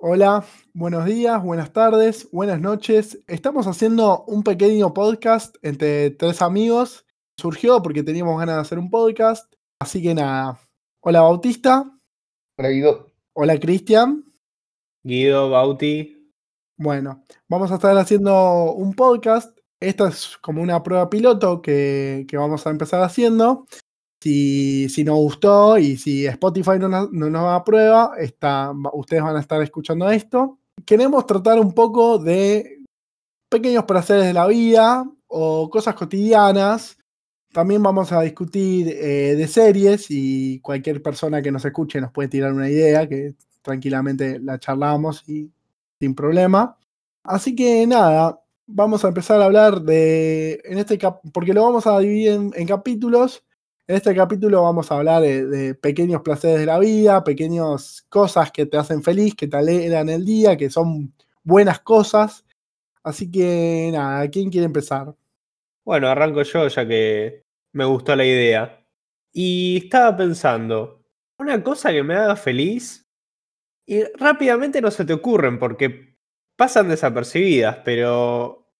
Hola, 0.00 0.44
buenos 0.74 1.06
días, 1.06 1.42
buenas 1.42 1.72
tardes, 1.72 2.28
buenas 2.30 2.60
noches. 2.60 3.18
Estamos 3.26 3.66
haciendo 3.66 4.22
un 4.26 4.44
pequeño 4.44 4.94
podcast 4.94 5.56
entre 5.62 6.10
tres 6.10 6.40
amigos. 6.40 7.04
Surgió 7.36 7.82
porque 7.82 8.04
teníamos 8.04 8.38
ganas 8.38 8.54
de 8.54 8.60
hacer 8.60 8.78
un 8.78 8.90
podcast. 8.90 9.52
Así 9.80 10.00
que 10.00 10.14
nada. 10.14 10.60
Hola 11.00 11.22
Bautista. 11.22 11.98
Hola 12.56 12.68
Guido. 12.68 13.08
Hola 13.32 13.58
Cristian. 13.58 14.24
Guido, 15.02 15.50
Bauti. 15.50 16.32
Bueno, 16.76 17.24
vamos 17.48 17.72
a 17.72 17.74
estar 17.74 17.98
haciendo 17.98 18.72
un 18.74 18.94
podcast. 18.94 19.58
Esta 19.80 20.10
es 20.10 20.38
como 20.38 20.62
una 20.62 20.80
prueba 20.84 21.10
piloto 21.10 21.60
que, 21.60 22.24
que 22.28 22.36
vamos 22.36 22.64
a 22.68 22.70
empezar 22.70 23.02
haciendo. 23.02 23.66
Si, 24.20 24.88
si, 24.88 25.04
nos 25.04 25.16
gustó 25.16 25.78
y 25.78 25.96
si 25.96 26.26
Spotify 26.26 26.72
no, 26.78 26.88
no 26.88 27.30
nos 27.30 27.42
da 27.42 27.64
prueba, 27.64 28.12
está, 28.18 28.72
ustedes 28.92 29.22
van 29.22 29.36
a 29.36 29.40
estar 29.40 29.62
escuchando 29.62 30.10
esto. 30.10 30.58
Queremos 30.84 31.24
tratar 31.26 31.60
un 31.60 31.72
poco 31.72 32.18
de 32.18 32.78
pequeños 33.48 33.84
placeres 33.84 34.24
de 34.26 34.32
la 34.32 34.46
vida 34.46 35.04
o 35.28 35.70
cosas 35.70 35.94
cotidianas. 35.94 36.98
También 37.52 37.82
vamos 37.82 38.12
a 38.12 38.20
discutir 38.22 38.88
eh, 38.88 39.34
de 39.36 39.48
series 39.48 40.06
y 40.10 40.60
cualquier 40.60 41.02
persona 41.02 41.40
que 41.40 41.50
nos 41.50 41.64
escuche 41.64 42.00
nos 42.00 42.12
puede 42.12 42.28
tirar 42.28 42.52
una 42.52 42.68
idea 42.68 43.08
que 43.08 43.34
tranquilamente 43.62 44.38
la 44.40 44.58
charlamos 44.58 45.26
y 45.28 45.50
sin 45.98 46.14
problema. 46.14 46.76
Así 47.24 47.54
que 47.54 47.86
nada, 47.86 48.40
vamos 48.66 49.04
a 49.04 49.08
empezar 49.08 49.40
a 49.40 49.46
hablar 49.46 49.82
de, 49.82 50.60
en 50.64 50.78
este 50.78 50.98
porque 51.32 51.54
lo 51.54 51.62
vamos 51.64 51.86
a 51.86 51.98
dividir 51.98 52.50
en 52.54 52.66
capítulos. 52.66 53.44
En 53.88 53.96
este 53.96 54.14
capítulo 54.14 54.64
vamos 54.64 54.92
a 54.92 54.96
hablar 54.96 55.22
de, 55.22 55.74
pequeños 55.74 56.20
placeres 56.20 56.58
de 56.58 56.66
la 56.66 56.78
vida, 56.78 57.24
pequeñas 57.24 58.04
cosas 58.10 58.52
que 58.52 58.66
te 58.66 58.76
hacen 58.76 59.02
feliz, 59.02 59.34
que 59.34 59.48
te 59.48 59.56
alegran 59.56 60.10
el 60.10 60.26
día, 60.26 60.58
que 60.58 60.68
son 60.68 61.14
buenas 61.42 61.80
cosas. 61.80 62.44
Así 63.02 63.30
que 63.30 63.88
nada, 63.90 64.28
¿quién 64.28 64.50
quiere 64.50 64.66
empezar? 64.66 65.14
Bueno, 65.86 66.06
arranco 66.08 66.42
yo 66.42 66.68
ya 66.68 66.86
que 66.86 67.46
me 67.72 67.86
gustó 67.86 68.14
la 68.14 68.26
idea. 68.26 68.86
Y 69.32 69.78
estaba 69.84 70.14
pensando, 70.14 71.02
una 71.38 71.64
cosa 71.64 71.90
que 71.90 72.02
me 72.02 72.14
haga 72.14 72.36
feliz 72.36 73.08
y 73.86 74.04
rápidamente 74.18 74.82
no 74.82 74.90
se 74.90 75.06
te 75.06 75.14
ocurren 75.14 75.58
porque 75.58 76.14
pasan 76.56 76.90
desapercibidas, 76.90 77.78
pero 77.86 78.70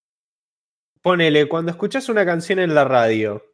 ponele, 1.01 1.49
cuando 1.49 1.71
escuchas 1.71 2.11
una 2.11 2.27
canción 2.27 2.59
en 2.59 2.75
la 2.75 2.85
radio, 2.85 3.48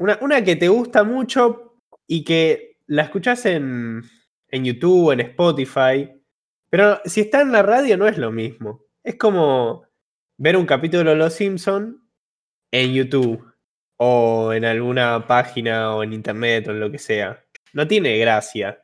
una, 0.00 0.18
una 0.22 0.42
que 0.42 0.56
te 0.56 0.68
gusta 0.68 1.04
mucho 1.04 1.76
y 2.06 2.24
que 2.24 2.78
la 2.86 3.02
escuchas 3.02 3.44
en, 3.44 4.02
en 4.48 4.64
YouTube, 4.64 5.12
en 5.12 5.20
Spotify, 5.20 6.10
pero 6.70 7.00
si 7.04 7.20
está 7.20 7.42
en 7.42 7.52
la 7.52 7.62
radio 7.62 7.98
no 7.98 8.08
es 8.08 8.16
lo 8.16 8.32
mismo. 8.32 8.86
Es 9.04 9.16
como 9.16 9.84
ver 10.38 10.56
un 10.56 10.64
capítulo 10.64 11.10
de 11.10 11.16
Los 11.16 11.34
Simpson 11.34 12.02
en 12.72 12.94
YouTube 12.94 13.44
o 13.98 14.54
en 14.54 14.64
alguna 14.64 15.26
página 15.26 15.94
o 15.94 16.02
en 16.02 16.14
internet 16.14 16.68
o 16.68 16.70
en 16.70 16.80
lo 16.80 16.90
que 16.90 16.98
sea. 16.98 17.44
No 17.74 17.86
tiene 17.86 18.16
gracia. 18.18 18.82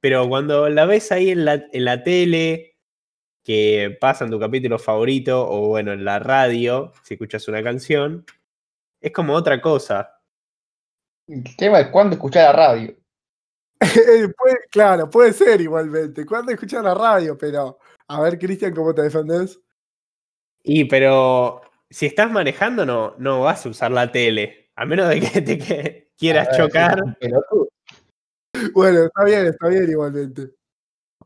Pero 0.00 0.28
cuando 0.28 0.68
la 0.68 0.84
ves 0.84 1.12
ahí 1.12 1.30
en 1.30 1.44
la, 1.44 1.64
en 1.72 1.84
la 1.84 2.02
tele, 2.02 2.76
que 3.44 3.96
pasa 4.00 4.24
en 4.24 4.32
tu 4.32 4.40
capítulo 4.40 4.80
favorito, 4.80 5.48
o 5.48 5.68
bueno, 5.68 5.92
en 5.92 6.04
la 6.04 6.18
radio, 6.18 6.92
si 7.04 7.14
escuchas 7.14 7.46
una 7.46 7.62
canción, 7.62 8.24
es 9.00 9.12
como 9.12 9.34
otra 9.34 9.60
cosa. 9.60 10.15
El 11.28 11.56
tema 11.56 11.80
es 11.80 11.88
cuándo 11.88 12.14
escuchar 12.14 12.44
la 12.44 12.66
radio. 12.66 12.96
puede, 14.38 14.56
claro, 14.70 15.10
puede 15.10 15.32
ser 15.32 15.60
igualmente. 15.60 16.24
¿Cuándo 16.24 16.52
escuchar 16.52 16.84
la 16.84 16.94
radio? 16.94 17.36
Pero, 17.36 17.78
a 18.08 18.20
ver, 18.20 18.38
Cristian, 18.38 18.74
¿cómo 18.74 18.94
te 18.94 19.02
defendés? 19.02 19.60
Y, 20.62 20.84
pero, 20.84 21.62
si 21.90 22.06
estás 22.06 22.30
manejando, 22.30 22.86
no, 22.86 23.14
no 23.18 23.40
vas 23.40 23.66
a 23.66 23.68
usar 23.68 23.90
la 23.90 24.10
tele. 24.10 24.70
A 24.76 24.84
menos 24.84 25.08
de 25.08 25.20
que 25.20 25.42
te 25.42 25.58
que 25.58 26.10
quieras 26.18 26.48
ver, 26.48 26.56
chocar. 26.56 27.02
Bueno, 28.72 29.04
está 29.04 29.24
bien, 29.24 29.46
está 29.46 29.68
bien 29.68 29.90
igualmente. 29.90 30.50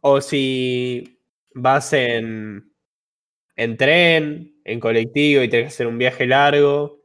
O 0.00 0.20
si 0.20 1.20
vas 1.54 1.92
en, 1.92 2.72
en 3.56 3.76
tren, 3.76 4.60
en 4.64 4.80
colectivo 4.80 5.42
y 5.42 5.48
tenés 5.48 5.66
que 5.66 5.74
hacer 5.74 5.86
un 5.86 5.98
viaje 5.98 6.26
largo. 6.26 7.00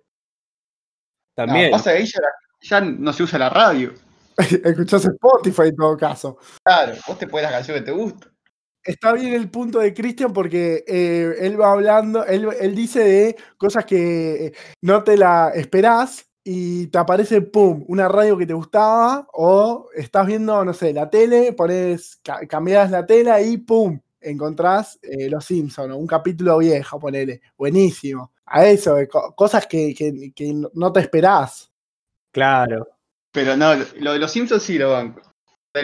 También. 1.35 1.71
No, 1.71 1.77
pasa 1.77 1.91
que 1.91 1.97
ahí 1.99 2.05
ya, 2.05 2.21
ya, 2.61 2.81
no 2.81 3.13
se 3.13 3.23
usa 3.23 3.39
la 3.39 3.49
radio. 3.49 3.93
Escuchás 4.37 5.05
Spotify 5.05 5.69
en 5.69 5.75
todo 5.75 5.97
caso. 5.97 6.37
Claro, 6.63 6.93
vos 7.07 7.17
te 7.17 7.27
pones 7.27 7.45
la 7.45 7.51
canción 7.51 7.77
que 7.77 7.83
te 7.83 7.91
gusta. 7.91 8.31
Está 8.83 9.13
bien 9.13 9.33
el 9.33 9.49
punto 9.49 9.79
de 9.79 9.93
Cristian 9.93 10.31
porque 10.31 10.83
eh, 10.87 11.35
él 11.39 11.59
va 11.59 11.71
hablando, 11.71 12.23
él, 12.25 12.47
él, 12.59 12.75
dice 12.75 12.99
de 12.99 13.35
cosas 13.57 13.83
que 13.83 14.53
no 14.81 15.03
te 15.03 15.17
la 15.17 15.51
esperás 15.55 16.27
y 16.43 16.85
te 16.87 16.99
aparece, 16.99 17.41
pum, 17.41 17.83
una 17.87 18.07
radio 18.07 18.37
que 18.37 18.45
te 18.45 18.53
gustaba 18.53 19.27
o 19.33 19.89
estás 19.95 20.27
viendo, 20.27 20.63
no 20.63 20.73
sé, 20.73 20.93
la 20.93 21.09
tele, 21.09 21.53
pones, 21.53 22.21
cambias 22.47 22.91
la 22.91 23.03
tela 23.03 23.41
y 23.41 23.57
pum, 23.57 23.99
encontrás 24.21 24.99
eh, 25.01 25.29
Los 25.29 25.45
Simpsons 25.45 25.91
o 25.91 25.97
un 25.97 26.05
capítulo 26.05 26.59
viejo, 26.59 26.99
ponele, 26.99 27.41
buenísimo. 27.57 28.31
A 28.45 28.63
eso, 28.67 28.99
eh, 28.99 29.07
cosas 29.35 29.65
que, 29.65 29.95
que, 29.95 30.31
que, 30.35 30.53
no 30.73 30.91
te 30.91 30.99
esperás. 30.99 31.71
Claro. 32.35 32.89
Pero 33.31 33.55
no, 33.55 33.73
lo 34.01 34.11
de 34.11 34.19
Los 34.19 34.33
Simpsons 34.33 34.61
sí 34.61 34.77
lo 34.77 34.91
banco. 34.91 35.21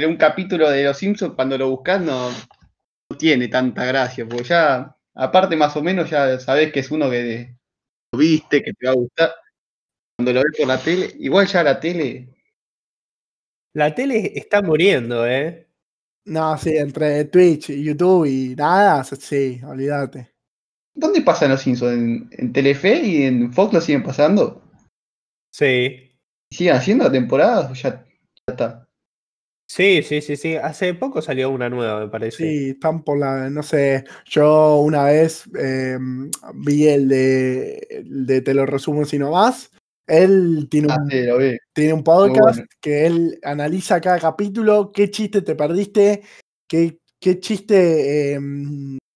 Un 0.06 0.18
capítulo 0.18 0.70
de 0.70 0.84
Los 0.84 0.98
Simpsons, 0.98 1.34
cuando 1.34 1.58
lo 1.58 1.70
buscas, 1.70 2.02
no, 2.02 2.30
no 2.30 3.18
tiene 3.18 3.48
tanta 3.48 3.86
gracia, 3.86 4.28
porque 4.28 4.44
ya, 4.44 4.94
aparte 5.16 5.56
más 5.56 5.78
o 5.78 5.82
menos, 5.82 6.10
ya 6.10 6.38
sabés 6.42 6.74
que 6.74 6.82
es 6.82 6.92
uno 6.92 7.10
que 7.10 7.56
lo 8.12 8.20
viste, 8.20 8.62
que 8.62 8.74
te 8.74 8.86
va 8.86 8.92
a 8.92 8.96
gustar 8.96 9.34
cuando 10.18 10.34
lo 10.34 10.42
ves 10.42 10.58
por 10.58 10.68
la 10.68 10.78
tele, 10.78 11.14
igual 11.20 11.48
ya 11.48 11.64
la 11.64 11.80
tele. 11.80 12.28
La 13.74 13.96
tele 13.96 14.34
está 14.36 14.62
muriendo, 14.62 15.26
¿eh? 15.26 15.70
No, 16.26 16.58
sí, 16.58 16.76
entre 16.76 17.24
Twitch 17.26 17.70
y 17.70 17.82
YouTube 17.82 18.26
y 18.26 18.56
nada, 18.58 19.06
sí, 19.06 19.62
olvídate. 19.66 20.34
¿Dónde 20.94 21.22
pasan 21.22 21.52
los 21.52 21.62
Simpsons? 21.62 21.94
¿En, 21.94 22.30
¿En, 22.32 22.52
Telefe 22.52 23.00
y 23.02 23.24
en 23.24 23.54
Fox 23.54 23.74
lo 23.74 23.80
siguen 23.80 24.04
pasando? 24.04 24.62
Sí. 25.50 26.11
¿Siguen 26.52 26.76
haciendo 26.76 27.10
temporadas 27.10 27.72
o 27.72 27.74
ya, 27.74 28.06
ya 28.48 28.52
está? 28.52 28.88
Sí, 29.68 30.04
sí, 30.04 30.22
sí, 30.22 30.36
sí. 30.36 30.56
Hace 30.58 30.94
poco 30.94 31.22
salió 31.22 31.50
una 31.50 31.70
nueva, 31.70 32.02
me 32.02 32.10
parece. 32.10 32.38
Sí, 32.38 32.70
están 32.72 33.04
por 33.04 33.18
la, 33.18 33.50
no 33.50 33.64
sé, 33.64 34.04
yo 34.26 34.80
una 34.80 35.06
vez 35.06 35.50
eh, 35.58 35.98
vi 36.56 36.90
el 36.90 37.08
de, 37.08 37.88
el 37.90 38.26
de 38.26 38.42
Te 38.42 38.54
lo 38.54 38.66
resumo 38.66 39.06
si 39.06 39.18
no 39.18 39.32
más. 39.32 39.72
Él 40.08 40.68
tiene 40.70 40.88
un, 40.88 40.92
ah, 40.92 41.06
sí, 41.10 41.58
tiene 41.72 41.94
un 41.94 42.04
podcast 42.04 42.58
bueno. 42.58 42.70
que 42.82 43.06
él 43.06 43.40
analiza 43.44 44.02
cada 44.02 44.20
capítulo, 44.20 44.92
qué 44.92 45.10
chiste 45.10 45.42
te 45.42 45.56
perdiste, 45.56 46.22
qué, 46.68 47.00
qué 47.18 47.40
chiste 47.40 48.34
eh, 48.34 48.40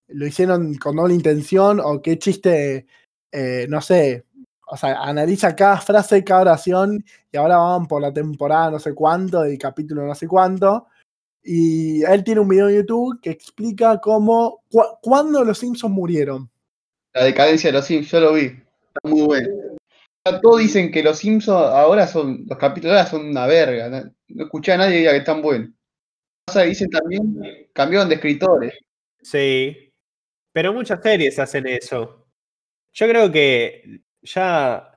lo 0.07 0.25
hicieron 0.25 0.75
con 0.75 0.95
doble 0.95 1.15
intención 1.15 1.81
o 1.83 2.01
qué 2.01 2.17
chiste, 2.17 2.85
eh, 3.29 3.65
no 3.67 3.81
sé, 3.81 4.23
o 4.67 4.77
sea, 4.77 5.01
analiza 5.01 5.55
cada 5.55 5.77
frase, 5.77 6.23
cada 6.23 6.41
oración 6.41 7.03
y 7.31 7.37
ahora 7.37 7.57
van 7.57 7.87
por 7.87 8.01
la 8.01 8.13
temporada 8.13 8.71
no 8.71 8.79
sé 8.79 8.93
cuánto, 8.93 9.43
el 9.43 9.57
capítulo 9.57 10.05
no 10.05 10.15
sé 10.15 10.27
cuánto. 10.27 10.87
Y 11.43 12.03
él 12.03 12.23
tiene 12.23 12.41
un 12.41 12.47
video 12.47 12.69
en 12.69 12.77
YouTube 12.77 13.19
que 13.21 13.29
explica 13.29 13.99
cómo, 13.99 14.63
cu 14.71 14.81
cuándo 15.01 15.43
los 15.43 15.59
Simpsons 15.59 15.93
murieron. 15.93 16.49
La 17.13 17.23
decadencia 17.23 17.69
de 17.69 17.77
los 17.77 17.85
Simpsons, 17.85 18.11
yo 18.11 18.19
lo 18.19 18.33
vi. 18.33 18.45
Está 18.45 19.09
muy 19.09 19.21
bueno 19.21 19.49
todos 20.41 20.59
dicen 20.59 20.91
que 20.91 21.03
los 21.03 21.19
Simpsons 21.19 21.67
ahora 21.67 22.07
son, 22.07 22.45
los 22.47 22.57
capítulos 22.57 22.97
ahora 22.97 23.09
son 23.09 23.29
una 23.29 23.45
verga. 23.47 23.89
No, 23.89 24.11
no 24.29 24.45
escuché 24.45 24.73
a 24.73 24.77
nadie 24.77 24.93
que 24.93 24.99
diga 24.99 25.11
que 25.11 25.17
están 25.19 25.41
buenos. 25.41 25.69
Pasa 26.45 26.63
que 26.63 26.69
dicen 26.69 26.89
también, 26.89 27.69
cambiaron 27.73 28.09
de 28.09 28.15
escritores. 28.15 28.73
Sí, 29.21 29.93
pero 30.51 30.73
muchas 30.73 31.01
series 31.01 31.39
hacen 31.39 31.67
eso. 31.67 32.27
Yo 32.93 33.07
creo 33.07 33.31
que 33.31 34.01
ya 34.25 34.91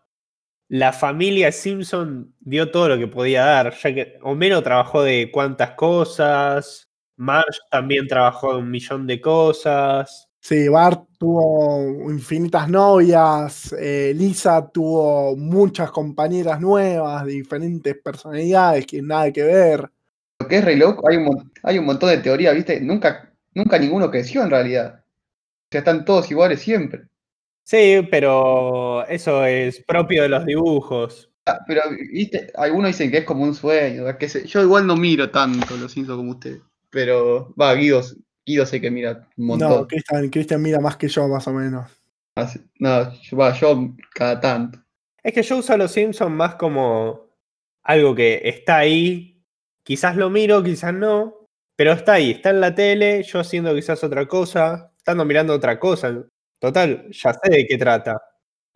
la 0.69 0.93
familia 0.93 1.51
Simpson 1.51 2.35
dio 2.41 2.71
todo 2.71 2.91
lo 2.91 2.99
que 2.99 3.07
podía 3.07 3.45
dar, 3.45 3.75
ya 3.75 3.95
que 3.95 4.19
Homero 4.23 4.63
trabajó 4.63 5.03
de 5.03 5.31
cuantas 5.33 5.71
cosas, 5.73 6.89
Marge 7.17 7.59
también 7.71 8.07
trabajó 8.07 8.53
de 8.55 8.59
un 8.61 8.71
millón 8.71 9.07
de 9.07 9.21
cosas. 9.21 10.29
Sí, 10.41 10.69
Bart 10.69 11.05
tuvo 11.19 12.11
infinitas 12.11 12.69
novias, 12.69 13.75
eh, 13.79 14.13
Lisa 14.15 14.69
tuvo 14.69 15.37
muchas 15.37 15.91
compañeras 15.91 16.61
nuevas, 16.61 17.27
diferentes 17.27 17.97
personalidades 17.97 18.87
que 18.87 19.03
nada 19.03 19.33
que 19.33 19.43
ver. 19.43 19.91
Lo 20.39 20.47
que 20.47 20.59
es 20.59 20.65
re 20.65 20.77
loco, 20.77 21.09
hay 21.09 21.17
un, 21.17 21.51
hay 21.63 21.79
un 21.79 21.87
montón 21.87 22.11
de 22.11 22.19
teorías, 22.19 22.55
¿viste? 22.55 22.81
Nunca, 22.81 23.33
nunca 23.53 23.79
ninguno 23.79 24.11
creció 24.11 24.43
en 24.45 24.51
realidad. 24.51 25.01
O 25.01 25.69
sea, 25.71 25.81
están 25.81 26.05
todos 26.05 26.31
iguales 26.31 26.61
siempre. 26.61 27.09
Sí, 27.69 28.01
pero 28.11 29.07
eso 29.09 29.45
es 29.45 29.85
propio 29.85 30.23
de 30.23 30.31
los 30.31 30.47
dibujos. 30.47 31.31
Ah, 31.45 31.59
pero, 31.67 31.83
¿viste? 32.11 32.51
Algunos 32.55 32.89
dicen 32.89 33.11
que 33.11 33.19
es 33.19 33.25
como 33.27 33.45
un 33.45 33.55
sueño. 33.55 34.05
Que 34.17 34.27
se, 34.27 34.47
yo 34.47 34.63
igual 34.63 34.87
no 34.87 34.97
miro 34.97 35.31
tanto 35.31 35.77
los 35.77 35.93
Simpsons 35.93 36.17
como 36.17 36.31
ustedes. 36.31 36.63
Pero, 36.89 37.55
va, 37.61 37.75
Guido, 37.75 38.01
Guido 38.47 38.65
sé 38.65 38.81
que 38.81 38.91
mira 38.91 39.29
un 39.37 39.49
No, 39.49 39.59
montón. 39.59 39.87
Cristian, 39.87 40.31
Cristian 40.31 40.63
mira 40.63 40.81
más 40.81 40.97
que 40.97 41.09
yo, 41.09 41.29
más 41.29 41.47
o 41.47 41.53
menos. 41.53 41.91
Así- 42.37 42.59
no, 42.79 43.13
yo, 43.21 43.37
va, 43.37 43.53
yo 43.53 43.95
cada 44.15 44.41
tanto. 44.41 44.79
Es 45.23 45.35
que 45.35 45.43
yo 45.43 45.59
uso 45.59 45.75
a 45.75 45.77
los 45.77 45.93
Simpsons 45.93 46.31
más 46.35 46.55
como 46.55 47.27
algo 47.83 48.15
que 48.15 48.41
está 48.45 48.79
ahí. 48.79 49.43
Quizás 49.83 50.17
lo 50.17 50.31
miro, 50.31 50.63
quizás 50.63 50.95
no. 50.95 51.35
Pero 51.77 51.93
está 51.93 52.15
ahí, 52.15 52.31
está 52.31 52.49
en 52.49 52.63
la 52.63 52.75
tele, 52.75 53.23
yo 53.25 53.41
haciendo 53.41 53.75
quizás 53.75 54.03
otra 54.03 54.27
cosa, 54.27 54.91
estando 54.97 55.27
mirando 55.27 55.53
otra 55.53 55.79
cosa. 55.79 56.25
Total, 56.59 57.09
ya 57.11 57.33
sé 57.33 57.51
de 57.51 57.67
qué 57.67 57.79
trata. 57.79 58.21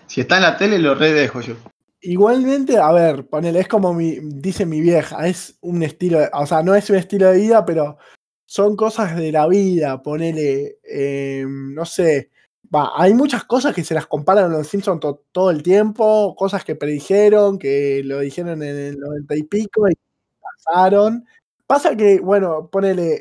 Si 0.06 0.20
está 0.20 0.37
en 0.37 0.43
la 0.43 0.56
tele, 0.56 0.79
lo 0.79 0.94
redejo 0.94 1.40
yo. 1.40 1.55
Igualmente, 2.00 2.79
a 2.79 2.90
ver, 2.93 3.26
ponele, 3.29 3.61
es 3.61 3.69
como 3.69 3.94
mi, 3.94 4.19
dice 4.20 4.67
mi 4.67 4.81
vieja, 4.81 5.26
es 5.26 5.56
un 5.61 5.82
estilo, 5.82 6.19
de- 6.19 6.31
o 6.32 6.46
sea, 6.46 6.62
no 6.62 6.75
es 6.75 6.90
un 6.90 6.96
estilo 6.96 7.31
de 7.31 7.38
vida, 7.38 7.64
pero 7.64 7.96
son 8.44 8.75
cosas 8.76 9.17
de 9.17 9.31
la 9.31 9.46
vida, 9.46 10.02
ponele, 10.02 10.79
eh, 10.82 11.44
no 11.46 11.84
sé, 11.84 12.31
va, 12.75 12.90
hay 12.96 13.14
muchas 13.14 13.44
cosas 13.44 13.73
que 13.75 13.84
se 13.84 13.94
las 13.94 14.06
comparan 14.06 14.46
a 14.52 14.58
los 14.58 14.67
Simpsons 14.67 15.00
to- 15.00 15.25
todo 15.31 15.50
el 15.50 15.62
tiempo, 15.62 16.34
cosas 16.37 16.64
que 16.64 16.75
predijeron, 16.75 17.56
que 17.58 18.02
lo 18.05 18.19
dijeron 18.19 18.62
en 18.64 18.76
el 18.76 18.99
noventa 18.99 19.37
y 19.37 19.44
pico 19.44 19.88
y 19.88 19.94
pasaron. 20.40 21.25
Pasa 21.69 21.96
que, 21.96 22.19
bueno, 22.20 22.69
ponele, 22.70 23.20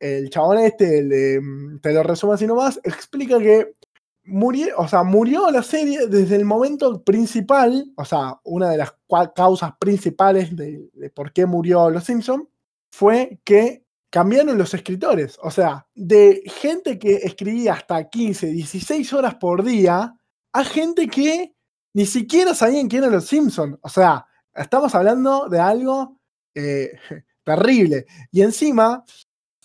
el 0.00 0.28
chabón 0.30 0.58
este, 0.58 0.98
el 0.98 1.08
de, 1.08 1.40
mm, 1.40 1.80
te 1.80 1.92
lo 1.94 2.02
resumo 2.02 2.34
así 2.34 2.46
nomás, 2.46 2.78
explica 2.84 3.38
que 3.38 3.74
murió, 4.24 4.74
o 4.78 4.88
sea, 4.88 5.02
murió 5.02 5.50
la 5.50 5.62
serie 5.62 6.06
desde 6.06 6.36
el 6.36 6.44
momento 6.44 7.02
principal, 7.02 7.92
o 7.96 8.04
sea, 8.04 8.40
una 8.44 8.70
de 8.70 8.78
las 8.78 8.94
causas 9.34 9.72
principales 9.78 10.54
de, 10.54 10.88
de 10.92 11.10
por 11.10 11.32
qué 11.32 11.46
murió 11.46 11.90
Los 11.90 12.04
Simpson 12.04 12.48
fue 12.90 13.40
que 13.44 13.84
cambiaron 14.10 14.58
los 14.58 14.74
escritores, 14.74 15.38
o 15.42 15.50
sea, 15.50 15.86
de 15.94 16.42
gente 16.46 16.98
que 16.98 17.14
escribía 17.14 17.72
hasta 17.74 18.08
15, 18.08 18.48
16 18.48 19.12
horas 19.14 19.36
por 19.36 19.64
día, 19.64 20.14
a 20.52 20.64
gente 20.64 21.08
que 21.08 21.54
ni 21.94 22.06
siquiera 22.06 22.54
sabían 22.54 22.88
quién 22.88 23.04
eran 23.04 23.14
Los 23.14 23.26
Simpson, 23.26 23.78
o 23.82 23.88
sea, 23.88 24.26
estamos 24.54 24.94
hablando 24.94 25.48
de 25.48 25.58
algo 25.58 26.18
eh, 26.54 26.92
terrible. 27.44 28.06
Y 28.30 28.42
encima, 28.42 29.04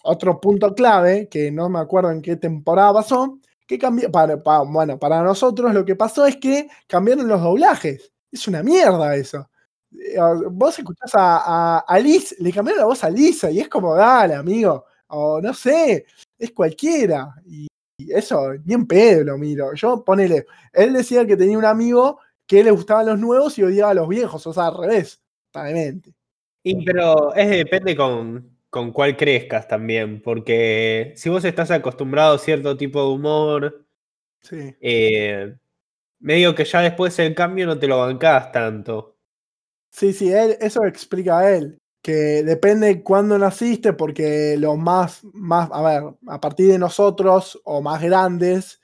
otro 0.04 0.39
punto 0.39 0.74
clave, 0.74 1.27
que 1.30 1.51
no 1.51 1.69
me 1.69 1.80
acuerdo 1.80 2.12
en 2.12 2.21
qué 2.21 2.36
temporada 2.36 2.94
pasó, 2.94 3.39
que 3.68 3.78
cambió, 3.78 4.10
para, 4.12 4.42
pa- 4.42 4.62
bueno, 4.64 4.98
para 4.98 5.22
nosotros 5.22 5.74
lo 5.74 5.86
que 5.86 5.96
pasó 5.96 6.25
es 6.25 6.38
que 6.38 6.69
cambiaron 6.88 7.28
los 7.28 7.42
doblajes. 7.42 8.12
Es 8.31 8.48
una 8.48 8.64
mierda 8.64 9.16
eso. 9.16 9.50
Eh, 9.92 10.18
Vos 10.52 10.80
escuchás 10.80 11.12
a, 11.16 11.80
a, 11.80 12.00
Liz, 12.00 12.36
le 12.40 12.52
cambiaron 12.52 12.80
la 12.81 12.86
voz 12.88 13.04
a 13.04 13.10
Lisa 13.10 13.52
y 13.52 13.60
es 13.60 13.69
como, 13.69 13.96
dale, 13.96 14.36
amigo, 14.36 14.86
o 15.08 15.42
no 15.42 15.54
sé, 15.54 16.06
es 16.38 16.52
cualquiera. 16.52 17.36
Y, 17.46 17.68
eso, 18.10 18.54
bien 18.64 18.86
pedo 18.86 19.24
lo 19.24 19.38
miro. 19.38 19.74
Yo, 19.74 20.04
ponele, 20.04 20.46
él 20.72 20.94
decía 20.94 21.25
que 21.25 21.36
tenía 21.36 21.58
un 21.58 21.66
amigo 21.66 22.19
que 22.46 22.64
le 22.64 22.72
gustaban 22.72 23.08
los 23.08 23.19
nuevos 23.19 23.58
y 23.58 23.64
odiaba 23.64 23.92
a 23.92 23.96
los 23.96 24.08
viejos, 24.08 24.46
o 24.48 24.54
sea, 24.54 24.68
al 24.68 24.78
revés, 24.78 25.19
totalmente. 25.52 26.14
Y 26.64 26.86
pero 26.86 27.34
es 27.34 27.50
depende 27.50 27.96
con, 27.96 28.56
con 28.69 28.92
cuál 28.92 29.18
crezcas 29.18 29.68
también, 29.68 30.22
porque 30.22 31.14
si 31.16 31.30
vos 31.30 31.46
estás 31.46 31.72
acostumbrado 31.72 32.36
a 32.36 32.40
cierto 32.40 32.78
tipo 32.78 33.02
de 33.02 33.10
humor, 33.16 33.86
Sí. 34.42 34.75
eh, 34.81 35.56
medio 36.19 36.56
que 36.56 36.66
ya 36.66 36.81
después 36.81 37.18
el 37.19 37.36
cambio 37.36 37.68
no 37.68 37.80
te 37.80 37.88
lo 37.88 38.00
bancás 38.00 38.52
tanto. 38.52 39.18
Sí, 39.92 40.14
sí, 40.14 40.31
él, 40.31 40.58
eso 40.60 40.86
explica 40.86 41.56
él, 41.56 41.80
que 42.02 42.44
depende 42.44 43.02
cuándo 43.04 43.38
naciste, 43.40 43.94
porque 43.94 44.56
los 44.58 44.78
más, 44.78 45.22
más, 45.34 45.69
a 45.72 45.81
ver, 45.81 46.04
a 46.28 46.40
partir 46.42 46.69
de 46.72 46.78
nosotros 46.80 47.60
o 47.64 47.81
más 47.81 48.02
grandes, 48.02 48.80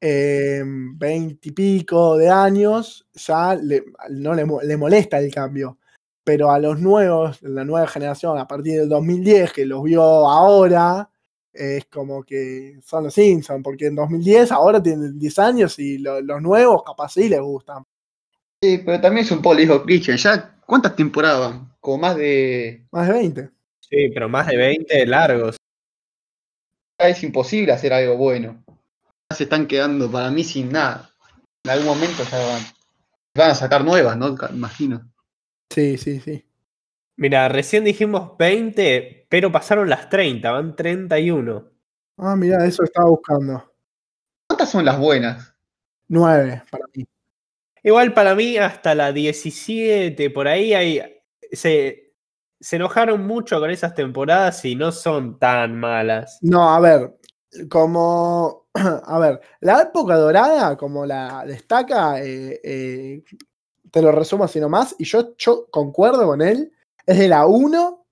veinte 0.00 1.48
y 1.48 1.52
pico 1.52 2.16
de 2.18 2.28
años, 2.30 3.06
ya 3.14 3.54
le, 3.54 3.84
no 4.10 4.34
le 4.34 4.76
molesta 4.76 5.18
el 5.18 5.32
cambio. 5.34 5.78
Pero 6.24 6.50
a 6.50 6.58
los 6.58 6.80
nuevos, 6.80 7.42
la 7.42 7.64
nueva 7.64 7.86
generación, 7.86 8.38
a 8.38 8.46
partir 8.48 8.80
del 8.80 8.88
2010, 8.88 9.52
que 9.52 9.66
los 9.66 9.82
vio 9.82 10.02
ahora, 10.02 11.10
es 11.52 11.84
como 11.86 12.24
que 12.24 12.80
son 12.84 13.04
los 13.04 13.14
Simpsons, 13.14 13.62
porque 13.62 13.86
en 13.86 13.94
2010 13.96 14.50
ahora 14.52 14.82
tienen 14.82 15.18
10 15.18 15.38
años 15.38 15.78
y 15.78 15.98
lo- 15.98 16.20
los 16.20 16.42
nuevos 16.42 16.82
capaz 16.84 17.10
sí 17.12 17.28
les 17.28 17.40
gustan. 17.40 17.84
Sí, 18.62 18.78
pero 18.84 19.00
también 19.00 19.24
es 19.26 19.30
un 19.32 19.42
poco, 19.42 19.54
le 19.54 19.62
dijo 19.62 19.82
Christian, 19.84 20.16
ya, 20.16 20.56
¿cuántas 20.66 20.96
temporadas 20.96 21.40
van? 21.52 21.74
Como 21.80 21.98
más 21.98 22.16
de... 22.16 22.86
Más 22.92 23.06
de 23.08 23.12
20. 23.12 23.50
Sí, 23.80 24.08
pero 24.12 24.28
más 24.28 24.46
de 24.46 24.56
20 24.56 25.06
largos. 25.06 25.56
Ya 27.00 27.08
es 27.08 27.22
imposible 27.22 27.72
hacer 27.72 27.92
algo 27.92 28.16
bueno. 28.16 28.64
Ya 29.30 29.36
se 29.36 29.44
están 29.44 29.66
quedando 29.66 30.10
para 30.10 30.30
mí 30.30 30.44
sin 30.44 30.72
nada. 30.72 31.10
En 31.64 31.70
algún 31.72 31.88
momento 31.88 32.24
ya 32.24 32.38
van, 32.38 32.62
van 33.36 33.50
a 33.50 33.54
sacar 33.54 33.84
nuevas, 33.84 34.16
¿no? 34.16 34.36
Imagino. 34.52 35.12
Sí, 35.74 35.98
sí, 35.98 36.20
sí. 36.20 36.46
Mira, 37.16 37.48
recién 37.48 37.84
dijimos 37.84 38.36
20, 38.38 39.26
pero 39.28 39.52
pasaron 39.52 39.90
las 39.90 40.08
30, 40.08 40.52
van 40.52 40.76
31. 40.76 41.70
Ah, 42.18 42.36
mira, 42.36 42.64
eso 42.64 42.84
estaba 42.84 43.10
buscando. 43.10 43.72
¿Cuántas 44.48 44.70
son 44.70 44.84
las 44.84 44.98
buenas? 44.98 45.54
9 46.08 46.62
para 46.70 46.86
mí. 46.94 47.06
Igual 47.82 48.14
para 48.14 48.34
mí 48.34 48.58
hasta 48.58 48.94
la 48.94 49.12
17, 49.12 50.30
por 50.30 50.48
ahí 50.48 50.74
hay, 50.74 51.02
se, 51.52 52.14
se 52.60 52.76
enojaron 52.76 53.26
mucho 53.26 53.60
con 53.60 53.70
esas 53.70 53.94
temporadas 53.94 54.64
y 54.64 54.76
no 54.76 54.92
son 54.92 55.38
tan 55.38 55.78
malas. 55.78 56.38
No, 56.42 56.74
a 56.74 56.80
ver, 56.80 57.16
como. 57.70 58.64
A 59.06 59.18
ver, 59.20 59.40
la 59.60 59.82
época 59.82 60.16
dorada, 60.16 60.76
como 60.76 61.06
la 61.06 61.44
destaca, 61.46 62.20
eh, 62.22 62.60
eh, 62.64 63.24
te 63.94 64.02
lo 64.02 64.10
resumo 64.10 64.42
así 64.42 64.58
nomás, 64.58 64.96
y 64.98 65.04
yo, 65.04 65.36
yo 65.38 65.68
concuerdo 65.70 66.26
con 66.26 66.42
él, 66.42 66.72
es 67.06 67.16
de 67.16 67.28
la 67.28 67.46
1. 67.46 68.04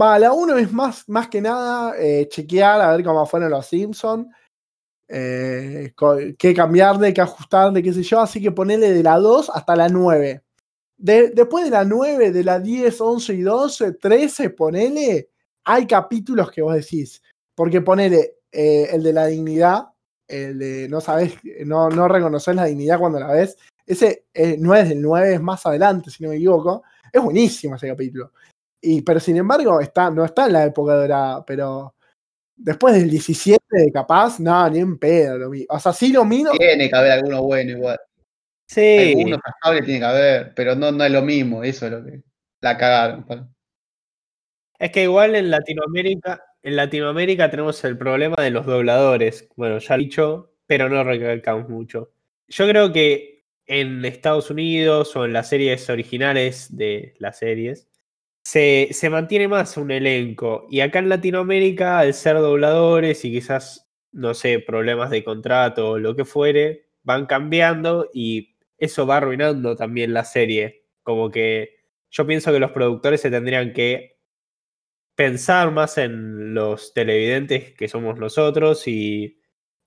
Va, 0.00 0.16
la 0.16 0.32
1 0.32 0.56
es 0.58 0.72
más, 0.72 1.08
más 1.08 1.26
que 1.26 1.40
nada 1.40 1.94
eh, 1.98 2.28
chequear 2.28 2.80
a 2.80 2.92
ver 2.94 3.04
cómo 3.04 3.26
fueron 3.26 3.50
los 3.50 3.66
Simpsons, 3.66 4.28
eh, 5.08 5.92
qué 6.38 6.54
cambiarle, 6.54 7.12
qué 7.12 7.20
ajustarle, 7.20 7.82
qué 7.82 7.92
sé 7.92 8.04
yo, 8.04 8.20
así 8.20 8.40
que 8.40 8.52
ponele 8.52 8.92
de 8.92 9.02
la 9.02 9.18
2 9.18 9.50
hasta 9.52 9.74
la 9.74 9.88
9. 9.88 10.44
De- 10.96 11.30
después 11.30 11.64
de 11.64 11.70
la 11.72 11.84
9, 11.84 12.30
de 12.30 12.44
la 12.44 12.60
10, 12.60 13.00
11 13.00 13.34
y 13.34 13.40
12, 13.42 13.94
13, 13.94 14.50
ponele, 14.50 15.30
hay 15.64 15.84
capítulos 15.88 16.52
que 16.52 16.62
vos 16.62 16.74
decís, 16.76 17.20
porque 17.56 17.80
ponele 17.80 18.36
eh, 18.52 18.88
el 18.92 19.02
de 19.02 19.12
la 19.12 19.26
dignidad, 19.26 19.88
el 20.28 20.60
de 20.60 20.88
no 20.88 21.00
sabes, 21.00 21.34
no, 21.66 21.88
no 21.88 22.06
reconocer 22.06 22.54
la 22.54 22.66
dignidad 22.66 23.00
cuando 23.00 23.18
la 23.18 23.32
ves, 23.32 23.56
ese 23.88 24.26
eh, 24.34 24.56
no 24.58 24.74
es 24.74 24.88
del 24.88 25.00
9, 25.00 25.34
es 25.34 25.40
más 25.40 25.64
adelante, 25.66 26.10
si 26.10 26.22
no 26.22 26.28
me 26.30 26.36
equivoco, 26.36 26.82
es 27.12 27.22
buenísimo 27.22 27.76
ese 27.76 27.88
capítulo. 27.88 28.32
Y, 28.80 29.02
pero 29.02 29.18
sin 29.18 29.36
embargo, 29.36 29.80
está, 29.80 30.10
no 30.10 30.24
está 30.24 30.46
en 30.46 30.52
la 30.52 30.64
época 30.64 30.94
dorada, 30.94 31.44
pero 31.44 31.94
después 32.54 32.94
del 32.94 33.10
17, 33.10 33.90
capaz, 33.92 34.38
no, 34.40 34.68
ni 34.68 34.78
en 34.78 34.98
pedo 34.98 35.38
lo 35.38 35.50
vi. 35.50 35.66
O 35.68 35.78
sea, 35.78 35.92
sí 35.92 36.12
lo 36.12 36.24
miro, 36.24 36.52
Tiene 36.52 36.88
que 36.88 36.96
haber 36.96 37.12
alguno 37.12 37.42
bueno 37.42 37.70
igual. 37.72 37.98
Sí, 38.66 39.14
Alguno 39.16 39.38
pasable 39.38 39.82
tiene 39.82 40.00
que 40.00 40.06
haber, 40.06 40.54
pero 40.54 40.74
no, 40.74 40.92
no 40.92 41.02
es 41.02 41.10
lo 41.10 41.22
mismo, 41.22 41.64
eso 41.64 41.86
es 41.86 41.92
lo 41.92 42.04
que 42.04 42.22
la 42.60 42.76
cagaron. 42.76 43.24
es 44.78 44.90
que 44.90 45.04
igual 45.04 45.34
en 45.34 45.50
Latinoamérica, 45.50 46.44
en 46.62 46.76
Latinoamérica 46.76 47.50
tenemos 47.50 47.82
el 47.84 47.96
problema 47.96 48.36
de 48.36 48.50
los 48.50 48.66
dobladores. 48.66 49.48
Bueno, 49.56 49.78
ya 49.78 49.96
lo 49.96 50.02
he 50.02 50.04
dicho, 50.04 50.52
pero 50.66 50.88
no 50.90 51.02
recalcamos 51.02 51.68
mucho. 51.70 52.12
Yo 52.48 52.68
creo 52.68 52.92
que 52.92 53.37
en 53.68 54.04
Estados 54.04 54.50
Unidos 54.50 55.14
o 55.16 55.24
en 55.24 55.32
las 55.32 55.48
series 55.50 55.88
originales 55.90 56.76
de 56.76 57.14
las 57.18 57.38
series, 57.38 57.88
se, 58.44 58.88
se 58.92 59.10
mantiene 59.10 59.48
más 59.48 59.76
un 59.76 59.90
elenco. 59.90 60.66
Y 60.70 60.80
acá 60.80 60.98
en 61.00 61.08
Latinoamérica, 61.10 61.98
al 62.00 62.14
ser 62.14 62.36
dobladores 62.38 63.24
y 63.24 63.32
quizás, 63.32 63.88
no 64.12 64.34
sé, 64.34 64.58
problemas 64.60 65.10
de 65.10 65.24
contrato 65.24 65.90
o 65.90 65.98
lo 65.98 66.16
que 66.16 66.24
fuere, 66.24 66.86
van 67.02 67.26
cambiando 67.26 68.08
y 68.12 68.56
eso 68.78 69.06
va 69.06 69.18
arruinando 69.18 69.76
también 69.76 70.14
la 70.14 70.24
serie. 70.24 70.86
Como 71.02 71.30
que 71.30 71.78
yo 72.10 72.26
pienso 72.26 72.52
que 72.52 72.58
los 72.60 72.72
productores 72.72 73.20
se 73.20 73.30
tendrían 73.30 73.72
que 73.72 74.18
pensar 75.14 75.72
más 75.72 75.98
en 75.98 76.54
los 76.54 76.94
televidentes 76.94 77.74
que 77.74 77.88
somos 77.88 78.18
nosotros 78.18 78.86
y 78.86 79.37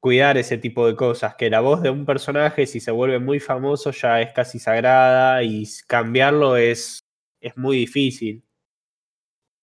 cuidar 0.01 0.37
ese 0.37 0.57
tipo 0.57 0.87
de 0.87 0.95
cosas, 0.95 1.35
que 1.35 1.49
la 1.49 1.61
voz 1.61 1.81
de 1.81 1.91
un 1.91 2.05
personaje 2.05 2.65
si 2.65 2.79
se 2.79 2.91
vuelve 2.91 3.19
muy 3.19 3.39
famoso 3.39 3.91
ya 3.91 4.19
es 4.19 4.33
casi 4.33 4.59
sagrada 4.59 5.43
y 5.43 5.65
cambiarlo 5.87 6.57
es, 6.57 6.99
es 7.39 7.55
muy 7.55 7.77
difícil. 7.77 8.43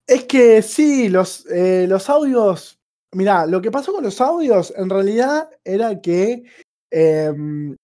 Es 0.07 0.25
que 0.25 0.63
sí, 0.63 1.09
los, 1.09 1.45
eh, 1.51 1.87
los 1.89 2.09
audios. 2.09 2.79
Mirá, 3.13 3.47
lo 3.47 3.61
que 3.61 3.71
pasó 3.71 3.93
con 3.93 4.05
los 4.05 4.21
audios 4.21 4.73
en 4.77 4.89
realidad 4.89 5.51
era 5.65 6.01
que 6.01 6.45
em, 6.91 7.77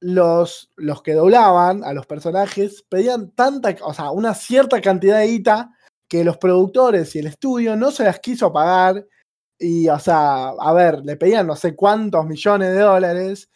los, 0.00 0.70
los 0.76 1.02
que 1.02 1.14
doblaban 1.14 1.82
a 1.84 1.92
los 1.94 2.06
personajes 2.06 2.84
pedían 2.88 3.30
tanta, 3.30 3.74
o 3.82 3.94
sea, 3.94 4.10
una 4.10 4.34
cierta 4.34 4.80
cantidad 4.80 5.20
de 5.20 5.28
guita 5.28 5.70
que 6.08 6.22
los 6.22 6.36
productores 6.36 7.14
y 7.16 7.20
el 7.20 7.28
estudio 7.28 7.76
no 7.76 7.90
se 7.90 8.04
las 8.04 8.20
quiso 8.20 8.52
pagar 8.52 9.06
Y, 9.58 9.88
o 9.88 9.98
sea, 9.98 10.48
a 10.48 10.72
ver, 10.72 11.00
le 11.04 11.16
pedían 11.16 11.46
no 11.46 11.56
sé 11.56 11.74
cuántos 11.74 12.26
millones 12.26 12.72
de 12.72 12.80
dólares. 12.80 13.50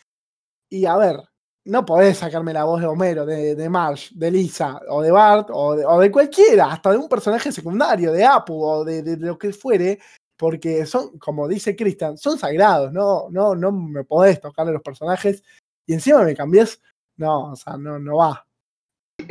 Y, 0.70 0.84
a 0.86 0.96
ver, 0.96 1.16
no 1.64 1.84
podés 1.84 2.18
sacarme 2.18 2.52
la 2.52 2.64
voz 2.64 2.80
de 2.80 2.86
Homero, 2.86 3.26
de, 3.26 3.54
de 3.54 3.68
Marge, 3.68 4.10
de 4.14 4.30
Lisa, 4.30 4.80
o 4.88 5.02
de 5.02 5.10
Bart, 5.10 5.48
o 5.52 5.76
de, 5.76 5.84
o 5.84 5.98
de 5.98 6.10
cualquiera, 6.10 6.72
hasta 6.72 6.92
de 6.92 6.98
un 6.98 7.08
personaje 7.08 7.52
secundario, 7.52 8.12
de 8.12 8.24
Apu, 8.24 8.62
o 8.62 8.84
de, 8.84 9.02
de 9.02 9.16
lo 9.18 9.36
que 9.38 9.52
fuere, 9.52 9.98
porque 10.38 10.86
son, 10.86 11.18
como 11.18 11.46
dice 11.48 11.76
Christian, 11.76 12.16
son 12.16 12.38
sagrados, 12.38 12.92
no, 12.92 13.28
no, 13.30 13.54
no 13.54 13.72
me 13.72 14.04
podés 14.04 14.40
tocarle 14.40 14.72
los 14.72 14.82
personajes. 14.82 15.42
Y 15.86 15.94
encima 15.94 16.22
me 16.22 16.36
cambiés, 16.36 16.80
no, 17.16 17.52
o 17.52 17.56
sea, 17.56 17.76
no, 17.76 17.98
no 17.98 18.16
va. 18.16 18.46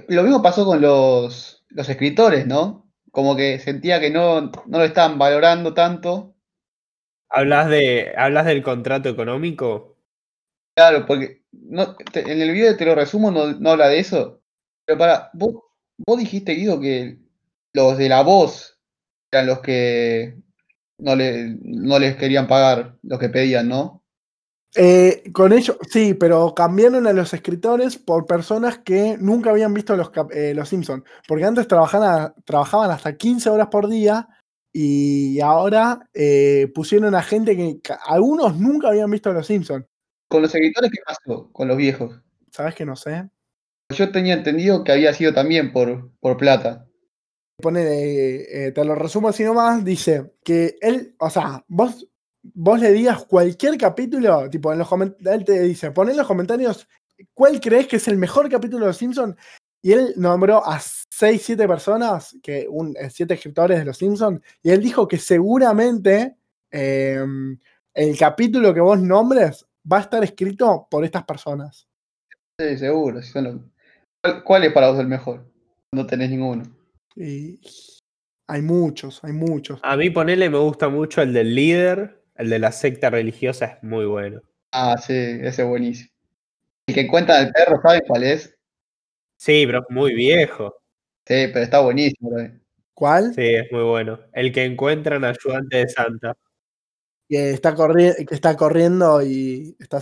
Lo 0.07 0.24
mismo 0.24 0.41
pasó 0.41 0.65
con 0.65 0.81
los, 0.81 1.63
los 1.69 1.89
escritores, 1.89 2.45
¿no? 2.45 2.91
Como 3.12 3.36
que 3.36 3.59
sentía 3.59 4.00
que 4.00 4.12
no, 4.12 4.41
no 4.41 4.77
lo 4.77 4.83
estaban 4.83 5.17
valorando 5.17 5.74
tanto. 5.74 6.36
¿Hablas, 7.29 7.69
de, 7.69 8.13
¿Hablas 8.17 8.46
del 8.46 8.63
contrato 8.63 9.10
económico? 9.10 9.98
Claro, 10.75 11.05
porque 11.05 11.43
no, 11.51 11.96
te- 11.96 12.31
en 12.31 12.41
el 12.41 12.51
video 12.51 12.77
te 12.77 12.86
lo 12.86 12.96
resumo, 12.96 13.31
no, 13.31 13.51
no 13.53 13.72
habla 13.72 13.89
de 13.89 14.00
eso. 14.00 14.41
Pero 14.86 15.00
para, 15.00 15.29
vos, 15.34 15.55
vos 16.05 16.17
dijiste, 16.19 16.53
Guido, 16.53 16.79
que 16.79 17.17
los 17.74 17.98
de 17.98 18.10
la 18.10 18.22
voz 18.22 18.79
eran 19.31 19.48
los 19.48 19.60
que 19.60 20.38
no, 21.00 21.15
le, 21.15 21.57
no 21.62 22.00
les 22.00 22.15
querían 22.15 22.48
pagar, 22.48 22.98
los 23.03 23.19
que 23.19 23.29
pedían, 23.29 23.67
¿no? 23.67 24.03
Eh, 24.75 25.31
con 25.34 25.53
ello, 25.53 25.77
sí, 25.89 26.13
pero 26.13 26.53
cambiaron 26.53 27.07
a 27.07 27.13
los 27.13 27.34
escritores 27.34 27.98
por 27.98 28.25
personas 28.27 28.77
que 28.79 29.17
nunca 29.19 29.50
habían 29.50 29.74
visto 29.74 29.96
los, 29.96 30.12
eh, 30.31 30.53
los 30.53 30.69
Simpsons. 30.69 31.03
Porque 31.27 31.46
antes 31.46 31.67
trabajaban, 31.67 32.34
trabajaban 32.46 32.91
hasta 32.91 33.17
15 33.17 33.50
horas 33.50 33.67
por 33.67 33.88
día 33.89 34.27
y 34.79 35.39
ahora 35.39 36.07
eh, 36.13 36.72
pusieron 36.72 37.15
a 37.15 37.24
gente 37.24 37.57
que 37.57 37.79
algunos 38.05 38.60
nunca 38.60 38.89
habían 38.89 39.10
visto 39.10 39.34
los 39.34 39.48
Simpsons. 39.48 39.84
Con 40.29 40.43
los 40.43 40.53
escritores, 40.53 40.91
¿qué 40.91 41.00
pasó? 41.03 41.51
Con 41.51 41.67
los 41.67 41.77
viejos. 41.77 42.22
¿Sabes 42.51 42.75
que 42.75 42.86
no 42.86 42.96
sé? 42.96 43.27
Yo 43.89 44.12
tenía 44.12 44.36
entendido 44.36 44.84
que 44.84 44.91
había 44.91 45.15
sido 45.15 45.34
también 45.34 45.74
por, 45.74 46.12
por 46.19 46.38
plata. 46.38 46.86
Pone, 47.60 47.81
eh, 47.81 48.72
te 48.72 48.86
lo 48.86 48.93
resumo 48.93 49.29
así 49.29 49.43
nomás, 49.43 49.84
dice 49.84 50.34
que 50.43 50.75
él, 50.79 51.15
o 51.17 51.31
sea, 51.31 51.65
vos, 51.67 52.07
vos 52.43 52.79
le 52.79 52.91
digas 52.91 53.25
cualquier 53.25 53.79
capítulo, 53.79 54.48
tipo 54.48 54.72
en 54.72 54.77
los 54.77 54.88
comentarios, 54.88 55.34
él 55.34 55.43
te 55.43 55.60
dice, 55.62 55.89
pon 55.89 56.12
en 56.12 56.17
los 56.17 56.27
comentarios 56.27 56.88
cuál 57.34 57.60
crees 57.60 57.88
que 57.88 57.96
es 57.96 58.07
el 58.07 58.17
mejor 58.17 58.48
capítulo 58.48 58.86
de 58.86 58.89
Los 58.89 58.98
Simpsons, 58.98 59.36
y 59.81 59.91
él 59.91 60.13
nombró 60.17 60.65
a 60.65 60.79
6, 60.79 61.41
7 61.43 61.67
personas, 61.67 62.38
que 62.41 62.67
un, 62.69 62.96
7 63.10 63.34
escritores 63.34 63.79
de 63.79 63.86
Los 63.86 63.98
Simpsons, 63.98 64.41
y 64.62 64.72
él 64.72 64.81
dijo 64.81 65.07
que 65.07 65.17
seguramente 65.17 66.36
eh, 66.72 67.24
el 67.93 68.17
capítulo 68.17 68.74
que 68.74 68.81
vos 68.81 69.00
nombres 69.00 69.65
va 69.91 69.98
a 69.98 70.01
estar 70.01 70.24
escrito 70.24 70.88
por 70.89 71.03
estas 71.05 71.24
personas. 71.24 71.88
Sí, 72.60 72.77
seguro. 72.77 73.22
si 73.22 73.31
son 73.31 73.43
los- 73.43 73.62
¿Cuál, 74.22 74.43
cuál 74.43 74.63
es 74.65 74.74
para 74.74 74.89
vos 74.89 75.00
el 75.00 75.07
mejor? 75.07 75.46
No 75.93 76.05
tenés 76.05 76.29
ninguno. 76.29 76.63
Y 77.15 77.60
hay 78.48 78.62
muchos, 78.62 79.24
hay 79.24 79.34
muchos. 79.34 79.79
A 79.84 79.96
mí 79.96 80.10
ponerle 80.10 80.50
me 80.50 80.57
gusta 80.57 80.89
mucho 80.89 81.22
el 81.22 81.34
del 81.34 81.55
líder, 81.55 82.24
el 82.36 82.50
de 82.50 82.60
la 82.60 82.72
secta 82.72 83.10
religiosa 83.10 83.65
es 83.65 83.84
muy 83.84 84.05
bueno. 84.05 84.41
Ah, 84.74 84.98
sí, 84.98 85.13
ese 85.13 85.62
es 85.62 85.67
buenísimo. 85.67 86.10
El 86.88 86.96
que 86.96 87.01
encuentra 87.01 87.38
al 87.39 87.51
perro, 87.51 87.81
¿saben 87.81 88.01
cuál 88.07 88.24
es? 88.24 88.56
Sí, 89.38 89.63
pero 89.65 89.79
es 89.79 89.86
muy 89.89 90.13
viejo. 90.15 90.75
Sí, 91.25 91.48
pero 91.53 91.60
está 91.60 91.79
buenísimo. 91.82 92.32
bro. 92.32 92.50
¿Cuál? 92.94 93.34
Sí, 93.34 93.44
es 93.44 93.72
muy 93.72 93.84
bueno. 93.84 94.20
El 94.34 94.51
que 94.51 94.65
encuentran 94.65 95.24
ayudante 95.24 95.77
de 95.77 95.89
Santa. 95.89 96.36
que 97.29 97.51
está, 97.51 97.75
corri- 97.75 98.25
que 98.25 98.34
está 98.34 98.56
corriendo 98.56 99.22
y 99.22 99.75
está, 99.79 100.00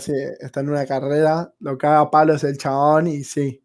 en 0.60 0.68
una 0.70 0.86
carrera, 0.86 1.52
lo 1.58 1.76
caga 1.76 2.00
a 2.00 2.10
palos 2.10 2.44
el 2.44 2.56
chabón 2.56 3.08
y 3.08 3.24
sí, 3.24 3.62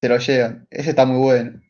Se 0.00 0.08
lo 0.08 0.16
llevan. 0.18 0.66
Ese 0.70 0.90
está 0.90 1.04
muy 1.04 1.18
bueno. 1.18 1.60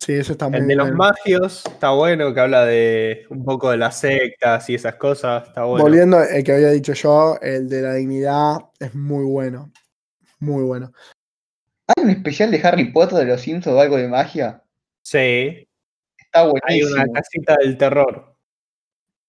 sí, 0.00 0.12
eso 0.12 0.32
está 0.32 0.48
muy 0.48 0.60
El 0.60 0.68
de 0.68 0.76
los 0.76 0.86
bueno. 0.90 0.98
magios 0.98 1.66
está 1.66 1.90
bueno, 1.90 2.32
que 2.32 2.40
habla 2.40 2.64
de 2.64 3.26
un 3.28 3.44
poco 3.44 3.70
de 3.70 3.76
las 3.78 3.98
sectas 3.98 4.70
y 4.70 4.76
esas 4.76 4.94
cosas. 4.94 5.48
Está 5.48 5.64
bueno. 5.64 5.84
Volviendo, 5.84 6.22
el 6.22 6.44
que 6.44 6.52
había 6.52 6.70
dicho 6.70 6.92
yo, 6.94 7.36
el 7.42 7.68
de 7.68 7.82
la 7.82 7.94
dignidad, 7.94 8.58
es 8.78 8.94
muy 8.94 9.24
bueno, 9.24 9.72
muy 10.38 10.62
bueno. 10.62 10.92
¿Hay 11.88 12.02
un 12.04 12.10
especial 12.10 12.50
de 12.50 12.60
Harry 12.62 12.90
Potter 12.92 13.18
de 13.18 13.24
los 13.26 13.40
Simpsons 13.40 13.76
o 13.76 13.80
algo 13.80 13.96
de 13.96 14.08
magia? 14.08 14.62
Sí, 15.02 15.68
Está 16.18 16.40
hay 16.42 16.50
buenísimo. 16.50 16.94
una 17.02 17.12
casita 17.12 17.56
del 17.60 17.76
terror. 17.78 18.34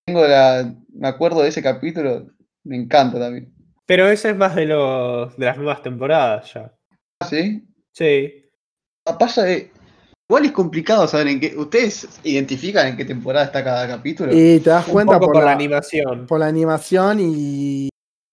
Tengo 0.06 0.26
la, 0.26 0.74
me 0.94 1.08
acuerdo 1.08 1.44
de 1.44 1.50
ese 1.50 1.62
capítulo. 1.62 2.28
Me 2.64 2.76
encanta 2.78 3.20
también. 3.20 3.54
Pero 3.86 4.10
ese 4.10 4.32
es 4.32 4.36
más 4.36 4.56
de, 4.56 4.66
los, 4.66 5.38
de 5.38 5.46
las 5.46 5.58
nuevas 5.58 5.82
temporadas 5.84 6.54
ya. 6.54 6.74
¿Ah, 7.22 7.28
¿Sí? 7.28 7.66
Sí. 7.94 8.44
Pasa 9.20 9.44
de. 9.44 9.72
Igual 10.30 10.46
es 10.46 10.52
complicado 10.52 11.08
saber 11.08 11.28
en 11.28 11.40
qué. 11.40 11.56
¿Ustedes 11.56 12.20
identifican 12.24 12.88
en 12.88 12.98
qué 12.98 13.06
temporada 13.06 13.46
está 13.46 13.64
cada 13.64 13.88
capítulo? 13.88 14.32
Y 14.34 14.60
te 14.60 14.70
das 14.72 14.88
Un 14.88 14.94
cuenta 14.94 15.14
poco 15.14 15.28
por, 15.28 15.34
por 15.36 15.44
la 15.44 15.52
la, 15.52 15.56
animación. 15.56 16.26
por 16.28 16.40
la 16.40 16.48
animación 16.48 17.20
y, 17.22 17.90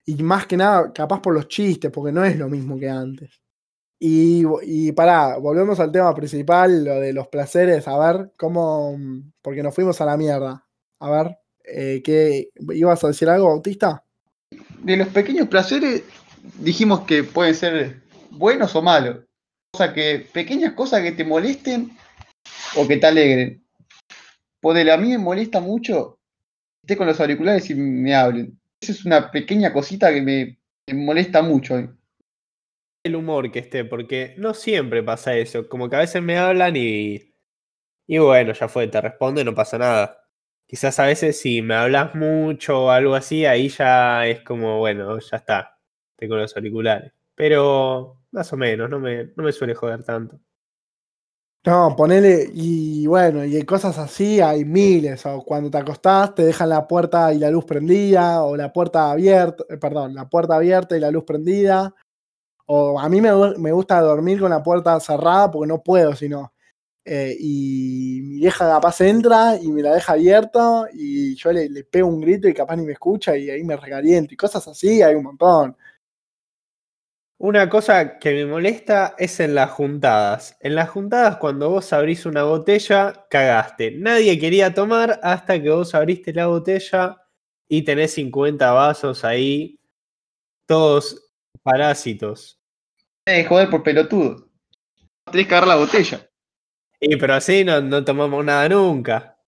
y 0.07 0.15
más 0.23 0.47
que 0.47 0.57
nada, 0.57 0.93
capaz 0.93 1.21
por 1.21 1.35
los 1.35 1.47
chistes, 1.47 1.91
porque 1.93 2.11
no 2.13 2.25
es 2.25 2.37
lo 2.37 2.49
mismo 2.49 2.77
que 2.79 2.89
antes. 2.89 3.41
Y, 3.99 4.45
y 4.63 4.93
pará, 4.93 5.39
volvemos 5.39 5.81
al 5.81 5.93
tema 5.93 6.15
principal, 6.15 6.85
lo 6.85 7.01
de 7.01 7.13
los 7.13 7.29
placeres, 7.29 7.89
a 7.89 7.99
ver 7.99 8.33
cómo, 8.37 8.99
porque 9.41 9.63
nos 9.63 9.75
fuimos 9.75 10.01
a 10.01 10.07
la 10.07 10.17
mierda. 10.17 10.67
A 11.01 11.11
ver, 11.11 11.39
eh, 11.65 12.03
¿qué, 12.05 12.51
¿ibas 12.75 13.03
a 13.05 13.09
decir 13.09 13.29
algo, 13.29 13.49
Bautista? 13.49 14.05
De 14.83 14.97
los 14.97 15.09
pequeños 15.09 15.49
placeres 15.49 16.03
dijimos 16.59 17.01
que 17.03 17.25
pueden 17.25 17.55
ser 17.55 18.03
buenos 18.31 18.75
o 18.77 18.83
malos. 18.83 19.25
O 19.75 19.79
sea, 19.79 19.93
que 19.93 20.27
pequeñas 20.33 20.75
cosas 20.75 21.03
que 21.03 21.13
te 21.13 21.25
molesten 21.25 21.97
o 22.77 22.87
que 22.87 22.97
te 22.97 23.07
alegren. 23.07 23.65
Ponele, 24.61 24.93
a 24.93 24.97
mí 24.97 25.11
me 25.11 25.19
molesta 25.19 25.61
mucho 25.61 26.19
esté 26.85 26.99
con 26.99 27.07
los 27.07 27.19
auriculares 27.19 27.71
y 27.71 27.75
me 27.75 28.15
hablen. 28.15 28.59
Esa 28.81 28.93
es 28.93 29.05
una 29.07 29.31
pequeña 29.31 29.73
cosita 29.73 30.13
que 30.13 30.21
me, 30.21 30.59
me 30.87 30.95
molesta 30.95 31.41
mucho. 31.41 31.97
El 33.05 33.17
humor 33.17 33.53
que 33.53 33.61
esté, 33.61 33.85
porque 33.85 34.35
no 34.39 34.55
siempre 34.55 35.03
pasa 35.03 35.37
eso. 35.37 35.69
Como 35.69 35.89
que 35.91 35.97
a 35.97 36.01
veces 36.01 36.23
me 36.23 36.39
hablan 36.39 36.75
y. 36.77 37.35
Y 38.07 38.19
bueno, 38.19 38.53
ya 38.53 38.69
fue, 38.69 38.89
te 38.89 39.01
respondo 39.01 39.41
y 39.41 39.45
no 39.45 39.55
pasa 39.55 39.79
nada. 39.79 40.19
Quizás 40.67 40.99
a 41.01 41.07
veces 41.07 41.41
si 41.41 41.63
me 41.63 41.75
hablas 41.75 42.15
mucho 42.15 42.85
o 42.87 42.91
algo 42.91 43.15
así, 43.15 43.47
ahí 43.47 43.69
ya 43.69 44.27
es 44.27 44.43
como, 44.43 44.79
bueno, 44.79 45.19
ya 45.21 45.37
está. 45.39 45.79
Con 46.19 46.39
los 46.39 46.57
auriculares. 46.57 47.13
Pero 47.35 48.21
más 48.33 48.53
o 48.53 48.57
menos, 48.57 48.91
no 48.91 48.99
me, 49.01 49.27
no 49.37 49.45
me 49.45 49.53
suele 49.53 49.75
joder 49.75 50.03
tanto. 50.05 50.41
No, 51.67 51.95
ponele, 51.97 52.51
y 52.53 53.07
bueno, 53.07 53.43
y 53.43 53.63
cosas 53.65 53.97
así, 53.97 54.39
hay 54.39 54.67
miles, 54.67 55.25
o 55.25 55.43
cuando 55.43 55.71
te 55.71 55.79
acostás 55.79 56.35
te 56.35 56.45
dejan 56.45 56.69
la 56.69 56.87
puerta 56.87 57.33
y 57.33 57.39
la 57.39 57.49
luz 57.49 57.65
prendida, 57.65 58.43
o 58.45 58.55
la 58.55 58.71
puerta 58.71 59.11
abierta, 59.11 59.65
eh, 59.71 59.79
perdón, 59.79 60.15
la 60.15 60.29
puerta 60.29 60.57
abierta 60.57 60.95
y 60.95 61.01
la 61.01 61.11
luz 61.11 61.25
prendida, 61.25 61.95
o 62.67 62.99
a 63.01 63.09
mí 63.09 63.21
me, 63.21 63.31
me 63.59 63.73
gusta 63.73 64.01
dormir 64.01 64.41
con 64.41 64.51
la 64.51 64.63
puerta 64.63 64.99
cerrada 65.01 65.51
porque 65.51 65.69
no 65.69 65.83
puedo, 65.83 66.15
sino, 66.15 66.53
eh, 67.05 67.37
y 67.39 68.21
mi 68.23 68.37
vieja 68.41 68.69
capaz 68.69 69.01
entra 69.03 69.57
y 69.61 69.71
me 69.73 69.83
la 69.83 69.95
deja 69.95 70.15
abierta, 70.15 70.87
y 70.93 71.35
yo 71.37 71.53
le, 71.53 71.69
le 71.69 71.85
pego 71.85 72.09
un 72.09 72.21
grito 72.21 72.49
y 72.49 72.55
capaz 72.55 72.77
ni 72.77 72.85
me 72.87 72.93
escucha, 72.93 73.37
y 73.37 73.51
ahí 73.51 73.65
me 73.65 73.77
recaliento, 73.77 74.35
y 74.35 74.37
cosas 74.37 74.67
así, 74.69 75.03
hay 75.03 75.15
un 75.15 75.25
montón. 75.25 75.77
Una 77.39 77.69
cosa 77.69 78.19
que 78.19 78.33
me 78.33 78.47
molesta 78.47 79.15
es 79.19 79.39
en 79.41 79.55
las 79.55 79.71
juntadas. 79.73 80.57
En 80.61 80.75
las 80.77 80.89
juntadas, 80.89 81.37
cuando 81.37 81.69
vos 81.69 81.93
abrís 81.93 82.27
una 82.27 82.45
botella, 82.45 83.27
cagaste. 83.29 83.91
Nadie 83.99 84.39
quería 84.39 84.73
tomar 84.73 85.21
hasta 85.23 85.61
que 85.61 85.69
vos 85.71 85.95
abriste 85.95 86.33
la 86.33 86.47
botella 86.47 87.19
y 87.69 87.83
tenés 87.83 88.13
50 88.15 88.73
vasos 88.73 89.25
ahí, 89.25 89.81
todos 90.67 91.24
parásitos. 91.63 92.61
Que 93.25 93.45
joder 93.45 93.71
por 93.71 93.83
pelotudo. 93.83 94.49
Tenés 95.31 95.47
que 95.47 95.55
agarrar 95.55 95.69
la 95.77 95.77
botella. 95.77 96.29
Y 97.01 97.17
pero 97.17 97.35
así 97.35 97.65
no, 97.65 97.81
no 97.81 98.05
tomamos 98.05 98.45
nada 98.45 98.69
nunca. 98.69 99.39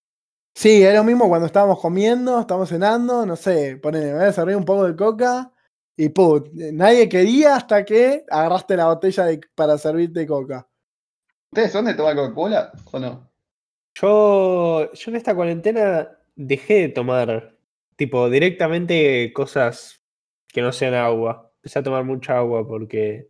Sí, 0.55 0.83
es 0.83 0.95
lo 0.95 1.05
mismo 1.05 1.29
cuando 1.29 1.47
estábamos 1.47 1.81
comiendo, 1.81 2.41
estamos 2.41 2.71
cenando, 2.71 3.27
no 3.27 3.37
sé, 3.37 3.77
ponele, 3.77 4.07
me 4.07 4.19
voy 4.21 4.25
a 4.25 4.33
servir 4.33 4.57
un 4.57 4.65
poco 4.65 4.87
de 4.87 4.97
coca 4.97 5.53
y 5.99 6.09
put, 6.09 6.49
nadie 6.53 7.09
quería 7.09 7.57
hasta 7.57 7.85
que 7.85 8.25
agarraste 8.31 8.77
la 8.77 8.87
botella 8.87 9.25
de- 9.27 9.41
para 9.55 9.77
servirte 9.77 10.27
coca. 10.27 10.67
¿Ustedes 11.53 11.73
son 11.73 11.85
de 11.85 11.95
tomar 11.95 12.17
Coca-Cola 12.17 12.73
o 12.91 12.99
no? 12.99 13.31
Yo, 13.95 14.93
yo 14.93 15.11
en 15.11 15.17
esta 15.17 15.35
cuarentena 15.35 16.11
dejé 16.35 16.75
de 16.75 16.89
tomar, 16.89 17.57
tipo, 17.97 18.29
directamente 18.29 19.33
cosas 19.35 20.03
que 20.49 20.61
no 20.63 20.73
sean 20.73 20.95
agua. 20.95 21.46
Empecé 21.67 21.81
a 21.81 21.83
tomar 21.83 22.05
mucha 22.05 22.39
agua 22.39 22.65
porque 22.65 23.29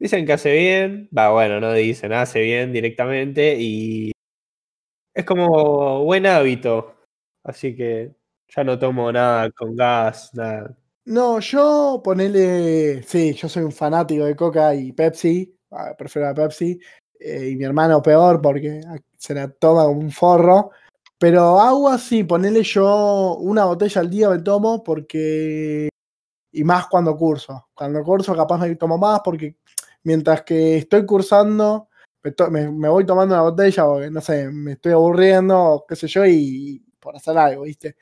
dicen 0.00 0.26
que 0.26 0.32
hace 0.32 0.50
bien. 0.52 1.08
Va, 1.16 1.30
bueno, 1.30 1.60
no 1.60 1.72
dicen, 1.72 2.12
hace 2.12 2.40
bien 2.40 2.72
directamente 2.72 3.54
y 3.56 4.10
es 5.14 5.24
como 5.24 6.02
buen 6.02 6.26
hábito. 6.26 6.96
Así 7.44 7.76
que 7.76 8.16
ya 8.48 8.64
no 8.64 8.80
tomo 8.80 9.12
nada 9.12 9.48
con 9.52 9.76
gas, 9.76 10.34
nada. 10.34 10.76
No, 11.04 11.38
yo 11.38 12.00
ponele. 12.02 13.04
Sí, 13.04 13.32
yo 13.34 13.48
soy 13.48 13.62
un 13.62 13.70
fanático 13.70 14.24
de 14.24 14.34
Coca 14.34 14.74
y 14.74 14.90
Pepsi. 14.90 15.56
ah, 15.70 15.94
Prefiero 15.96 16.26
la 16.26 16.34
Pepsi. 16.34 16.80
eh, 17.20 17.50
y 17.50 17.54
mi 17.54 17.62
hermano 17.62 18.02
peor 18.02 18.42
porque 18.42 18.80
se 19.16 19.34
la 19.34 19.48
toma 19.52 19.86
un 19.86 20.10
forro. 20.10 20.72
Pero 21.16 21.60
agua 21.60 21.96
sí, 21.96 22.24
ponele 22.24 22.64
yo 22.64 23.36
una 23.36 23.66
botella 23.66 24.00
al 24.00 24.10
día 24.10 24.30
me 24.30 24.40
tomo 24.40 24.82
porque. 24.82 25.90
Y 26.54 26.64
más 26.64 26.86
cuando 26.86 27.16
curso. 27.16 27.68
Cuando 27.74 28.02
curso 28.02 28.34
capaz 28.34 28.58
me 28.58 28.74
tomo 28.76 28.96
más 28.98 29.20
porque 29.24 29.56
mientras 30.04 30.42
que 30.42 30.78
estoy 30.78 31.04
cursando 31.04 31.88
me, 32.50 32.88
voy 32.88 33.04
tomando 33.04 33.34
una 33.34 33.42
botella 33.42 33.84
porque 33.84 34.10
no 34.10 34.20
sé, 34.20 34.48
me 34.50 34.72
estoy 34.72 34.92
aburriendo, 34.92 35.58
o 35.58 35.86
qué 35.86 35.94
sé 35.94 36.06
yo, 36.06 36.24
y 36.24 36.82
por 36.98 37.16
hacer 37.16 37.36
algo, 37.36 37.64
¿viste? 37.64 37.96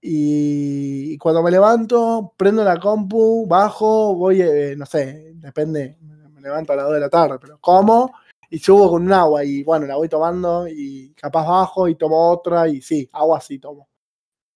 Y, 0.00 1.16
cuando 1.18 1.42
me 1.42 1.50
levanto, 1.50 2.34
prendo 2.36 2.64
la 2.64 2.78
compu, 2.78 3.46
bajo, 3.46 4.14
voy, 4.16 4.42
eh, 4.42 4.74
no 4.76 4.84
sé, 4.86 5.32
depende, 5.36 5.96
me 6.00 6.40
levanto 6.40 6.72
a 6.72 6.76
las 6.76 6.86
2 6.86 6.94
de 6.94 7.00
la 7.00 7.08
tarde, 7.08 7.38
pero 7.40 7.58
como 7.60 8.12
y 8.50 8.58
subo 8.58 8.90
con 8.90 9.02
un 9.02 9.12
agua 9.12 9.44
y 9.44 9.62
bueno, 9.62 9.86
la 9.86 9.96
voy 9.96 10.08
tomando 10.08 10.68
y 10.68 11.14
capaz 11.14 11.46
bajo 11.46 11.88
y 11.88 11.94
tomo 11.96 12.30
otra 12.30 12.68
y 12.68 12.82
sí, 12.82 13.08
agua 13.12 13.40
sí 13.40 13.58
tomo. 13.58 13.88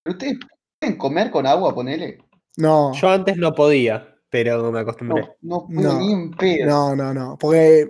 ¿Pero 0.02 0.16
ustedes 0.16 0.38
pueden 0.78 0.98
comer 0.98 1.30
con 1.30 1.46
agua, 1.46 1.74
ponele? 1.74 2.18
No, 2.58 2.92
Yo 2.92 3.08
antes 3.08 3.36
no 3.36 3.54
podía, 3.54 4.16
pero 4.28 4.72
me 4.72 4.80
acostumbré. 4.80 5.28
No, 5.42 5.66
no 5.68 5.98
ni 6.00 6.12
en 6.12 6.30
pedo. 6.32 6.66
no, 6.66 6.96
no, 6.96 7.14
no, 7.14 7.38
porque 7.38 7.88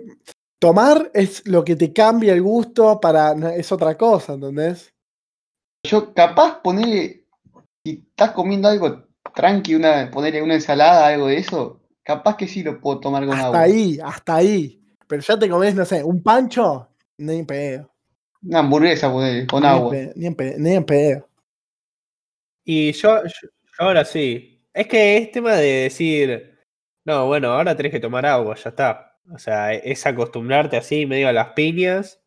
tomar 0.59 1.09
es 1.15 1.47
lo 1.47 1.63
que 1.63 1.75
te 1.75 1.91
cambia 1.91 2.33
el 2.33 2.43
gusto 2.43 2.99
para, 2.99 3.31
es 3.55 3.71
otra 3.71 3.97
cosa, 3.97 4.33
¿entendés? 4.33 4.93
Yo 5.87 6.13
capaz 6.13 6.61
ponele, 6.61 7.25
si 7.83 8.05
estás 8.09 8.31
comiendo 8.31 8.67
algo 8.67 9.05
tranqui, 9.33 9.73
una, 9.73 10.11
ponerle 10.11 10.43
una 10.43 10.53
ensalada, 10.53 11.07
algo 11.07 11.27
de 11.27 11.37
eso, 11.37 11.81
capaz 12.03 12.37
que 12.37 12.47
sí 12.47 12.61
lo 12.61 12.79
puedo 12.79 12.99
tomar 12.99 13.25
con 13.25 13.33
Hasta 13.33 13.47
agua. 13.47 13.61
ahí, 13.61 13.97
hasta 14.03 14.35
ahí. 14.35 14.79
Pero 15.07 15.23
ya 15.23 15.39
te 15.39 15.49
comes, 15.49 15.73
no 15.73 15.83
sé, 15.83 16.03
un 16.03 16.21
pancho, 16.21 16.89
ni 17.17 17.39
en 17.39 17.45
pedo. 17.47 17.91
Una 18.43 18.59
hamburguesa, 18.59 19.11
con 19.11 19.23
ni 19.23 19.39
en 19.39 19.65
agua. 19.65 19.89
pedo, 19.89 20.11
ni 20.15 20.27
en 20.27 20.35
pedo, 20.35 20.59
ni 20.59 20.75
en 20.75 20.85
pedo. 20.85 21.27
Y 22.63 22.91
yo, 22.91 23.23
yo, 23.23 23.29
yo 23.41 23.49
ahora 23.79 24.05
sí. 24.05 24.58
Es 24.79 24.87
que 24.87 25.17
es 25.17 25.29
tema 25.33 25.55
de 25.55 25.81
decir, 25.81 26.57
no, 27.03 27.27
bueno, 27.27 27.51
ahora 27.51 27.75
tenés 27.75 27.91
que 27.91 27.99
tomar 27.99 28.25
agua, 28.25 28.55
ya 28.55 28.69
está. 28.69 29.19
O 29.29 29.37
sea, 29.37 29.73
es 29.73 30.05
acostumbrarte 30.05 30.77
así 30.77 31.05
medio 31.05 31.27
a 31.27 31.33
las 31.33 31.49
piñas. 31.49 32.21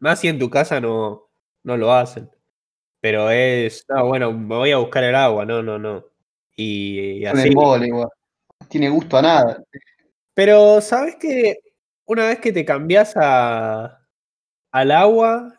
Más 0.00 0.18
si 0.18 0.26
en 0.26 0.40
tu 0.40 0.50
casa 0.50 0.80
no, 0.80 1.30
no 1.62 1.76
lo 1.76 1.92
hacen. 1.92 2.28
Pero 3.00 3.30
es, 3.30 3.86
no, 3.88 4.08
bueno, 4.08 4.32
me 4.32 4.56
voy 4.56 4.72
a 4.72 4.78
buscar 4.78 5.04
el 5.04 5.14
agua, 5.14 5.46
no, 5.46 5.62
no, 5.62 5.78
no. 5.78 6.04
Y, 6.56 7.18
y 7.20 7.26
así. 7.26 7.50
igual. 7.50 7.88
No 7.88 8.10
Tiene 8.68 8.88
gusto 8.88 9.16
a 9.16 9.22
nada. 9.22 9.64
Pero, 10.34 10.80
¿sabes 10.80 11.14
que 11.14 11.60
Una 12.06 12.26
vez 12.26 12.40
que 12.40 12.52
te 12.52 12.64
cambias 12.64 13.16
a, 13.16 14.04
al 14.72 14.90
agua 14.90 15.56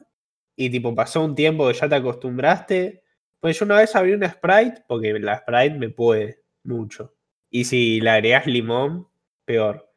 y 0.57 0.69
tipo 0.69 0.93
pasó 0.93 1.23
un 1.23 1.33
tiempo 1.33 1.65
que 1.69 1.75
ya 1.75 1.87
te 1.87 1.95
acostumbraste, 1.95 3.04
pues 3.45 3.59
yo 3.59 3.65
una 3.67 3.77
vez 3.77 3.95
abrí 3.95 4.11
una 4.13 4.27
Sprite, 4.27 4.83
porque 4.87 5.13
la 5.19 5.37
Sprite 5.37 5.77
me 5.77 5.89
puede 5.89 6.41
mucho. 6.63 7.13
Y 7.51 7.65
si 7.65 8.01
le 8.01 8.09
agregas 8.09 8.47
limón, 8.47 9.07
peor. 9.45 9.87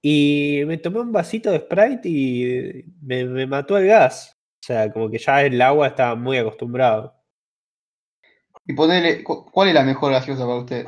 Y 0.00 0.62
me 0.64 0.78
tomé 0.78 1.00
un 1.00 1.10
vasito 1.10 1.50
de 1.50 1.58
Sprite 1.58 2.08
y 2.08 2.84
me, 3.02 3.24
me 3.24 3.44
mató 3.48 3.76
el 3.76 3.88
gas. 3.88 4.38
O 4.62 4.66
sea, 4.68 4.92
como 4.92 5.10
que 5.10 5.18
ya 5.18 5.42
el 5.42 5.60
agua 5.60 5.88
estaba 5.88 6.14
muy 6.14 6.36
acostumbrado. 6.38 7.20
Y 8.66 8.72
ponele, 8.74 9.24
cu- 9.24 9.50
¿cuál 9.50 9.70
es 9.70 9.74
la 9.74 9.82
mejor 9.82 10.12
gaseosa 10.12 10.44
para 10.46 10.58
usted? 10.58 10.86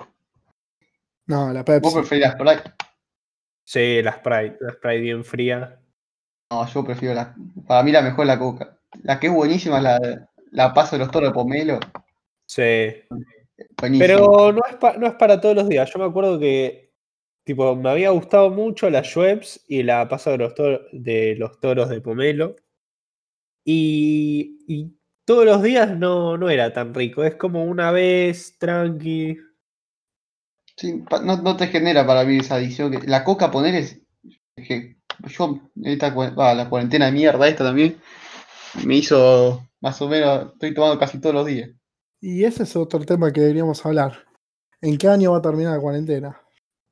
No, 1.26 1.52
la 1.52 1.64
¿Vos 1.64 1.80
Pepsi. 1.80 1.94
preferís 1.96 2.24
la 2.26 2.30
Sprite? 2.34 2.72
Sí, 3.64 4.02
la 4.04 4.12
Sprite, 4.12 4.56
la 4.60 4.72
Sprite 4.72 5.00
bien 5.00 5.24
fría. 5.24 5.80
No, 6.52 6.64
yo 6.68 6.84
prefiero 6.84 7.16
la. 7.16 7.34
Para 7.66 7.82
mí 7.82 7.90
la 7.90 8.02
mejor 8.02 8.22
es 8.22 8.28
la 8.28 8.38
Coca. 8.38 8.78
La 9.02 9.18
que 9.18 9.26
es 9.26 9.32
buenísima 9.32 9.78
es 9.78 9.82
la, 9.82 10.30
la 10.56 10.72
Paso 10.72 10.96
de 10.96 11.00
los 11.00 11.10
Toros 11.10 11.28
de 11.30 11.34
Pomelo. 11.34 11.78
Sí. 12.46 13.04
Pero 13.98 14.52
no 14.52 14.60
es, 14.68 14.76
pa- 14.76 14.96
no 14.96 15.06
es 15.06 15.12
para 15.14 15.40
todos 15.40 15.54
los 15.54 15.68
días. 15.68 15.90
Yo 15.92 15.98
me 15.98 16.06
acuerdo 16.06 16.38
que 16.38 16.92
tipo, 17.44 17.76
me 17.76 17.90
había 17.90 18.10
gustado 18.10 18.50
mucho 18.50 18.88
la 18.90 19.04
Schweppes 19.04 19.64
y 19.68 19.82
la 19.82 20.08
Paso 20.08 20.30
de 20.30 20.38
los, 20.38 20.54
Tor- 20.54 20.88
de 20.92 21.36
los 21.36 21.60
Toros 21.60 21.88
de 21.90 22.00
Pomelo. 22.00 22.56
Y, 23.64 24.58
y 24.66 24.96
todos 25.24 25.44
los 25.44 25.62
días 25.62 25.90
no, 25.96 26.38
no 26.38 26.48
era 26.48 26.72
tan 26.72 26.94
rico. 26.94 27.22
Es 27.22 27.34
como 27.36 27.64
una 27.64 27.90
vez, 27.90 28.56
tranqui. 28.58 29.36
Sí, 30.76 31.02
no, 31.22 31.36
no 31.42 31.56
te 31.56 31.66
genera 31.68 32.06
para 32.06 32.24
mí 32.24 32.38
esa 32.38 32.56
adicción. 32.56 32.90
que- 32.92 33.06
La 33.06 33.24
Coca, 33.24 33.50
poner 33.50 33.74
es. 33.74 34.00
que 34.56 34.96
yo, 35.28 35.60
esta, 35.84 36.10
la 36.54 36.68
cuarentena 36.68 37.06
de 37.06 37.12
mierda 37.12 37.46
esta 37.48 37.64
también, 37.64 37.96
me 38.84 38.96
hizo 38.96 39.62
más 39.80 40.00
o 40.02 40.08
menos. 40.08 40.52
Estoy 40.52 40.74
tomando 40.74 40.98
casi 40.98 41.20
todos 41.20 41.34
los 41.34 41.46
días. 41.46 41.70
Y 42.20 42.44
ese 42.44 42.64
es 42.64 42.74
otro 42.76 43.04
tema 43.04 43.32
que 43.32 43.40
deberíamos 43.40 43.84
hablar. 43.84 44.24
¿En 44.80 44.98
qué 44.98 45.08
año 45.08 45.32
va 45.32 45.38
a 45.38 45.42
terminar 45.42 45.74
la 45.74 45.80
cuarentena? 45.80 46.40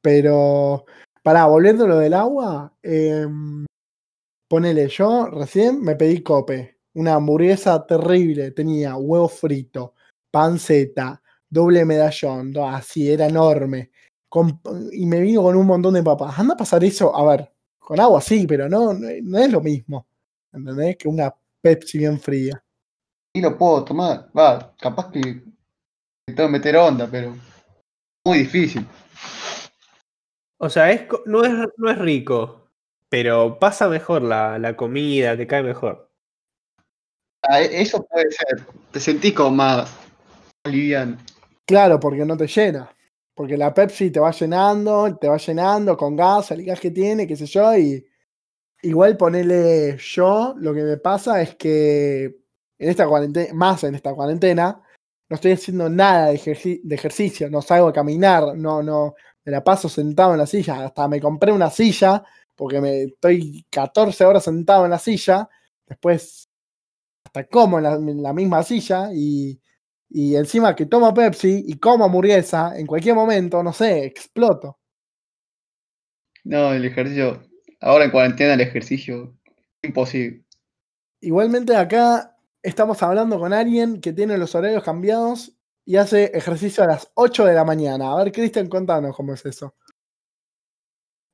Pero, 0.01 0.85
pará, 1.23 1.47
volviendo 1.47 1.85
a 1.85 1.88
lo 1.88 1.99
del 1.99 2.14
agua, 2.14 2.73
em, 2.83 3.64
ponele, 4.49 4.88
yo 4.88 5.27
recién 5.27 5.81
me 5.81 5.97
pedí 5.97 6.23
cope, 6.23 6.79
una 6.94 7.14
hamburguesa 7.14 7.85
terrible, 7.87 8.51
tenía 8.53 8.97
huevo 8.97 9.29
frito, 9.29 9.94
panceta, 10.31 11.23
doble 11.49 11.85
medallón, 11.85 12.53
así, 12.59 13.11
era 13.11 13.27
enorme, 13.27 13.90
con- 14.29 14.61
y 14.92 15.07
me 15.07 15.20
vino 15.20 15.42
con 15.42 15.57
un 15.57 15.66
montón 15.66 15.94
de 15.94 16.03
papas. 16.03 16.38
Anda 16.38 16.55
a 16.55 16.59
pasar 16.59 16.85
eso, 16.85 17.14
a 17.16 17.25
ver, 17.31 17.51
con 17.79 17.99
agua 17.99 18.20
sí, 18.20 18.47
pero 18.47 18.68
no, 18.68 18.92
no, 18.92 19.09
no 19.23 19.38
es 19.38 19.51
lo 19.51 19.61
mismo, 19.61 20.07
¿entendés? 20.53 20.97
Que 20.97 21.09
una 21.09 21.35
Pepsi 21.64 21.96
bien 21.96 22.20
fría. 22.20 22.62
Y 23.33 23.40
lo 23.40 23.57
puedo 23.57 23.83
tomar. 23.87 24.29
Va, 24.37 24.77
capaz 24.79 25.11
que 25.11 25.42
que 26.27 26.48
meter 26.48 26.77
onda, 26.77 27.09
pero. 27.11 27.35
Muy 28.27 28.40
difícil. 28.40 28.87
O 30.59 30.68
sea, 30.68 30.90
es, 30.90 31.07
no, 31.24 31.42
es, 31.42 31.53
no 31.79 31.90
es 31.90 31.98
rico, 31.98 32.70
pero 33.09 33.59
pasa 33.59 33.88
mejor 33.88 34.22
la, 34.22 34.59
la 34.59 34.77
comida, 34.77 35.38
te 35.38 35.46
cae 35.46 35.62
mejor. 35.62 36.11
Ah, 37.42 37.62
e- 37.62 37.81
eso 37.81 38.05
puede 38.05 38.31
ser. 38.31 38.66
Te 38.92 39.00
sentís 39.00 39.33
como 39.33 39.57
más 39.57 39.90
liviano. 40.64 41.16
Claro, 41.64 41.98
porque 41.98 42.27
no 42.27 42.37
te 42.37 42.46
llena. 42.46 42.94
Porque 43.35 43.57
la 43.57 43.72
Pepsi 43.72 44.11
te 44.11 44.20
va 44.20 44.33
llenando, 44.33 45.16
te 45.16 45.29
va 45.29 45.38
llenando 45.38 45.96
con 45.96 46.14
gas, 46.14 46.50
el 46.50 46.62
gas 46.62 46.79
que 46.79 46.90
tiene, 46.90 47.27
qué 47.27 47.37
sé 47.37 47.46
yo, 47.46 47.74
y 47.74 48.07
igual 48.85 49.16
ponerle 49.16 49.97
yo, 49.99 50.55
lo 50.59 50.75
que 50.75 50.83
me 50.83 50.97
pasa 50.99 51.42
es 51.42 51.57
que 51.57 52.25
en 52.25 52.88
esta 52.88 53.07
cuarentena, 53.09 53.55
más 53.55 53.85
en 53.85 53.94
esta 53.94 54.14
cuarentena, 54.14 54.83
no 55.29 55.35
estoy 55.37 55.53
haciendo 55.53 55.88
nada 55.88 56.27
de, 56.29 56.35
ejerci- 56.38 56.81
de 56.83 56.94
ejercicio, 56.94 57.51
no 57.51 57.62
salgo 57.62 57.88
a 57.88 57.92
caminar, 57.92 58.57
no, 58.57 58.83
no, 58.83 59.14
me 59.44 59.53
la 59.53 59.64
paso 59.64 59.88
sentado 59.88 60.33
en 60.33 60.38
la 60.38 60.47
silla, 60.47 60.85
hasta 60.85 61.09
me 61.09 61.20
compré 61.20 61.53
una 61.53 61.70
silla, 61.70 62.23
porque 62.55 62.81
me 62.81 63.03
estoy 63.05 63.66
14 63.70 64.25
horas 64.25 64.44
sentado 64.44 64.85
en 64.85 64.90
la 64.90 64.99
silla, 64.99 65.49
después 65.87 66.49
hasta 67.25 67.44
como 67.47 67.79
en 67.79 67.85
la, 67.85 67.94
en 67.94 68.23
la 68.23 68.33
misma 68.33 68.62
silla 68.62 69.11
y, 69.12 69.61
y 70.11 70.37
encima 70.37 70.75
que 70.77 70.87
tomo 70.87 71.12
Pepsi 71.12 71.64
y 71.66 71.79
como 71.79 72.05
hamburguesa, 72.05 72.79
en 72.79 72.87
cualquier 72.87 73.14
momento, 73.14 73.62
no 73.62 73.73
sé, 73.73 74.05
exploto. 74.05 74.79
No, 76.44 76.73
el 76.75 76.85
ejercicio. 76.85 77.42
Ahora 77.85 78.07
en 78.07 78.11
cuarentena 78.11 78.55
el 78.55 78.62
ejercicio. 78.62 79.37
Imposible. 79.83 80.42
Igualmente 81.20 81.77
acá 81.77 82.35
estamos 82.62 83.03
hablando 83.03 83.38
con 83.38 83.53
alguien 83.53 84.01
que 84.01 84.14
tiene 84.14 84.38
los 84.38 84.55
horarios 84.55 84.83
cambiados 84.83 85.55
y 85.85 85.97
hace 85.97 86.31
ejercicio 86.35 86.83
a 86.83 86.87
las 86.87 87.12
8 87.12 87.44
de 87.44 87.53
la 87.53 87.62
mañana. 87.62 88.11
A 88.11 88.25
ver, 88.25 88.33
Cristian, 88.33 88.70
contanos 88.70 89.14
cómo 89.14 89.35
es 89.35 89.44
eso. 89.44 89.75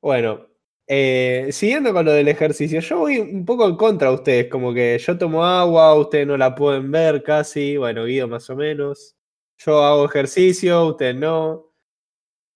Bueno, 0.02 0.48
eh, 0.88 1.50
siguiendo 1.52 1.92
con 1.92 2.04
lo 2.04 2.12
del 2.12 2.26
ejercicio, 2.26 2.80
yo 2.80 2.98
voy 2.98 3.18
un 3.18 3.44
poco 3.44 3.68
en 3.68 3.76
contra 3.76 4.08
de 4.08 4.14
ustedes, 4.16 4.46
como 4.48 4.74
que 4.74 4.98
yo 4.98 5.16
tomo 5.16 5.44
agua, 5.44 5.94
ustedes 5.94 6.26
no 6.26 6.36
la 6.36 6.56
pueden 6.56 6.90
ver 6.90 7.22
casi, 7.22 7.76
bueno, 7.76 8.06
Guido 8.06 8.26
más 8.26 8.50
o 8.50 8.56
menos. 8.56 9.14
Yo 9.56 9.84
hago 9.84 10.04
ejercicio, 10.04 10.86
ustedes 10.86 11.14
no. 11.14 11.69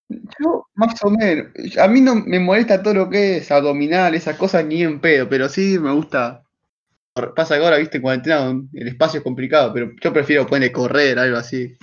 Yo, 0.09 0.67
más 0.75 1.03
o 1.03 1.11
menos. 1.11 1.49
A 1.79 1.89
mí 1.89 2.01
no 2.01 2.15
me 2.15 2.39
molesta 2.39 2.83
todo 2.83 2.95
lo 2.95 3.11
que 3.11 3.39
es 3.39 3.51
abdominal, 3.51 4.15
esas 4.15 4.37
cosas 4.37 4.65
ni 4.65 4.83
en 4.83 5.01
pedo, 5.01 5.29
pero 5.29 5.49
sí 5.49 5.79
me 5.79 5.93
gusta. 5.93 6.43
Pasa 7.37 7.57
que 7.59 7.65
ahora, 7.65 7.79
viste, 7.79 7.99
en 7.99 8.03
cuarentena 8.03 8.63
el 8.73 8.89
espacio 8.89 9.19
es 9.19 9.25
complicado, 9.25 9.73
pero 9.73 9.93
yo 10.03 10.13
prefiero 10.13 10.47
ponerle 10.47 10.73
correr, 10.73 11.19
algo 11.19 11.39
así. 11.39 11.77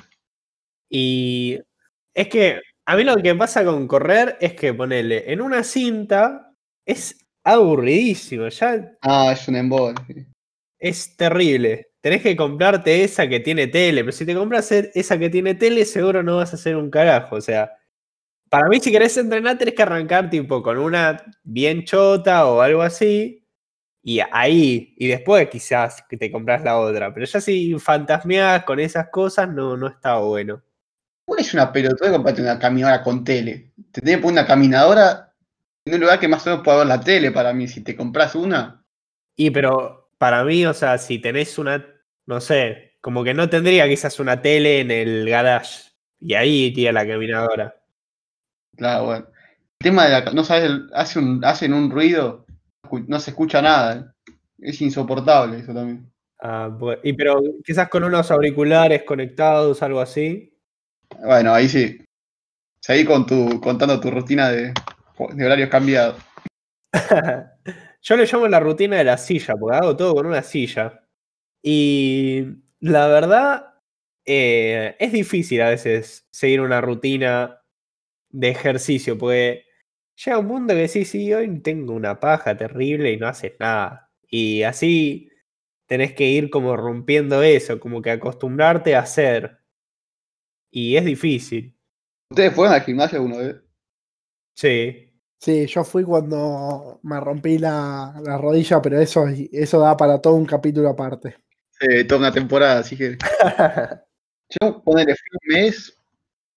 Y 0.89 1.59
es 2.13 2.27
que 2.27 2.59
a 2.85 2.95
mí 2.95 3.03
lo 3.03 3.15
que 3.17 3.35
pasa 3.35 3.63
con 3.63 3.87
correr 3.87 4.37
es 4.41 4.53
que 4.53 4.73
ponerle 4.73 5.31
en 5.31 5.41
una 5.41 5.63
cinta 5.63 6.53
es 6.85 7.17
aburridísimo, 7.43 8.47
ya 8.49 8.91
Ah, 9.01 9.31
es 9.33 9.47
un 9.47 9.55
embole. 9.55 9.95
es 10.79 11.15
terrible. 11.15 11.87
tenés 12.01 12.23
que 12.23 12.35
comprarte 12.35 13.03
esa 13.03 13.27
que 13.29 13.39
tiene 13.39 13.67
tele, 13.67 14.01
pero 14.03 14.11
si 14.11 14.25
te 14.25 14.33
compras 14.35 14.71
e- 14.71 14.91
esa 14.95 15.17
que 15.19 15.29
tiene 15.29 15.53
tele, 15.55 15.85
seguro 15.85 16.23
no 16.23 16.37
vas 16.37 16.51
a 16.53 16.55
hacer 16.55 16.75
un 16.75 16.89
carajo. 16.89 17.35
O 17.35 17.41
sea, 17.41 17.71
para 18.51 18.67
mí, 18.67 18.81
si 18.81 18.91
querés 18.91 19.15
entrenar, 19.15 19.57
tenés 19.57 19.75
que 19.75 19.81
arrancar 19.83 20.29
tipo 20.29 20.61
con 20.61 20.77
una 20.77 21.23
bien 21.41 21.85
chota 21.85 22.45
o 22.47 22.59
algo 22.59 22.81
así. 22.81 23.47
Y 24.03 24.19
ahí, 24.29 24.93
y 24.97 25.07
después 25.07 25.47
quizás 25.49 26.03
que 26.09 26.17
te 26.17 26.29
compras 26.29 26.61
la 26.61 26.77
otra. 26.77 27.13
Pero 27.13 27.25
ya 27.25 27.39
si 27.39 27.79
fantasmeás 27.79 28.65
con 28.65 28.81
esas 28.81 29.07
cosas, 29.07 29.47
no, 29.47 29.77
no 29.77 29.87
está 29.87 30.17
bueno. 30.17 30.61
¿Cuál 31.23 31.39
es 31.39 31.53
una 31.53 31.71
pelotuda 31.71 32.11
comprarte 32.11 32.41
una 32.41 32.59
caminadora 32.59 33.01
con 33.03 33.23
tele? 33.23 33.71
Te 33.89 34.01
tenés 34.01 34.17
que 34.17 34.21
poner 34.23 34.41
una 34.41 34.47
caminadora 34.47 35.33
en 35.85 35.93
un 35.93 36.01
lugar 36.01 36.19
que 36.19 36.27
más 36.27 36.45
o 36.45 36.49
menos 36.49 36.65
pueda 36.65 36.79
ver 36.79 36.87
la 36.87 36.99
tele 36.99 37.31
para 37.31 37.53
mí. 37.53 37.69
Si 37.69 37.81
te 37.81 37.95
compras 37.95 38.35
una, 38.35 38.83
Y 39.37 39.51
pero 39.51 40.11
para 40.17 40.43
mí, 40.43 40.65
o 40.65 40.73
sea, 40.73 40.97
si 40.97 41.19
tenés 41.19 41.57
una, 41.57 41.85
no 42.25 42.41
sé, 42.41 42.97
como 42.99 43.23
que 43.23 43.33
no 43.33 43.49
tendría 43.49 43.87
quizás 43.87 44.19
una 44.19 44.41
tele 44.41 44.81
en 44.81 44.91
el 44.91 45.29
garage. 45.29 45.91
Y 46.19 46.33
ahí 46.33 46.65
iría 46.65 46.91
la 46.91 47.07
caminadora. 47.07 47.80
Claro, 48.81 49.05
bueno. 49.05 49.27
El 49.79 49.83
tema 49.83 50.05
de 50.05 50.11
la. 50.11 50.31
No 50.33 50.43
sabes, 50.43 50.71
hace 50.93 51.19
un, 51.19 51.43
hacen 51.45 51.73
un 51.73 51.89
ruido, 51.91 52.45
no 53.07 53.19
se 53.19 53.31
escucha 53.31 53.61
nada. 53.61 54.13
Es 54.59 54.81
insoportable 54.81 55.59
eso 55.59 55.73
también. 55.73 56.11
Ah, 56.39 56.69
bu- 56.71 56.99
y 57.03 57.13
pero 57.13 57.39
quizás 57.63 57.89
con 57.89 58.03
unos 58.03 58.31
auriculares 58.31 59.03
conectados, 59.03 59.81
algo 59.83 59.99
así. 60.01 60.57
Bueno, 61.23 61.53
ahí 61.53 61.67
sí. 61.69 62.03
Seguí 62.83 63.05
con 63.05 63.25
tu, 63.27 63.61
contando 63.61 63.99
tu 63.99 64.09
rutina 64.09 64.49
de, 64.49 64.73
de 65.35 65.45
horarios 65.45 65.69
cambiados. 65.69 66.15
Yo 68.01 68.17
le 68.17 68.25
llamo 68.25 68.47
la 68.47 68.59
rutina 68.59 68.97
de 68.97 69.03
la 69.03 69.17
silla, 69.17 69.53
porque 69.59 69.77
hago 69.77 69.95
todo 69.95 70.15
con 70.15 70.25
una 70.25 70.41
silla. 70.41 71.03
Y 71.63 72.45
la 72.79 73.07
verdad, 73.07 73.75
eh, 74.25 74.95
es 74.99 75.11
difícil 75.11 75.61
a 75.61 75.69
veces 75.69 76.27
seguir 76.31 76.61
una 76.61 76.81
rutina 76.81 77.60
de 78.31 78.49
ejercicio, 78.49 79.17
porque 79.17 79.65
llega 80.23 80.37
un 80.39 80.47
punto 80.47 80.73
que 80.73 80.87
sí, 80.87 81.05
sí, 81.05 81.33
hoy 81.33 81.59
tengo 81.59 81.93
una 81.93 82.19
paja 82.19 82.57
terrible 82.57 83.11
y 83.11 83.17
no 83.17 83.27
haces 83.27 83.53
nada. 83.59 84.11
Y 84.27 84.63
así 84.63 85.29
tenés 85.87 86.13
que 86.13 86.27
ir 86.27 86.49
como 86.49 86.77
rompiendo 86.77 87.43
eso, 87.43 87.79
como 87.79 88.01
que 88.01 88.11
acostumbrarte 88.11 88.95
a 88.95 88.99
hacer. 89.01 89.59
Y 90.71 90.95
es 90.95 91.05
difícil, 91.05 91.75
¿Ustedes 92.31 92.53
fueron 92.53 92.73
al 92.73 92.81
gimnasio 92.81 93.17
alguna 93.17 93.37
vez? 93.37 93.55
sí. 94.55 95.07
Sí, 95.37 95.65
yo 95.65 95.83
fui 95.83 96.03
cuando 96.03 96.99
me 97.01 97.19
rompí 97.19 97.57
la, 97.57 98.13
la 98.23 98.37
rodilla, 98.37 98.79
pero 98.79 99.01
eso, 99.01 99.25
eso 99.51 99.79
da 99.79 99.97
para 99.97 100.21
todo 100.21 100.35
un 100.35 100.45
capítulo 100.45 100.87
aparte. 100.87 101.35
Sí, 101.71 102.03
toda 102.05 102.19
una 102.19 102.31
temporada, 102.31 102.81
así 102.81 102.95
que. 102.95 103.17
Yo, 104.61 104.83
ponerle 104.83 105.15
fui 105.15 105.29
un 105.31 105.61
mes, 105.61 105.97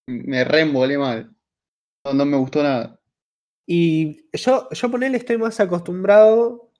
me 0.05 0.43
reembolé 0.43 0.99
mal. 0.99 1.34
No, 2.05 2.13
no 2.13 2.25
me 2.25 2.37
gustó 2.37 2.61
nada. 2.61 2.99
Y 3.65 4.29
yo, 4.33 4.69
yo 4.71 4.91
ponele, 4.91 5.17
estoy 5.17 5.37
más 5.37 5.59
acostumbrado 5.59 6.71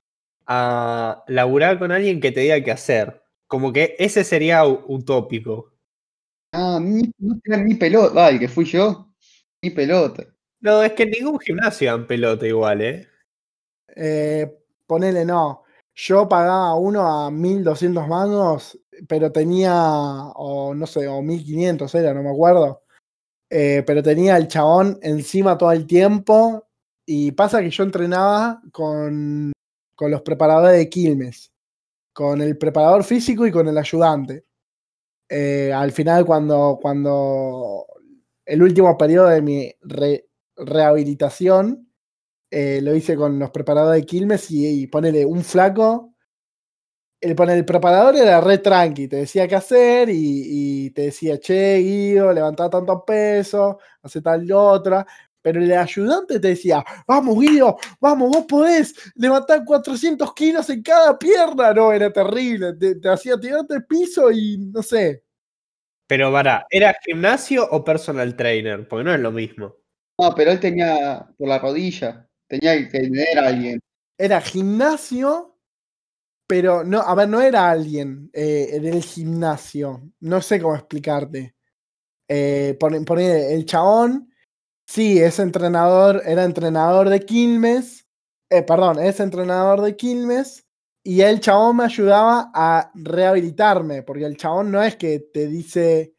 a 0.46 1.24
laburar 1.28 1.80
con 1.80 1.92
alguien 1.92 2.22
que 2.22 2.32
te 2.32 2.42
diga 2.42 2.62
qué 2.64 2.72
hacer. 2.72 3.24
Como 3.48 3.74
que 3.74 3.96
ese 3.98 4.24
sería 4.24 4.66
utópico. 4.66 5.74
Ah, 6.52 6.80
ni, 6.82 7.12
no 7.18 7.40
tenía 7.44 7.64
ni 7.64 7.76
pelota. 7.76 8.28
Ay, 8.28 8.40
que 8.40 8.48
fui 8.48 8.66
yo. 8.66 9.12
Ni 9.62 9.72
pelota. 9.72 10.26
No, 10.60 10.84
es 10.84 10.94
que 10.94 11.04
en 11.04 11.12
ningún 11.12 11.40
gimnasio 11.40 11.92
dan 11.92 12.08
pelota 12.08 12.46
igual, 12.48 12.82
¿eh? 12.82 13.08
Eh, 13.96 14.52
ponele 14.86 15.26
no. 15.26 15.64
Yo 15.96 16.28
pagaba 16.30 16.76
uno 16.76 17.26
a 17.26 17.32
1200 17.32 18.08
mangos, 18.08 18.80
pero 19.08 19.32
tenía, 19.32 19.74
o 19.76 20.76
no 20.76 20.86
sé, 20.88 21.08
o 21.08 21.22
1500 21.22 21.96
era, 21.96 22.14
no 22.14 22.22
me 22.22 22.30
acuerdo. 22.32 22.85
Eh, 23.58 23.84
pero 23.88 24.04
tenía 24.04 24.36
el 24.36 24.50
chabón 24.50 25.00
encima 25.02 25.58
todo 25.58 25.72
el 25.72 25.88
tiempo. 25.88 26.68
Y 27.06 27.32
pasa 27.32 27.62
que 27.62 27.70
yo 27.70 27.84
entrenaba 27.84 28.62
con, 28.74 29.54
con 29.96 30.12
los 30.12 30.24
preparadores 30.24 30.78
de 30.78 30.90
Quilmes, 30.90 31.54
con 32.14 32.42
el 32.42 32.58
preparador 32.58 33.06
físico 33.06 33.48
y 33.48 33.52
con 33.52 33.68
el 33.70 33.78
ayudante. 33.78 34.44
Eh, 35.30 35.72
al 35.72 35.92
final, 35.94 36.26
cuando, 36.26 36.80
cuando 36.82 37.86
el 38.46 38.62
último 38.62 38.98
periodo 38.98 39.30
de 39.30 39.42
mi 39.42 39.74
re- 39.84 40.28
rehabilitación, 40.58 41.90
eh, 42.52 42.82
lo 42.82 42.94
hice 42.94 43.16
con 43.16 43.40
los 43.40 43.52
preparadores 43.52 44.02
de 44.02 44.06
Quilmes 44.06 44.52
y, 44.52 44.82
y 44.82 44.88
ponele 44.88 45.26
un 45.26 45.44
flaco. 45.44 46.15
El, 47.26 47.50
el 47.50 47.66
preparador 47.66 48.16
era 48.16 48.40
re 48.40 48.60
tranqui, 48.60 49.08
te 49.08 49.16
decía 49.16 49.48
qué 49.48 49.56
hacer 49.56 50.10
y, 50.10 50.86
y 50.86 50.90
te 50.92 51.04
decía, 51.04 51.40
che, 51.40 51.78
Guido, 51.80 52.32
levantá 52.32 52.70
tantos 52.70 53.02
pesos, 53.06 53.78
hace 54.04 54.22
tal 54.22 54.46
y 54.46 54.52
otra. 54.52 55.06
Pero 55.42 55.60
el 55.60 55.72
ayudante 55.72 56.40
te 56.40 56.50
decía, 56.50 56.84
vamos 57.08 57.40
Guido, 57.40 57.78
vamos, 58.00 58.30
vos 58.30 58.46
podés 58.48 58.94
levantar 59.16 59.66
400 59.66 60.34
kilos 60.36 60.70
en 60.70 60.84
cada 60.84 61.18
pierna. 61.18 61.74
No, 61.74 61.92
era 61.92 62.14
terrible, 62.14 62.74
te, 62.74 62.96
te 62.96 63.10
hacía 63.10 63.40
tirarte 63.40 63.74
el 63.74 63.86
piso 63.86 64.32
y 64.32 64.58
no 64.58 64.84
sé. 64.84 65.24
Pero 66.08 66.32
para, 66.32 66.68
¿era 66.70 66.96
gimnasio 67.04 67.68
o 67.72 67.84
personal 67.84 68.36
trainer? 68.36 68.88
Porque 68.88 69.04
no 69.04 69.14
es 69.16 69.20
lo 69.20 69.32
mismo. 69.32 69.76
No, 70.20 70.36
pero 70.36 70.52
él 70.52 70.60
tenía 70.60 71.28
por 71.38 71.48
la 71.48 71.58
rodilla. 71.58 72.28
Tenía 72.48 72.78
que 72.78 73.00
tener 73.00 73.40
a 73.40 73.48
alguien. 73.48 73.80
Era 74.16 74.40
gimnasio, 74.40 75.55
pero 76.48 76.84
no, 76.84 77.00
a 77.02 77.16
ver, 77.16 77.30
no 77.30 77.42
era 77.42 77.70
alguien 77.70 78.30
eh, 78.34 78.80
del 78.82 79.04
gimnasio. 79.04 80.02
No 80.20 80.42
sé 80.42 80.62
cómo 80.62 80.76
explicarte. 80.76 81.56
Eh, 82.28 82.78
pone 82.80 83.54
el 83.54 83.66
chabón, 83.66 84.32
sí, 84.88 85.20
es 85.20 85.40
entrenador, 85.40 86.22
era 86.26 86.44
entrenador 86.44 87.10
de 87.10 87.22
Quilmes, 87.22 88.08
eh, 88.50 88.64
perdón, 88.64 89.00
es 89.00 89.20
entrenador 89.20 89.82
de 89.82 89.96
Quilmes, 89.96 90.66
y 91.04 91.22
el 91.22 91.40
chabón 91.40 91.78
me 91.78 91.84
ayudaba 91.86 92.52
a 92.54 92.92
rehabilitarme, 92.96 94.04
porque 94.04 94.26
el 94.26 94.38
chabón 94.38 94.72
no 94.72 94.82
es 94.82 94.96
que 94.96 95.20
te 95.20 95.48
dice, 95.48 96.16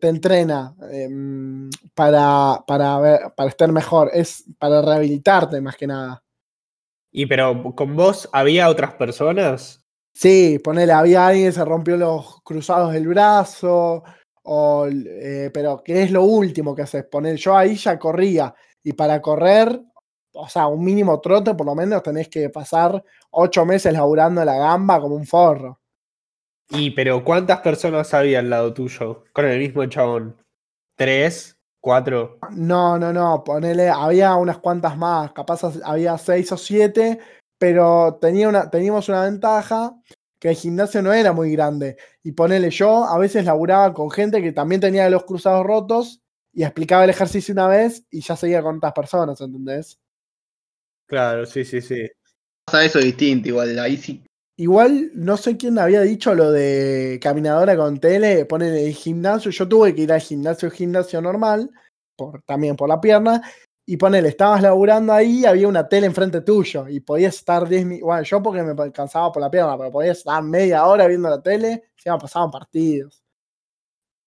te 0.00 0.08
entrena 0.08 0.74
em, 0.90 1.70
para, 1.94 2.64
para, 2.66 3.32
para 3.36 3.50
estar 3.50 3.70
mejor, 3.72 4.10
es 4.12 4.44
para 4.58 4.82
rehabilitarte 4.82 5.60
más 5.60 5.76
que 5.76 5.86
nada. 5.86 6.24
Y 7.10 7.26
pero 7.26 7.74
con 7.74 7.96
vos 7.96 8.28
había 8.32 8.68
otras 8.68 8.94
personas. 8.94 9.84
Sí, 10.12 10.58
ponele, 10.58 10.92
había 10.92 11.28
alguien 11.28 11.46
que 11.46 11.52
se 11.52 11.64
rompió 11.64 11.96
los 11.96 12.42
cruzados 12.42 12.92
del 12.92 13.06
brazo, 13.06 14.02
o, 14.42 14.86
eh, 14.88 15.50
pero 15.52 15.82
¿qué 15.84 16.02
es 16.02 16.10
lo 16.10 16.24
último 16.24 16.74
que 16.74 16.82
haces? 16.82 17.04
Poner, 17.04 17.36
yo 17.36 17.56
ahí 17.56 17.76
ya 17.76 17.98
corría, 17.98 18.54
y 18.82 18.94
para 18.94 19.20
correr, 19.22 19.80
o 20.32 20.48
sea, 20.48 20.66
un 20.66 20.84
mínimo 20.84 21.20
trote 21.20 21.54
por 21.54 21.66
lo 21.66 21.74
menos 21.74 22.02
tenés 22.02 22.28
que 22.28 22.48
pasar 22.50 23.02
ocho 23.30 23.64
meses 23.64 23.92
laburando 23.92 24.44
la 24.44 24.56
gamba 24.56 25.00
como 25.00 25.14
un 25.14 25.26
forro. 25.26 25.80
Y 26.70 26.90
pero 26.90 27.24
¿cuántas 27.24 27.60
personas 27.60 28.12
había 28.12 28.40
al 28.40 28.50
lado 28.50 28.74
tuyo? 28.74 29.24
Con 29.32 29.46
el 29.46 29.58
mismo 29.58 29.84
chabón. 29.86 30.36
¿Tres? 30.96 31.57
¿Cuatro? 31.80 32.38
No, 32.50 32.98
no, 32.98 33.12
no, 33.12 33.44
ponele, 33.44 33.88
había 33.88 34.34
unas 34.36 34.58
cuantas 34.58 34.96
más, 34.96 35.32
capaz 35.32 35.60
había 35.84 36.18
seis 36.18 36.50
o 36.52 36.56
siete, 36.56 37.18
pero 37.56 38.18
tenía 38.20 38.48
una, 38.48 38.68
teníamos 38.68 39.08
una 39.08 39.22
ventaja 39.22 39.94
que 40.40 40.50
el 40.50 40.56
gimnasio 40.56 41.02
no 41.02 41.12
era 41.12 41.32
muy 41.32 41.52
grande. 41.52 41.96
Y 42.22 42.32
ponele, 42.32 42.70
yo 42.70 43.04
a 43.04 43.18
veces 43.18 43.44
laburaba 43.44 43.92
con 43.92 44.10
gente 44.10 44.42
que 44.42 44.52
también 44.52 44.80
tenía 44.80 45.08
los 45.10 45.24
cruzados 45.24 45.64
rotos 45.64 46.20
y 46.52 46.64
explicaba 46.64 47.04
el 47.04 47.10
ejercicio 47.10 47.52
una 47.52 47.68
vez 47.68 48.04
y 48.10 48.20
ya 48.20 48.36
seguía 48.36 48.62
con 48.62 48.76
otras 48.76 48.92
personas, 48.92 49.40
¿entendés? 49.40 49.98
Claro, 51.06 51.46
sí, 51.46 51.64
sí, 51.64 51.80
sí. 51.80 52.08
Pasa 52.64 52.84
eso 52.84 52.98
distinto, 52.98 53.48
igual. 53.48 53.78
Ahí 53.78 53.96
sí. 53.96 54.27
Igual 54.58 55.12
no 55.14 55.36
sé 55.36 55.56
quién 55.56 55.78
había 55.78 56.00
dicho 56.00 56.34
lo 56.34 56.50
de 56.50 57.20
caminadora 57.22 57.76
con 57.76 58.00
tele, 58.00 58.44
ponen 58.44 58.74
el 58.74 58.92
gimnasio. 58.92 59.52
Yo 59.52 59.68
tuve 59.68 59.94
que 59.94 60.02
ir 60.02 60.12
al 60.12 60.20
gimnasio, 60.20 60.68
gimnasio 60.70 61.20
normal, 61.22 61.70
por, 62.16 62.42
también 62.42 62.74
por 62.74 62.88
la 62.88 63.00
pierna, 63.00 63.40
y 63.86 63.96
ponele, 63.96 64.28
estabas 64.30 64.60
laburando 64.60 65.12
ahí, 65.12 65.44
había 65.44 65.68
una 65.68 65.88
tele 65.88 66.08
enfrente 66.08 66.40
tuyo, 66.40 66.88
y 66.88 66.98
podías 67.00 67.36
estar 67.36 67.68
10 67.68 67.84
minutos. 67.86 68.06
Bueno, 68.08 68.22
yo 68.24 68.42
porque 68.42 68.62
me 68.64 68.92
cansaba 68.92 69.30
por 69.30 69.42
la 69.42 69.50
pierna, 69.50 69.78
pero 69.78 69.92
podías 69.92 70.18
estar 70.18 70.42
media 70.42 70.84
hora 70.86 71.06
viendo 71.06 71.30
la 71.30 71.40
tele, 71.40 71.84
se 71.96 72.10
me 72.10 72.18
pasaban 72.18 72.50
partidos. 72.50 73.22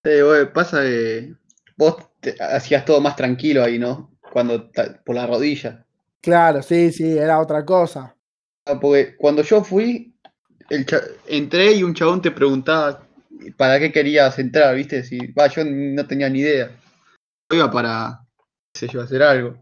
Sí, 0.04 0.22
güey, 0.22 0.52
pasa 0.54 0.82
que 0.82 1.36
vos 1.78 1.96
te- 2.20 2.36
hacías 2.42 2.86
todo 2.86 3.02
más 3.02 3.16
tranquilo 3.16 3.64
ahí, 3.64 3.78
¿no? 3.78 4.18
Cuando 4.32 4.72
por 5.06 5.16
la 5.16 5.28
rodilla. 5.28 5.86
Claro, 6.22 6.62
sí, 6.64 6.92
sí, 6.92 7.18
era 7.18 7.40
otra 7.40 7.64
cosa. 7.66 8.16
Ah, 8.66 8.80
Porque 8.80 9.16
cuando 9.18 9.42
yo 9.44 9.64
fui, 9.64 10.11
el 10.72 10.86
entré 11.28 11.74
y 11.74 11.84
un 11.84 11.94
chabón 11.94 12.22
te 12.22 12.32
preguntaba 12.32 13.04
para 13.58 13.78
qué 13.80 13.92
querías 13.92 14.40
entrar, 14.40 14.74
¿viste? 14.76 15.04
Si, 15.04 15.28
va, 15.34 15.48
yo 15.48 15.64
no 15.66 16.08
tenía 16.08 16.30
ni 16.30 16.40
idea. 16.40 16.72
Yo 17.50 17.58
iba 17.58 17.70
para, 17.70 18.22
qué 18.74 18.80
sé 18.80 18.88
yo, 18.88 19.02
hacer 19.02 19.22
algo. 19.22 19.62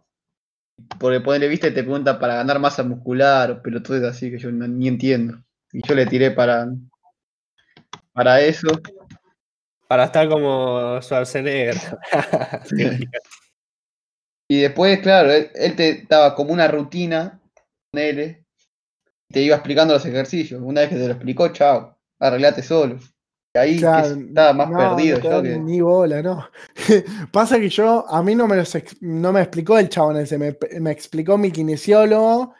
Porque 0.99 1.19
ponerle, 1.19 1.47
¿viste? 1.47 1.71
Te 1.71 1.83
pregunta 1.83 2.19
para 2.19 2.35
ganar 2.35 2.59
masa 2.59 2.83
muscular 2.83 3.51
o 3.51 3.61
pelotudes 3.61 4.03
así 4.03 4.29
que 4.29 4.37
yo 4.37 4.51
no- 4.51 4.67
ni 4.67 4.87
entiendo. 4.87 5.43
Y 5.73 5.85
yo 5.87 5.95
le 5.95 6.05
tiré 6.05 6.31
para, 6.31 6.67
para 8.13 8.41
eso. 8.41 8.67
Para 9.87 10.05
estar 10.05 10.29
como 10.29 11.01
Schwarzenegger. 11.01 11.75
Y 14.47 14.61
después, 14.61 14.99
claro, 14.99 15.31
él, 15.31 15.49
él 15.55 15.75
te 15.75 16.05
daba 16.09 16.35
como 16.35 16.53
una 16.53 16.67
rutina 16.67 17.39
con 17.91 18.01
él, 18.01 18.38
te 19.31 19.41
iba 19.41 19.55
explicando 19.55 19.93
los 19.93 20.05
ejercicios. 20.05 20.61
Una 20.63 20.81
vez 20.81 20.89
que 20.89 20.95
te 20.95 21.05
lo 21.05 21.13
explicó, 21.13 21.49
chao, 21.49 21.95
arreglate 22.19 22.63
solo. 22.63 22.97
Y 23.55 23.57
ahí 23.57 23.77
Claro, 23.77 24.15
estaba 24.15 24.53
más 24.53 24.69
no, 24.69 24.77
perdido 24.77 25.19
no 25.19 25.23
yo 25.23 25.43
que. 25.43 25.57
Ni 25.57 25.81
bola, 25.81 26.21
¿no? 26.21 26.47
Pasa 27.31 27.59
que 27.59 27.69
yo, 27.69 28.05
a 28.07 28.21
mí 28.23 28.35
no 28.35 28.47
me, 28.47 28.55
los 28.55 28.77
no 29.01 29.31
me 29.31 29.41
explicó 29.41 29.77
el 29.77 29.89
chabón 29.89 30.17
ese, 30.17 30.37
me, 30.37 30.57
me 30.79 30.91
explicó 30.91 31.37
mi 31.37 31.51
kinesiólogo, 31.51 32.53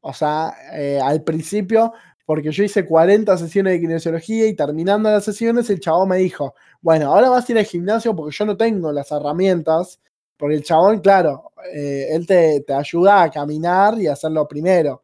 o 0.00 0.12
sea, 0.12 0.54
eh, 0.72 1.00
al 1.02 1.22
principio, 1.22 1.92
porque 2.24 2.50
yo 2.50 2.64
hice 2.64 2.86
40 2.86 3.36
sesiones 3.38 3.74
de 3.74 3.80
kinesiología 3.80 4.46
y 4.46 4.54
terminando 4.54 5.10
las 5.10 5.24
sesiones 5.24 5.70
el 5.70 5.80
chabón 5.80 6.08
me 6.10 6.18
dijo, 6.18 6.54
bueno, 6.80 7.12
ahora 7.12 7.28
vas 7.28 7.48
a 7.48 7.52
ir 7.52 7.58
al 7.58 7.64
gimnasio 7.64 8.14
porque 8.14 8.36
yo 8.36 8.44
no 8.46 8.56
tengo 8.56 8.92
las 8.92 9.10
herramientas, 9.12 10.00
porque 10.36 10.56
el 10.56 10.62
chabón, 10.62 11.00
claro, 11.00 11.52
eh, 11.72 12.08
él 12.10 12.26
te, 12.26 12.60
te 12.60 12.72
ayuda 12.72 13.22
a 13.22 13.30
caminar 13.30 13.98
y 14.00 14.06
a 14.06 14.12
hacerlo 14.12 14.46
primero. 14.46 15.02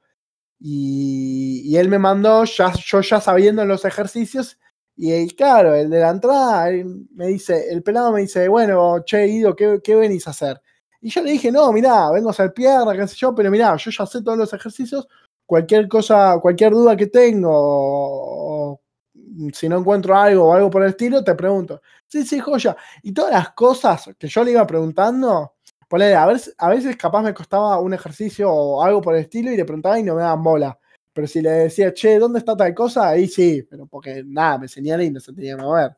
Y, 0.65 1.77
él 1.77 1.89
me 1.89 1.99
mandó, 1.99 2.45
ya, 2.45 2.73
yo 2.73 3.01
ya 3.01 3.21
sabiendo 3.21 3.65
los 3.65 3.85
ejercicios, 3.85 4.59
y 4.97 5.13
el, 5.13 5.35
claro, 5.35 5.75
el 5.75 5.91
de 5.91 6.01
la 6.01 6.11
entrada 6.11 6.69
él 6.71 7.07
me 7.15 7.29
dice, 7.29 7.73
el 7.73 7.83
pelado 7.83 8.13
me 8.13 8.21
dice, 8.21 8.47
bueno, 8.49 9.03
che, 9.05 9.27
Ido, 9.27 9.57
¿qué, 9.57 9.81
qué 9.83 9.97
venís 9.97 10.27
a 10.29 10.31
hacer? 10.31 10.61
Y 11.01 11.11
yo 11.11 11.23
le 11.23 11.33
dije, 11.33 11.51
no, 11.51 11.73
mirá, 11.73 12.11
vengo 12.13 12.29
a 12.29 12.33
hacer 12.33 12.53
pierna, 12.55 12.95
qué 12.97 13.09
sé 13.09 13.17
yo, 13.17 13.35
pero 13.35 13.51
mirá, 13.51 13.77
yo 13.77 13.91
ya 13.91 14.07
sé 14.07 14.23
todos 14.23 14.39
los 14.39 14.53
ejercicios, 14.53 15.09
cualquier 15.47 15.89
cosa, 15.89 16.39
cualquier 16.41 16.73
duda 16.73 16.97
que 16.97 17.09
tengo, 17.09 17.51
o 17.53 18.81
si 19.53 19.69
no 19.69 19.79
encuentro 19.79 20.17
algo 20.17 20.45
o 20.49 20.55
algo 20.55 20.71
por 20.71 20.83
el 20.83 20.91
estilo, 20.91 21.25
te 21.25 21.35
pregunto. 21.35 21.83
Sí, 22.07 22.25
sí, 22.25 22.39
joya. 22.39 22.77
Y 23.03 23.13
todas 23.13 23.33
las 23.33 23.51
cosas 23.53 24.11
que 24.19 24.29
yo 24.29 24.45
le 24.45 24.53
iba 24.53 24.67
preguntando, 24.67 25.52
ponele, 25.93 26.15
a 26.15 26.25
veces, 26.25 26.55
a 26.57 26.71
veces 26.71 26.97
capaz 26.97 27.23
me 27.23 27.35
costaba 27.35 27.79
un 27.79 27.93
ejercicio 27.93 28.51
o 28.51 28.83
algo 28.83 29.03
por 29.03 29.15
el 29.15 29.21
estilo 29.21 29.53
y 29.53 29.59
le 29.59 29.67
preguntaba 29.67 30.01
y 30.01 30.03
no 30.03 30.15
me 30.15 30.23
daban 30.23 30.43
bola. 30.43 30.79
Pero 31.13 31.27
si 31.27 31.43
le 31.43 31.51
decía, 31.51 31.93
che, 31.93 32.19
¿dónde 32.19 32.39
está 32.39 32.57
tal 32.57 32.73
cosa? 32.73 33.11
Ahí 33.11 33.29
sí, 33.29 33.63
pero 33.69 33.87
porque 33.87 34.23
nada, 34.25 34.57
me 34.57 34.69
señala 34.69 35.05
y 35.05 35.11
no 35.11 35.21
se 35.21 35.35
tenía 35.35 35.55
que 35.55 35.63
mover. 35.63 35.91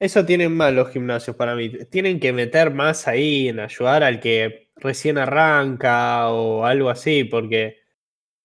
Eso 0.00 0.26
tienen 0.26 0.56
mal 0.56 0.74
los 0.74 0.90
gimnasios 0.90 1.36
para 1.36 1.54
mí. 1.54 1.70
Tienen 1.90 2.18
que 2.18 2.32
meter 2.32 2.74
más 2.74 3.06
ahí 3.06 3.50
en 3.50 3.60
ayudar 3.60 4.02
al 4.02 4.18
que 4.18 4.70
recién 4.74 5.16
arranca 5.16 6.30
o 6.30 6.64
algo 6.64 6.90
así, 6.90 7.22
porque 7.22 7.76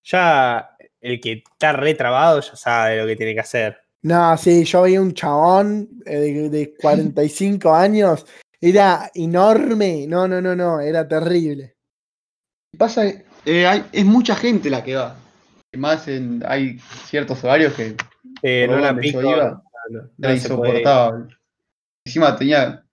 ya 0.04 0.78
el 1.02 1.20
que 1.20 1.42
está 1.52 1.74
retrabado 1.74 2.42
ya 2.42 2.56
sabe 2.56 2.98
lo 2.98 3.08
que 3.08 3.16
tiene 3.16 3.34
que 3.34 3.40
hacer. 3.40 3.80
No, 4.04 4.38
sí, 4.38 4.66
yo 4.66 4.84
veía 4.84 5.02
un 5.02 5.16
chabón 5.16 5.90
eh, 6.06 6.20
de, 6.20 6.50
de 6.52 6.76
45 6.76 7.74
años, 7.74 8.28
era 8.60 9.12
enorme, 9.14 10.06
no, 10.08 10.28
no, 10.28 10.42
no, 10.42 10.56
no, 10.56 10.80
era 10.80 11.08
terrible. 11.08 11.76
Pasa, 12.78 13.06
eh, 13.46 13.66
hay, 13.68 13.86
es 13.92 14.06
mucha 14.06 14.36
gente 14.36 14.70
la 14.70 14.84
que 14.84 14.96
va. 14.96 15.16
Más 15.78 16.08
en, 16.08 16.44
hay 16.48 16.80
ciertos 17.06 17.44
horarios 17.44 17.74
que 17.74 17.96
Eh, 18.42 18.68
no 18.70 18.78
la 18.78 18.88
donde 18.88 19.02
pico. 19.02 19.22
yo 19.22 19.32
iba, 19.32 19.64
no, 19.90 20.02
no, 20.02 20.10
era 20.22 20.34
insoportable. 20.34 21.36
Encima 22.06 22.36
tenía. 22.36 22.84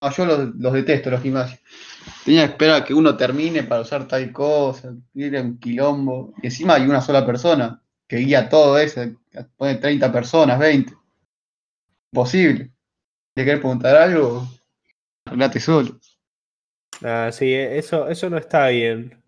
no, 0.00 0.10
yo 0.10 0.26
los, 0.26 0.54
los 0.56 0.72
detesto, 0.72 1.10
los 1.10 1.22
gimnasios. 1.22 1.60
Tenía 2.24 2.46
que 2.46 2.52
esperar 2.52 2.82
a 2.82 2.84
que 2.84 2.94
uno 2.94 3.16
termine 3.16 3.62
para 3.62 3.82
usar 3.82 4.06
tal 4.06 4.30
cosa, 4.32 4.94
ir 5.14 5.36
a 5.36 5.42
un 5.42 5.58
quilombo. 5.58 6.34
Y 6.42 6.46
encima 6.46 6.74
hay 6.74 6.84
una 6.84 7.00
sola 7.00 7.24
persona 7.24 7.82
que 8.06 8.16
guía 8.16 8.48
todo 8.48 8.78
eso. 8.78 9.02
Pone 9.56 9.76
30 9.76 10.12
personas, 10.12 10.58
20. 10.58 10.92
Imposible. 12.12 12.70
Si 13.36 13.44
querés 13.44 13.60
preguntar 13.60 13.96
algo, 13.96 14.46
arreglate 15.24 15.60
solo. 15.60 15.98
Ah, 17.02 17.30
sí, 17.32 17.52
e- 17.52 17.78
eso, 17.78 18.08
eso 18.08 18.30
no 18.30 18.38
está 18.38 18.68
bien. 18.68 19.22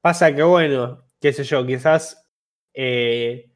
Pasa 0.00 0.34
que, 0.34 0.42
bueno, 0.42 1.04
qué 1.20 1.32
sé 1.32 1.44
yo, 1.44 1.66
quizás 1.66 2.26
eh, 2.74 3.50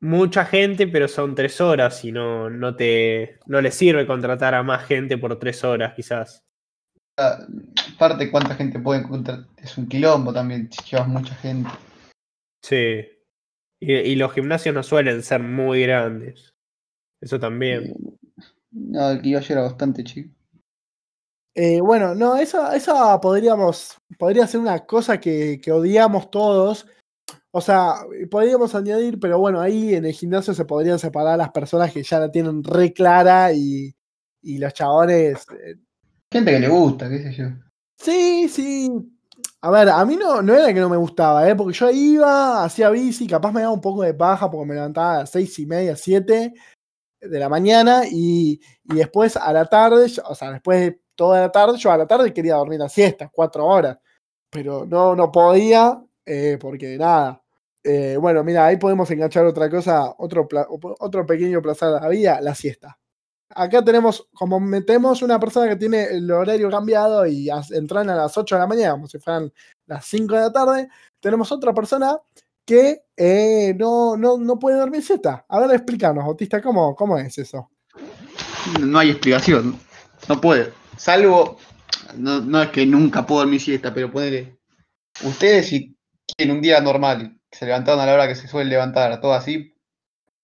mucha 0.00 0.44
gente, 0.44 0.86
pero 0.86 1.08
son 1.08 1.34
tres 1.34 1.60
horas 1.60 2.04
y 2.04 2.12
no, 2.12 2.50
no 2.50 2.76
te 2.76 3.38
no 3.46 3.60
le 3.60 3.70
sirve 3.70 4.06
contratar 4.06 4.54
a 4.54 4.62
más 4.62 4.86
gente 4.86 5.16
por 5.16 5.38
tres 5.38 5.64
horas, 5.64 5.94
quizás. 5.94 6.44
Aparte, 7.16 8.30
cuánta 8.30 8.54
gente 8.54 8.78
puede 8.78 9.00
encontrar. 9.00 9.46
Es 9.56 9.76
un 9.76 9.88
quilombo 9.88 10.32
también, 10.32 10.70
si 10.72 10.82
llevas 10.90 11.08
mucha 11.08 11.34
gente. 11.36 11.70
Sí. 12.62 13.06
Y, 13.78 13.92
y 13.92 14.16
los 14.16 14.32
gimnasios 14.32 14.74
no 14.74 14.82
suelen 14.82 15.22
ser 15.22 15.42
muy 15.42 15.82
grandes. 15.82 16.54
Eso 17.20 17.38
también. 17.38 17.94
No, 18.70 19.10
el 19.10 19.20
que 19.20 19.30
yo 19.30 19.38
era 19.38 19.62
bastante 19.62 20.04
chico. 20.04 20.30
Eh, 21.54 21.80
bueno, 21.80 22.14
no, 22.14 22.36
esa, 22.36 22.76
esa 22.76 23.20
podríamos, 23.20 23.96
podría 24.18 24.46
ser 24.46 24.60
una 24.60 24.78
cosa 24.86 25.18
que, 25.20 25.60
que 25.62 25.72
odiamos 25.72 26.30
todos. 26.30 26.86
O 27.52 27.60
sea, 27.60 27.94
podríamos 28.30 28.74
añadir, 28.74 29.18
pero 29.18 29.38
bueno, 29.38 29.60
ahí 29.60 29.94
en 29.94 30.04
el 30.04 30.12
gimnasio 30.12 30.54
se 30.54 30.64
podrían 30.64 30.98
separar 31.00 31.36
las 31.36 31.50
personas 31.50 31.92
que 31.92 32.02
ya 32.02 32.20
la 32.20 32.30
tienen 32.30 32.62
re 32.62 32.92
clara 32.92 33.52
y, 33.52 33.92
y 34.42 34.58
los 34.58 34.72
chabones. 34.72 35.44
eh, 35.64 35.74
Gente 36.32 36.52
que 36.52 36.60
le 36.60 36.68
gusta, 36.68 37.08
qué 37.08 37.22
sé 37.24 37.32
yo. 37.32 37.46
Sí, 37.98 38.48
sí. 38.48 38.88
A 39.62 39.70
ver, 39.70 39.88
a 39.88 40.04
mí 40.04 40.16
no, 40.16 40.40
no 40.42 40.54
era 40.54 40.72
que 40.72 40.80
no 40.80 40.88
me 40.88 40.96
gustaba, 40.96 41.48
¿eh? 41.48 41.56
porque 41.56 41.76
yo 41.76 41.90
iba, 41.90 42.64
hacía 42.64 42.88
bici, 42.90 43.26
capaz 43.26 43.52
me 43.52 43.62
daba 43.62 43.72
un 43.74 43.80
poco 43.80 44.02
de 44.02 44.14
paja 44.14 44.50
porque 44.50 44.68
me 44.68 44.74
levantaba 44.74 45.16
a 45.16 45.18
las 45.20 45.30
seis 45.30 45.58
y 45.58 45.66
media, 45.66 45.96
siete 45.96 46.54
de 47.20 47.38
la 47.38 47.48
mañana 47.48 48.02
y, 48.10 48.60
y 48.84 48.94
después 48.94 49.36
a 49.36 49.52
la 49.52 49.66
tarde, 49.66 50.10
o 50.24 50.34
sea, 50.34 50.52
después 50.52 50.80
de 50.80 50.99
toda 51.20 51.38
la 51.38 51.52
tarde, 51.52 51.76
yo 51.76 51.92
a 51.92 51.98
la 51.98 52.06
tarde 52.06 52.32
quería 52.32 52.54
dormir 52.54 52.78
la 52.78 52.88
siesta, 52.88 53.28
cuatro 53.30 53.66
horas, 53.66 53.98
pero 54.48 54.86
no, 54.86 55.14
no 55.14 55.30
podía 55.30 56.02
eh, 56.24 56.56
porque 56.58 56.96
nada. 56.96 57.42
Eh, 57.84 58.16
bueno, 58.18 58.42
mira, 58.42 58.64
ahí 58.64 58.78
podemos 58.78 59.10
enganchar 59.10 59.44
otra 59.44 59.68
cosa, 59.68 60.14
otro, 60.16 60.48
otro 60.98 61.26
pequeño 61.26 61.60
placer 61.60 61.90
de 61.90 62.38
la 62.40 62.54
siesta. 62.54 62.98
Acá 63.50 63.84
tenemos, 63.84 64.28
como 64.32 64.58
metemos 64.60 65.20
una 65.20 65.38
persona 65.38 65.68
que 65.68 65.76
tiene 65.76 66.04
el 66.04 66.30
horario 66.30 66.70
cambiado 66.70 67.26
y 67.26 67.50
entran 67.70 68.08
a 68.08 68.14
las 68.14 68.38
8 68.38 68.54
de 68.54 68.58
la 68.58 68.66
mañana, 68.66 68.92
como 68.92 69.06
si 69.06 69.18
fueran 69.18 69.52
las 69.84 70.06
5 70.06 70.34
de 70.34 70.40
la 70.40 70.52
tarde, 70.52 70.88
tenemos 71.20 71.52
otra 71.52 71.74
persona 71.74 72.16
que 72.64 73.02
eh, 73.14 73.74
no, 73.78 74.16
no, 74.16 74.38
no 74.38 74.58
puede 74.58 74.78
dormir 74.78 75.02
siesta. 75.02 75.44
A 75.46 75.60
ver, 75.60 75.70
explícanos, 75.72 76.24
Bautista, 76.24 76.62
¿cómo, 76.62 76.96
cómo 76.96 77.18
es 77.18 77.36
eso? 77.36 77.68
No 78.80 78.98
hay 78.98 79.10
explicación. 79.10 79.78
No 80.26 80.40
puede. 80.40 80.79
Salvo. 81.00 81.58
No, 82.18 82.42
no 82.42 82.62
es 82.62 82.68
que 82.70 82.84
nunca 82.84 83.24
puedo 83.24 83.40
dormir 83.40 83.58
siesta, 83.58 83.94
pero 83.94 84.12
ponerle. 84.12 84.58
Ustedes, 85.24 85.68
si 85.68 85.96
tienen 86.36 86.56
un 86.56 86.62
día 86.62 86.78
normal, 86.82 87.38
se 87.50 87.64
levantaron 87.64 88.00
a 88.00 88.06
la 88.06 88.12
hora 88.12 88.28
que 88.28 88.34
se 88.34 88.46
suele 88.46 88.68
levantar, 88.68 89.18
todo 89.18 89.32
así, 89.32 89.74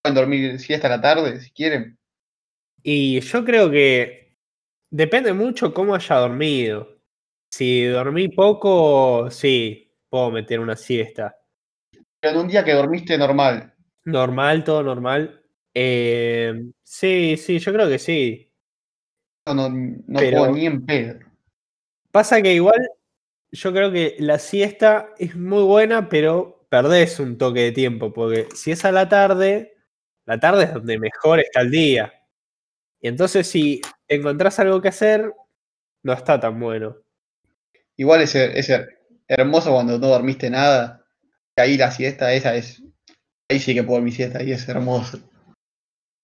pueden 0.00 0.14
dormir 0.14 0.58
siesta 0.58 0.86
a 0.86 0.90
la 0.90 1.00
tarde, 1.02 1.40
si 1.42 1.50
quieren. 1.50 1.98
Y 2.82 3.20
yo 3.20 3.44
creo 3.44 3.70
que 3.70 4.38
depende 4.90 5.34
mucho 5.34 5.74
cómo 5.74 5.94
haya 5.94 6.16
dormido. 6.16 7.02
Si 7.50 7.84
dormí 7.84 8.28
poco, 8.28 9.30
sí, 9.30 9.92
puedo 10.08 10.30
meter 10.30 10.60
una 10.60 10.76
siesta. 10.76 11.36
Pero 12.18 12.34
en 12.34 12.40
un 12.40 12.48
día 12.48 12.64
que 12.64 12.72
dormiste 12.72 13.18
normal, 13.18 13.74
Normal, 14.06 14.62
todo 14.62 14.84
normal. 14.84 15.42
Eh, 15.74 16.70
sí, 16.84 17.36
sí, 17.36 17.58
yo 17.58 17.72
creo 17.72 17.88
que 17.88 17.98
sí. 17.98 18.45
No, 19.46 19.54
no, 19.54 19.68
no 20.06 20.18
Pero- 20.18 20.38
puedo 20.38 20.52
ni 20.52 20.66
en 20.66 20.84
pedo. 20.84 21.18
Pasa 22.10 22.40
que 22.42 22.54
igual 22.54 22.88
yo 23.52 23.72
creo 23.72 23.92
que 23.92 24.16
la 24.18 24.38
siesta 24.38 25.10
es 25.18 25.36
muy 25.36 25.62
buena, 25.62 26.08
pero 26.08 26.66
perdés 26.70 27.20
un 27.20 27.36
toque 27.38 27.60
de 27.60 27.72
tiempo, 27.72 28.12
porque 28.12 28.48
si 28.54 28.70
es 28.72 28.84
a 28.84 28.92
la 28.92 29.08
tarde, 29.08 29.76
la 30.24 30.40
tarde 30.40 30.64
es 30.64 30.72
donde 30.74 30.98
mejor 30.98 31.40
está 31.40 31.60
el 31.60 31.70
día. 31.70 32.12
Y 33.00 33.08
entonces 33.08 33.46
si 33.46 33.80
encontrás 34.08 34.58
algo 34.58 34.80
que 34.80 34.88
hacer, 34.88 35.32
no 36.02 36.12
está 36.12 36.40
tan 36.40 36.58
bueno. 36.58 36.96
Igual 37.96 38.22
es, 38.22 38.34
es 38.34 38.72
hermoso 39.28 39.70
cuando 39.72 39.98
no 39.98 40.06
dormiste 40.08 40.50
nada. 40.50 41.04
que 41.54 41.62
Ahí 41.62 41.76
la 41.76 41.90
siesta, 41.90 42.32
esa 42.32 42.54
es. 42.54 42.82
Ahí 43.48 43.58
sí 43.60 43.74
que 43.74 43.82
puedo 43.84 43.98
dormir 43.98 44.14
siesta, 44.14 44.38
ahí 44.40 44.52
es 44.52 44.68
hermoso. 44.68 45.18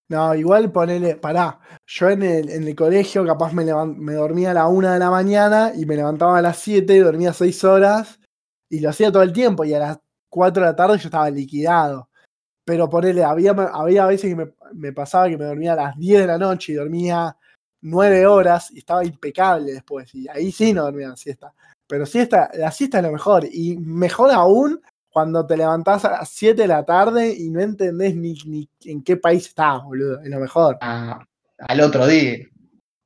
No, 0.09 0.35
igual 0.35 0.71
ponele, 0.71 1.17
pará. 1.17 1.59
Yo 1.87 2.11
en 2.11 2.23
el, 2.23 2.51
en 2.51 2.69
el 2.69 2.75
colegio 2.75 3.25
capaz 3.25 3.53
me, 3.53 3.65
me 3.65 4.15
dormía 4.15 4.51
a 4.51 4.55
la 4.55 4.67
una 4.69 4.93
de 4.93 4.99
la 4.99 5.11
mañana 5.11 5.73
y 5.75 5.87
me 5.87 5.97
levantaba 5.97 6.39
a 6.39 6.43
las 6.43 6.59
7 6.59 6.95
y 6.95 6.99
dormía 6.99 7.33
6 7.33 7.65
horas 7.65 8.21
y 8.69 8.81
lo 8.81 8.91
hacía 8.91 9.11
todo 9.11 9.23
el 9.23 9.33
tiempo 9.33 9.65
y 9.65 9.73
a 9.75 9.79
las 9.79 9.99
4 10.29 10.63
de 10.63 10.69
la 10.71 10.77
tarde 10.77 10.99
yo 10.99 11.09
estaba 11.09 11.31
liquidado. 11.31 12.11
Pero 12.65 12.89
ponele, 12.91 13.25
había, 13.25 13.53
había 13.53 14.07
veces 14.07 14.31
que 14.31 14.37
me, 14.37 14.53
me 14.75 14.93
pasaba 14.93 15.29
que 15.29 15.39
me 15.39 15.47
dormía 15.47 15.73
a 15.75 15.77
las 15.77 15.99
10 15.99 16.21
de 16.23 16.27
la 16.27 16.39
noche 16.39 16.73
y 16.73 16.77
dormía 16.77 17.37
9 17.83 18.27
horas 18.27 18.71
y 18.73 18.79
estaba 18.79 19.05
impecable 19.05 19.73
después. 19.73 20.15
Y 20.15 20.29
ahí 20.29 20.53
sí 20.53 20.73
no 20.73 20.85
dormía 20.85 21.09
la 21.09 21.17
siesta. 21.17 21.55
Pero 21.87 22.07
siesta, 22.07 22.51
la 22.55 22.71
siesta 22.71 22.99
es 22.99 23.05
lo 23.05 23.13
mejor. 23.13 23.47
Y 23.51 23.77
mejor 23.79 24.31
aún 24.31 24.81
cuando 25.13 25.47
te 25.47 25.57
levantás 25.57 26.05
a 26.05 26.13
las 26.13 26.29
7 26.31 26.63
de 26.63 26.69
la 26.69 26.85
tarde 26.85 27.35
y 27.37 27.51
no 27.51 27.61
entendés 27.61 28.17
ni, 28.17 28.35
ni 28.47 28.69
en 28.85 29.03
qué 29.03 29.17
país 29.17 29.47
estás, 29.47 29.83
boludo. 29.85 30.21
Es 30.21 30.31
lo 30.31 30.41
mejor. 30.41 30.79
Ah, 30.81 31.23
al 31.59 31.81
otro 31.81 32.07
día. 32.07 32.39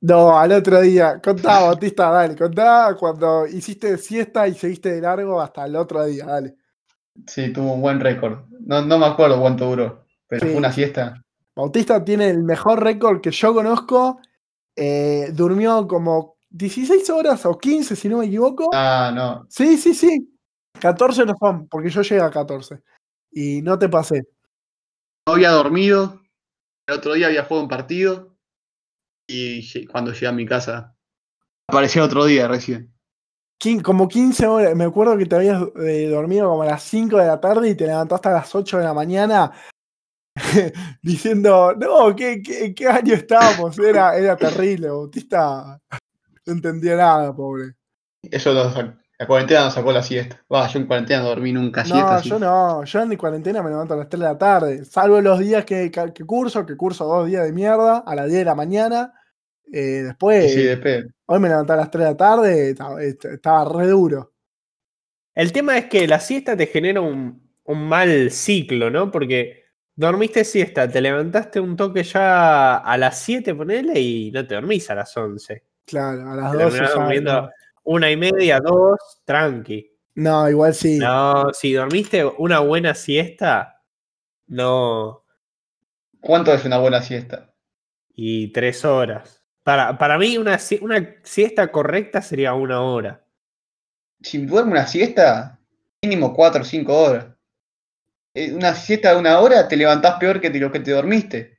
No, 0.01 0.39
al 0.39 0.53
otro 0.53 0.81
día. 0.81 1.21
Contá, 1.23 1.61
Bautista, 1.63 2.11
dale. 2.11 2.37
Contá 2.37 2.95
cuando 2.99 3.47
hiciste 3.47 3.99
siesta 3.99 4.47
y 4.47 4.55
seguiste 4.55 4.93
de 4.93 5.01
largo 5.01 5.41
hasta 5.41 5.67
el 5.67 5.75
otro 5.75 6.05
día, 6.05 6.27
dale. 6.27 6.55
Sí, 7.27 7.53
tuvo 7.53 7.75
un 7.75 7.83
buen 7.83 7.99
récord. 7.99 8.45
No, 8.61 8.83
no 8.83 8.99
me 8.99 9.07
acuerdo 9.07 9.41
cuánto 9.41 9.69
duró, 9.69 10.05
pero 10.29 10.43
Sí, 10.43 10.53
fue 10.53 10.59
una 10.59 10.73
siesta. 10.73 11.23
Bautista 11.57 12.05
tiene 12.05 12.29
el 12.31 12.45
mejor 12.45 12.83
récord 12.85 13.21
que 13.21 13.31
yo 13.31 13.53
conozco. 13.53 14.21
Eh, 14.77 15.31
durmió 15.33 15.89
como 15.89 16.37
16 16.51 17.09
horas 17.11 17.47
o 17.47 17.59
15, 17.59 17.97
si 17.97 18.09
no 18.09 18.19
me 18.19 18.27
equivoco. 18.27 18.71
Ah, 18.75 19.11
no. 19.15 19.47
Sí, 19.49 19.77
sí, 19.79 19.95
sí. 19.95 20.36
14 20.81 21.25
no 21.27 21.35
son, 21.39 21.69
porque 21.69 21.91
yo 21.91 22.03
llegué 22.03 22.21
a 22.23 22.31
14. 22.31 22.81
Y 23.33 23.63
no 23.63 23.79
te 23.79 23.89
pasé. 23.89 24.23
No 25.27 25.35
había 25.35 25.51
dormido. 25.51 26.21
El 26.87 26.97
otro 26.97 27.15
día 27.15 27.27
había 27.27 27.45
jugado 27.45 27.63
un 27.65 27.69
partido. 27.69 28.37
Y 29.29 29.87
cuando 29.89 30.13
llegué 30.13 30.29
a 30.29 30.33
mi 30.33 30.47
casa, 30.47 30.97
apareció 31.69 32.05
otro 32.05 32.25
día 32.27 32.47
recién. 32.49 32.93
Quin- 33.61 33.83
como 33.83 34.07
15 34.07 34.47
horas. 34.47 34.77
Me 34.77 34.85
acuerdo 34.85 35.19
que 35.19 35.27
te 35.27 35.35
habías 35.37 35.63
eh, 35.85 36.09
dormido 36.09 36.49
como 36.51 36.63
a 36.63 36.67
las 36.67 36.83
5 36.85 37.17
de 37.19 37.27
la 37.27 37.41
tarde 37.41 37.71
y 37.71 37.75
te 37.75 37.87
levantaste 37.87 38.29
a 38.29 38.33
las 38.33 38.55
8 38.55 38.79
de 38.79 38.85
la 38.85 38.95
mañana 38.95 39.53
diciendo, 41.03 41.75
no, 41.75 42.15
¿qué, 42.15 42.43
qué, 42.43 42.75
qué 42.75 42.87
año 42.87 43.15
estábamos? 43.15 43.79
Era, 43.79 44.17
era 44.17 44.37
terrible. 44.37 44.91
Bautista 44.91 45.81
no 46.47 46.53
entendía 46.53 46.97
nada, 46.97 47.35
pobre. 47.35 47.75
Eso 48.23 48.53
sac- 48.73 48.97
la 49.19 49.27
cuarentena 49.27 49.65
nos 49.65 49.75
sacó 49.75 49.93
la 49.93 50.03
siesta. 50.03 50.43
Va, 50.53 50.67
yo 50.69 50.79
en 50.79 50.87
cuarentena 50.87 51.21
no 51.23 51.29
dormí 51.29 51.53
nunca 51.53 51.85
siesta. 51.85 52.17
No, 52.17 52.21
yo 52.23 52.39
no. 52.39 52.85
Yo 52.85 53.01
en 53.03 53.09
mi 53.09 53.17
cuarentena 53.17 53.63
me 53.63 53.71
levanto 53.71 53.95
a 53.95 53.97
las 53.97 54.09
3 54.09 54.21
de 54.21 54.27
la 54.27 54.39
tarde. 54.39 54.85
Salvo 54.85 55.21
los 55.21 55.39
días 55.39 55.65
que, 55.65 55.91
curso, 56.27 56.67
que 56.67 56.77
curso 56.77 57.05
dos 57.07 57.27
días 57.27 57.45
de 57.45 57.53
mierda 57.53 57.99
a 58.07 58.15
las 58.15 58.27
10 58.27 58.39
de 58.41 58.45
la 58.45 58.55
mañana. 58.55 59.15
Eh, 59.73 60.03
después, 60.05 60.53
Sí, 60.53 60.61
sí, 60.61 60.63
de 60.65 60.77
pedo. 60.77 61.09
hoy 61.27 61.41
me 61.41 61.49
levanté 61.49 61.73
a 61.73 61.77
las 61.77 61.91
3 61.91 62.05
de 62.05 62.11
la 62.11 62.17
tarde, 62.17 62.71
estaba, 62.71 63.03
estaba 63.03 63.65
re 63.79 63.89
duro. 63.89 64.33
El 65.35 65.53
tema 65.53 65.77
es 65.79 65.87
que 65.87 66.07
la 66.07 66.21
siesta 66.21 66.57
te 66.57 66.67
genera 66.67 67.01
un, 67.01 67.51
un 67.65 67.89
mal 67.89 68.31
ciclo, 68.31 68.91
¿no? 68.91 69.11
Porque 69.11 69.65
dormiste 69.95 70.45
siesta, 70.45 70.89
te 70.89 71.01
levantaste 71.01 71.59
un 71.61 71.77
toque 71.77 72.03
ya 72.05 72.77
a 72.77 72.97
las 72.99 73.19
7, 73.21 73.55
ponele, 73.55 73.99
y 74.01 74.31
no 74.31 74.47
te 74.47 74.55
dormís 74.55 74.89
a 74.91 74.95
las 74.95 75.17
11. 75.17 75.65
Claro, 75.85 76.31
a 76.31 76.37
las 76.37 76.53
Te 76.53 76.59
12 76.59 76.71
terminás 76.79 76.95
ya, 76.95 77.01
durmiendo 77.01 77.33
no. 77.43 77.51
Una 77.87 78.11
y 78.11 78.17
media, 78.17 78.61
dos, 78.61 78.99
tranqui. 79.25 79.91
No, 80.15 80.49
igual 80.49 80.75
sí. 80.75 80.99
No, 80.99 81.53
si 81.53 81.73
dormiste 81.73 82.25
una 82.25 82.61
buena 82.61 82.95
siesta, 82.95 83.83
no. 84.49 85.25
¿Cuánto 86.21 86.53
es 86.53 86.63
una 86.67 86.77
buena 86.79 87.01
siesta? 87.01 87.55
Y 88.17 88.49
tres 88.53 88.85
horas. 88.85 89.45
Para, 89.63 89.97
para 89.99 90.19
mí, 90.19 90.39
una, 90.39 90.59
si- 90.59 90.79
una 90.83 91.17
siesta 91.23 91.71
correcta 91.71 92.23
sería 92.23 92.55
una 92.55 92.81
hora. 92.83 93.25
Si 94.23 94.45
duermo 94.45 94.73
una 94.73 94.87
siesta, 94.87 95.59
mínimo 96.03 96.35
4 96.35 96.61
o 96.61 96.65
5 96.65 96.95
horas. 96.95 97.27
Eh, 98.35 98.53
Una 98.53 98.73
siesta 98.73 99.13
de 99.13 99.19
una 99.19 99.41
hora 99.41 99.67
te 99.67 99.77
levantás 99.77 100.17
peor 100.21 100.41
que 100.41 100.51
lo 100.51 100.71
que 100.71 100.79
te 100.79 100.93
dormiste. 100.93 101.59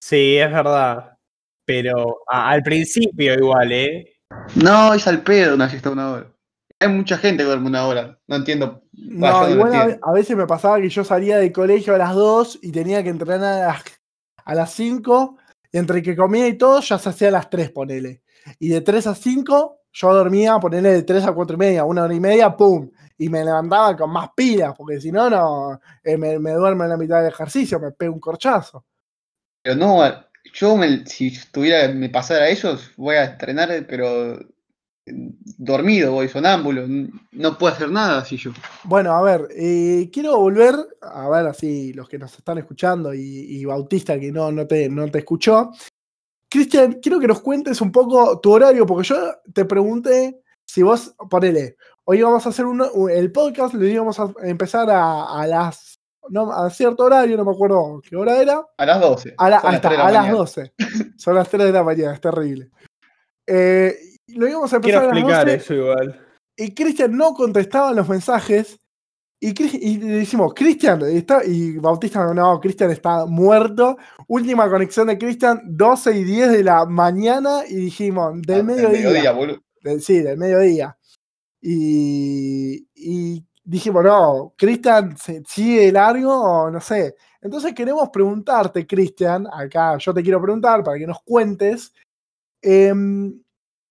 Sí, 0.00 0.36
es 0.36 0.50
verdad. 0.50 1.18
Pero 1.64 2.18
a- 2.28 2.50
al 2.50 2.62
principio 2.62 3.34
igual, 3.34 3.72
¿eh? 3.72 4.13
No, 4.56 4.94
es 4.94 5.06
al 5.06 5.22
pedo 5.22 5.54
una 5.54 5.68
siesta 5.68 5.90
una 5.90 6.10
hora. 6.10 6.26
Hay 6.80 6.88
mucha 6.88 7.16
gente 7.18 7.42
que 7.42 7.48
duerme 7.48 7.68
una 7.68 7.86
hora. 7.86 8.18
No 8.26 8.36
entiendo. 8.36 8.82
No, 8.92 9.48
igual 9.48 9.98
a, 10.02 10.12
veces 10.12 10.36
me 10.36 10.46
pasaba 10.46 10.80
que 10.80 10.88
yo 10.88 11.04
salía 11.04 11.38
del 11.38 11.52
colegio 11.52 11.94
a 11.94 11.98
las 11.98 12.14
2 12.14 12.60
y 12.62 12.72
tenía 12.72 13.02
que 13.02 13.08
entrenar 13.10 13.62
a 13.62 13.66
las, 13.66 13.82
a 14.44 14.54
las 14.54 14.72
5 14.72 15.36
y 15.72 15.78
entre 15.78 16.02
que 16.02 16.16
comía 16.16 16.46
y 16.46 16.56
todo 16.56 16.80
ya 16.80 16.98
se 16.98 17.08
hacía 17.08 17.28
a 17.28 17.32
las 17.32 17.50
3, 17.50 17.70
ponele. 17.70 18.22
Y 18.58 18.68
de 18.68 18.80
3 18.80 19.06
a 19.08 19.14
5 19.14 19.80
yo 19.92 20.14
dormía, 20.14 20.58
ponele 20.58 20.90
de 20.90 21.02
3 21.02 21.24
a 21.24 21.32
4 21.32 21.54
y 21.54 21.58
media, 21.58 21.84
una 21.84 22.04
hora 22.04 22.14
y 22.14 22.20
media, 22.20 22.56
¡pum! 22.56 22.90
Y 23.16 23.28
me 23.28 23.44
levantaba 23.44 23.96
con 23.96 24.10
más 24.10 24.30
pilas, 24.34 24.74
porque 24.76 25.00
si 25.00 25.12
no, 25.12 25.30
no, 25.30 25.80
eh, 26.02 26.16
me, 26.16 26.38
me 26.38 26.52
duermo 26.52 26.82
en 26.82 26.90
la 26.90 26.96
mitad 26.96 27.18
del 27.22 27.32
ejercicio, 27.32 27.78
me 27.78 27.92
pego 27.92 28.12
un 28.14 28.20
corchazo. 28.20 28.84
Pero 29.62 29.76
no, 29.76 30.02
yo 30.52 30.76
me- 30.76 31.06
si 31.06 31.28
estuviera, 31.28 31.88
me 31.92 32.08
pasara 32.08 32.48
eso, 32.48 32.78
voy 32.96 33.16
a 33.16 33.24
entrenar, 33.24 33.86
pero 33.88 34.40
eh, 35.06 35.32
dormido, 35.58 36.12
voy 36.12 36.28
sonámbulo. 36.28 36.86
No 37.32 37.58
puedo 37.58 37.74
hacer 37.74 37.90
nada 37.90 38.18
así 38.18 38.36
yo. 38.36 38.52
Bueno, 38.84 39.12
a 39.12 39.22
ver, 39.22 39.48
eh, 39.56 40.08
quiero 40.12 40.38
volver, 40.38 40.74
a 41.02 41.28
ver 41.28 41.46
así 41.46 41.92
los 41.92 42.08
que 42.08 42.18
nos 42.18 42.36
están 42.36 42.58
escuchando 42.58 43.12
y, 43.14 43.64
Bautista 43.64 44.18
que 44.18 44.32
no, 44.32 44.50
no, 44.52 44.66
te, 44.66 44.88
no 44.88 45.10
te 45.10 45.18
escuchó. 45.18 45.70
Cristian, 46.48 47.00
quiero 47.02 47.18
que 47.18 47.26
nos 47.26 47.40
cuentes 47.40 47.80
un 47.80 47.90
poco 47.90 48.38
tu 48.40 48.52
horario, 48.52 48.86
porque 48.86 49.08
yo 49.08 49.16
te 49.52 49.64
pregunté 49.64 50.40
si 50.64 50.82
vos, 50.82 51.14
ponele, 51.28 51.76
hoy 52.04 52.22
vamos 52.22 52.46
a 52.46 52.50
hacer 52.50 52.64
un, 52.64 52.82
el 53.10 53.32
podcast, 53.32 53.74
lo 53.74 53.84
íbamos 53.86 54.18
a 54.18 54.32
empezar 54.42 54.88
a, 54.90 55.40
a 55.40 55.46
las, 55.46 55.93
no, 56.30 56.52
a 56.52 56.70
cierto 56.70 57.04
horario, 57.04 57.36
no 57.36 57.44
me 57.44 57.52
acuerdo 57.52 58.00
qué 58.08 58.16
hora 58.16 58.40
era, 58.40 58.62
A 58.78 58.86
las 58.86 59.00
12. 59.00 59.34
a, 59.36 59.50
la- 59.50 59.56
ahí 59.58 59.62
las 59.64 59.74
está, 59.74 59.88
3 59.88 59.98
de 59.98 60.02
la 60.04 60.08
a 60.08 60.12
las 60.12 60.22
mañana. 60.22 60.38
12. 60.38 60.72
Son 61.16 61.34
las 61.34 61.48
3 61.48 61.64
de 61.66 61.72
la 61.72 61.82
mañana, 61.82 62.14
es 62.14 62.20
terrible. 62.20 62.70
Eh, 63.46 63.94
lo 64.28 64.48
íbamos 64.48 64.72
a 64.72 64.80
Quiero 64.80 64.98
empezar 64.98 65.04
a 65.04 65.06
las 65.14 65.18
explicar 65.18 65.46
12 65.46 65.56
eso 65.56 65.74
igual. 65.74 66.20
y 66.56 66.74
Cristian 66.74 67.16
no 67.16 67.34
contestaba 67.34 67.92
los 67.92 68.08
mensajes. 68.08 68.78
Y, 69.40 69.52
y 69.76 69.98
le 69.98 70.06
decimos, 70.20 70.54
Cristian, 70.54 71.02
está, 71.02 71.44
y 71.44 71.76
Bautista, 71.76 72.32
no, 72.32 72.58
Cristian 72.60 72.90
está 72.90 73.26
muerto. 73.26 73.98
Última 74.26 74.70
conexión 74.70 75.08
de 75.08 75.18
Cristian, 75.18 75.60
12 75.66 76.16
y 76.16 76.24
10 76.24 76.50
de 76.52 76.64
la 76.64 76.86
mañana, 76.86 77.60
y 77.68 77.74
dijimos, 77.74 78.40
del 78.40 78.60
Ah, 78.60 78.62
mediodía. 78.62 79.32
boludo. 79.32 79.58
Del- 79.82 80.00
sí, 80.00 80.20
del 80.20 80.38
mediodía. 80.38 80.96
Y, 81.60 82.86
y 82.94 83.44
dijimos, 83.64 84.04
no, 84.04 84.52
Cristian, 84.56 85.16
¿se- 85.16 85.42
¿sigue 85.46 85.90
largo 85.90 86.32
o 86.32 86.70
no 86.70 86.80
sé? 86.80 87.16
Entonces 87.40 87.74
queremos 87.74 88.08
preguntarte, 88.10 88.86
Cristian, 88.86 89.46
acá 89.52 89.96
yo 89.98 90.14
te 90.14 90.22
quiero 90.22 90.40
preguntar 90.40 90.84
para 90.84 90.98
que 90.98 91.06
nos 91.06 91.20
cuentes. 91.22 91.92
em, 92.62 93.42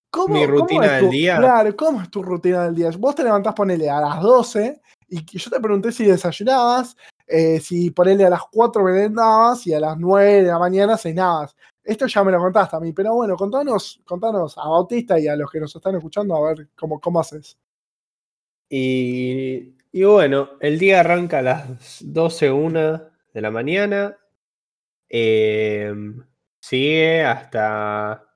¿cómo, 0.10 0.34
Mi 0.34 0.46
cómo 0.46 0.60
rutina 0.62 0.86
es 0.86 0.92
del 0.94 1.06
tu- 1.06 1.12
día. 1.12 1.38
Claro, 1.38 1.76
¿cómo 1.76 2.02
es 2.02 2.10
tu 2.10 2.24
rutina 2.24 2.64
del 2.66 2.76
día? 2.76 2.90
Vos 2.98 3.16
te 3.16 3.24
levantás, 3.24 3.54
ponele, 3.54 3.90
a 3.90 4.00
las 4.00 4.22
12 4.22 4.82
y 5.08 5.24
yo 5.38 5.50
te 5.52 5.60
pregunté 5.60 5.92
si 5.92 6.06
desayunabas, 6.06 6.96
eh, 7.28 7.60
si 7.60 7.92
ponele 7.92 8.26
a 8.26 8.30
las 8.32 8.42
4 8.52 8.84
merendabas 8.84 9.66
y 9.68 9.74
a 9.74 9.80
las 9.80 9.98
9 9.98 10.42
de 10.44 10.48
la 10.50 10.60
mañana 10.60 10.98
cenabas. 10.98 11.56
Esto 11.84 12.08
ya 12.08 12.24
me 12.24 12.32
lo 12.32 12.40
contaste 12.40 12.76
a 12.76 12.80
mí, 12.80 12.94
pero 12.94 13.14
bueno, 13.14 13.36
contanos, 13.36 14.02
contanos 14.06 14.58
a 14.58 14.68
Bautista 14.68 15.20
y 15.20 15.28
a 15.28 15.36
los 15.36 15.52
que 15.52 15.60
nos 15.60 15.76
están 15.76 15.96
escuchando 15.96 16.36
a 16.36 16.50
ver 16.54 16.70
cómo, 16.78 17.00
cómo 17.00 17.20
haces. 17.20 17.58
Y, 18.76 19.76
bueno, 19.94 20.58
el 20.60 20.80
día 20.80 21.02
arranca 21.02 21.38
a 21.40 21.42
las 21.44 22.00
12, 22.02 22.50
una 22.52 23.12
de 23.32 23.42
la 23.42 23.52
mañana. 23.52 24.18
em, 25.10 26.26
sigue 26.62 27.22
hasta, 27.24 28.28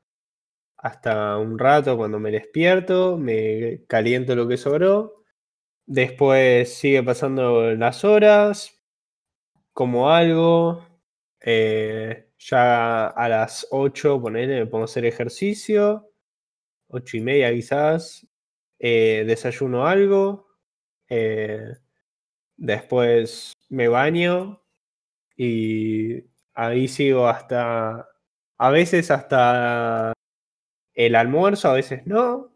hasta 0.77 1.37
un 1.37 1.59
rato 1.59 1.97
cuando 1.97 2.19
me 2.19 2.31
despierto, 2.31 3.17
me 3.17 3.85
caliento 3.87 4.35
lo 4.35 4.47
que 4.47 4.57
sobró. 4.57 5.23
Después 5.87 6.73
sigue 6.75 7.03
pasando 7.03 7.73
las 7.75 8.05
horas, 8.05 8.81
como 9.73 10.09
algo. 10.11 10.85
eh, 11.41 12.29
ya 12.39 13.07
a 13.07 13.29
las 13.29 13.67
8, 13.71 14.21
ponele, 14.21 14.59
me 14.61 14.67
pongo 14.67 14.83
a 14.83 14.85
hacer 14.85 15.05
ejercicio. 15.05 16.11
8 16.89 17.17
y 17.17 17.21
media 17.21 17.53
quizás. 17.53 18.27
Eh, 18.79 19.23
desayuno 19.27 19.87
algo. 19.87 20.47
eh, 21.09 21.75
después 22.57 23.53
me 23.69 23.87
baño. 23.87 24.63
Y 25.37 26.23
ahí 26.55 26.87
sigo 26.87 27.27
hasta. 27.27 28.07
A 28.59 28.69
veces 28.71 29.11
hasta 29.11 30.13
el 30.95 31.15
almuerzo, 31.15 31.69
a 31.69 31.73
veces 31.73 32.05
no. 32.07 32.53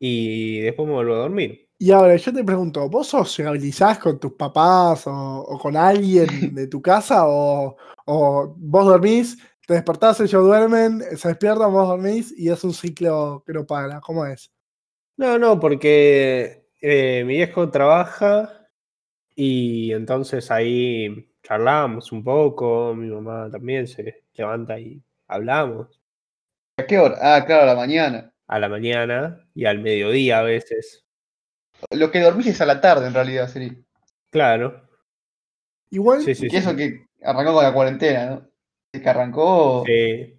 Y 0.00 0.60
después 0.60 0.88
me 0.88 0.94
vuelvo 0.94 1.14
a 1.14 1.18
dormir. 1.18 1.68
Y 1.78 1.92
ahora 1.92 2.16
yo 2.16 2.32
te 2.32 2.44
pregunto, 2.44 2.88
¿vos 2.90 3.08
sociabilizás 3.08 3.98
con 3.98 4.18
tus 4.20 4.32
papás 4.34 5.06
o, 5.06 5.12
o 5.12 5.58
con 5.58 5.76
alguien 5.76 6.28
de 6.54 6.66
tu 6.68 6.82
casa 6.82 7.26
o, 7.28 7.76
o 8.06 8.54
vos 8.58 8.86
dormís, 8.86 9.38
te 9.66 9.74
despertás, 9.74 10.20
ellos 10.20 10.44
duermen, 10.44 11.02
se 11.16 11.28
despiertan, 11.28 11.72
vos 11.72 11.88
dormís 11.88 12.32
y 12.36 12.50
es 12.50 12.64
un 12.64 12.74
ciclo 12.74 13.44
que 13.46 13.52
no 13.52 13.66
para? 13.66 14.00
¿Cómo 14.00 14.26
es? 14.26 14.50
No, 15.18 15.36
no, 15.36 15.58
porque 15.58 16.68
eh, 16.80 17.24
mi 17.26 17.34
viejo 17.34 17.70
trabaja 17.72 18.68
y 19.34 19.92
entonces 19.92 20.48
ahí 20.52 21.28
charlamos 21.42 22.12
un 22.12 22.22
poco, 22.22 22.94
mi 22.94 23.08
mamá 23.08 23.50
también 23.50 23.88
se 23.88 24.22
levanta 24.34 24.78
y 24.78 25.02
hablamos 25.26 26.00
¿A 26.78 26.86
qué 26.86 26.98
hora? 27.00 27.16
Ah, 27.20 27.44
claro, 27.44 27.64
a 27.64 27.66
la 27.66 27.74
mañana. 27.74 28.32
a 28.46 28.58
la 28.60 28.68
mañana 28.68 29.44
y 29.56 29.64
al 29.64 29.80
mediodía 29.80 30.38
a 30.38 30.42
veces. 30.42 31.04
Lo 31.90 32.12
que 32.12 32.20
dormís 32.20 32.46
es 32.46 32.60
a 32.60 32.66
la 32.66 32.80
tarde, 32.80 33.08
en 33.08 33.14
realidad, 33.14 33.48
sería. 33.48 33.74
Claro. 34.30 34.88
Igual, 35.90 36.22
Sí, 36.22 36.36
sí, 36.36 36.46
y 36.46 36.50
sí. 36.50 36.56
eso 36.56 36.76
que 36.76 37.06
arrancó 37.24 37.54
con 37.54 37.64
la 37.64 37.74
cuarentena, 37.74 38.26
¿no? 38.30 38.48
Es 38.92 39.02
que 39.02 39.08
arrancó 39.08 39.82
Sí. 39.84 40.37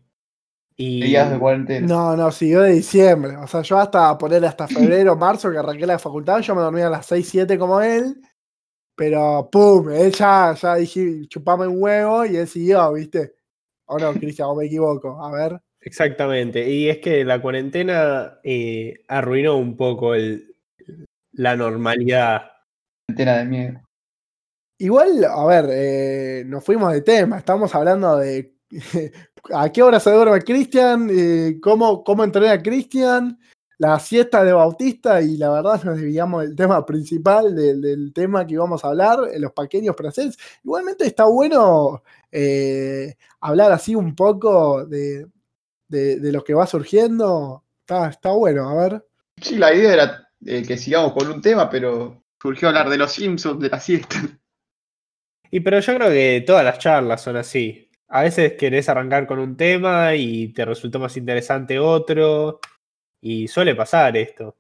Y 0.82 1.02
días 1.02 1.30
de 1.30 1.38
cuarentena. 1.38 1.86
no, 1.86 2.16
no, 2.16 2.32
siguió 2.32 2.62
de 2.62 2.72
diciembre. 2.72 3.36
O 3.36 3.48
sea, 3.48 3.62
yo 3.64 3.78
hasta 3.78 4.18
poner 4.18 4.46
hasta 4.46 4.66
febrero, 4.66 5.18
marzo, 5.18 5.52
que 5.52 5.58
arranqué 5.58 5.86
la 5.86 6.00
facultad, 6.00 6.40
yo 6.40 6.56
me 6.56 6.62
dormía 6.62 6.88
a 6.88 6.90
las 6.90 7.06
6, 7.06 7.28
7 7.28 7.60
como 7.60 7.82
él. 7.82 8.16
Pero, 8.96 9.50
pum, 9.52 9.90
él 9.92 10.14
ya, 10.14 10.54
ya 10.54 10.76
dije, 10.76 11.28
chupame 11.28 11.68
un 11.68 11.84
huevo 11.84 12.26
y 12.26 12.38
él 12.38 12.48
siguió, 12.48 12.94
¿viste? 12.94 13.34
O 13.88 14.00
no, 14.00 14.14
Cristian, 14.14 14.48
o 14.48 14.56
me 14.56 14.68
equivoco. 14.68 15.22
A 15.22 15.30
ver. 15.34 15.60
Exactamente. 15.82 16.70
Y 16.70 16.88
es 16.88 17.00
que 17.00 17.26
la 17.26 17.42
cuarentena 17.42 18.40
eh, 18.42 19.04
arruinó 19.10 19.58
un 19.58 19.76
poco 19.76 20.16
el, 20.16 20.56
la 21.34 21.58
normalidad. 21.58 22.52
Cuarentena 23.06 23.38
de 23.40 23.46
miedo. 23.46 23.82
Igual, 24.78 25.26
a 25.26 25.46
ver, 25.46 25.66
eh, 25.72 26.44
nos 26.46 26.64
fuimos 26.64 26.94
de 26.94 27.02
tema. 27.02 27.40
Estamos 27.40 27.76
hablando 27.76 28.16
de 28.16 28.59
a 29.54 29.72
qué 29.72 29.84
hora 29.84 30.00
se 30.00 30.12
duerme 30.12 30.42
Cristian, 30.42 31.10
eh, 31.12 31.60
cómo, 31.62 32.04
cómo 32.04 32.24
entrena 32.24 32.54
a 32.54 32.62
Cristian, 32.62 33.40
la 33.78 33.98
siesta 34.00 34.44
de 34.44 34.54
Bautista 34.54 35.22
y 35.22 35.38
la 35.38 35.50
verdad 35.50 35.84
nos 35.84 35.98
desviamos 35.98 36.44
del 36.44 36.56
tema 36.56 36.86
principal, 36.86 37.56
del, 37.56 37.82
del 37.82 38.14
tema 38.14 38.46
que 38.46 38.54
íbamos 38.54 38.84
a 38.84 38.90
hablar, 38.90 39.20
en 39.34 39.42
los 39.42 39.54
pequeños 39.54 39.96
presets. 39.96 40.38
Igualmente 40.64 41.06
está 41.06 41.26
bueno 41.26 42.04
eh, 42.32 43.16
hablar 43.40 43.72
así 43.72 43.96
un 43.96 44.16
poco 44.16 44.86
de, 44.86 45.26
de, 45.88 46.20
de 46.20 46.32
lo 46.32 46.44
que 46.44 46.54
va 46.54 46.68
surgiendo. 46.68 47.64
Está, 47.82 48.10
está 48.10 48.32
bueno, 48.32 48.70
a 48.70 48.76
ver. 48.76 49.06
Sí, 49.42 49.56
la 49.56 49.74
idea 49.74 49.94
era 49.94 50.30
eh, 50.46 50.64
que 50.68 50.78
sigamos 50.78 51.14
con 51.14 51.28
un 51.30 51.42
tema, 51.42 51.70
pero 51.70 52.24
surgió 52.42 52.68
hablar 52.68 52.90
de 52.90 52.98
los 52.98 53.12
Simpsons, 53.14 53.60
de 53.60 53.70
la 53.70 53.80
siesta. 53.80 54.18
Y 55.52 55.62
pero 55.62 55.80
yo 55.80 55.96
creo 55.96 56.10
que 56.10 56.44
todas 56.46 56.64
las 56.64 56.80
charlas 56.80 57.22
son 57.22 57.38
así. 57.38 57.89
A 58.10 58.24
veces 58.24 58.54
querés 58.54 58.90
arrancar 58.90 59.28
con 59.28 59.40
un 59.40 59.56
tema 59.56 60.16
y 60.16 60.52
te 60.54 60.66
resultó 60.66 61.00
más 61.00 61.16
interesante 61.18 61.80
otro. 61.80 62.60
Y 63.22 63.48
suele 63.48 63.76
pasar 63.76 64.18
esto. 64.18 64.56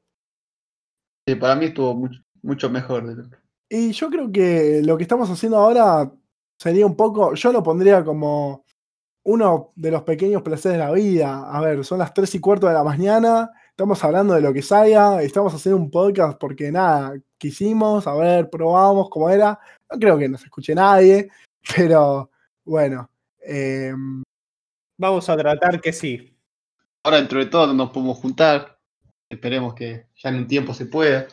Sí, 1.27 1.35
para 1.35 1.55
mí 1.55 1.65
estuvo 1.65 1.93
mucho, 1.95 2.21
mucho 2.43 2.69
mejor. 2.69 3.07
De 3.07 3.15
lo 3.15 3.29
que- 3.29 3.37
Y 3.69 3.91
yo 3.91 4.09
creo 4.09 4.31
que 4.31 4.81
lo 4.83 4.97
que 4.97 5.03
estamos 5.03 5.29
haciendo 5.29 5.57
ahora 5.57 6.11
sería 6.59 6.85
un 6.85 6.95
poco, 6.95 7.33
yo 7.35 7.51
lo 7.51 7.63
pondría 7.63 8.03
como 8.03 8.65
uno 9.25 9.71
de 9.75 9.91
los 9.91 10.03
pequeños 10.03 10.41
placeres 10.41 10.77
de 10.77 10.83
la 10.83 10.91
vida. 10.91 11.49
A 11.51 11.61
ver, 11.61 11.83
son 11.85 11.99
las 11.99 12.13
3 12.13 12.33
y 12.35 12.39
cuarto 12.39 12.67
de 12.67 12.73
la 12.73 12.83
mañana, 12.83 13.51
estamos 13.69 14.03
hablando 14.03 14.33
de 14.33 14.41
lo 14.41 14.51
que 14.53 14.61
salga, 14.61 15.21
estamos 15.21 15.53
haciendo 15.53 15.79
un 15.81 15.89
podcast 15.91 16.37
porque 16.39 16.71
nada, 16.71 17.13
quisimos, 17.37 18.05
a 18.07 18.13
ver, 18.15 18.49
probamos 18.49 19.09
cómo 19.09 19.29
era. 19.29 19.59
No 19.91 19.99
creo 19.99 20.17
que 20.17 20.29
nos 20.29 20.43
escuche 20.43 20.75
nadie, 20.75 21.29
pero 21.75 22.29
bueno. 22.65 23.09
Eh, 23.41 23.93
Vamos 24.99 25.29
a 25.29 25.37
tratar 25.37 25.79
que 25.79 25.93
sí. 25.93 26.37
Ahora 27.05 27.19
dentro 27.19 27.39
de 27.39 27.45
todo 27.45 27.67
no 27.67 27.73
nos 27.73 27.91
podemos 27.91 28.17
juntar. 28.17 28.77
Esperemos 29.29 29.73
que 29.73 30.07
ya 30.13 30.29
en 30.29 30.35
un 30.35 30.47
tiempo 30.47 30.73
se 30.73 30.87
pueda. 30.87 31.25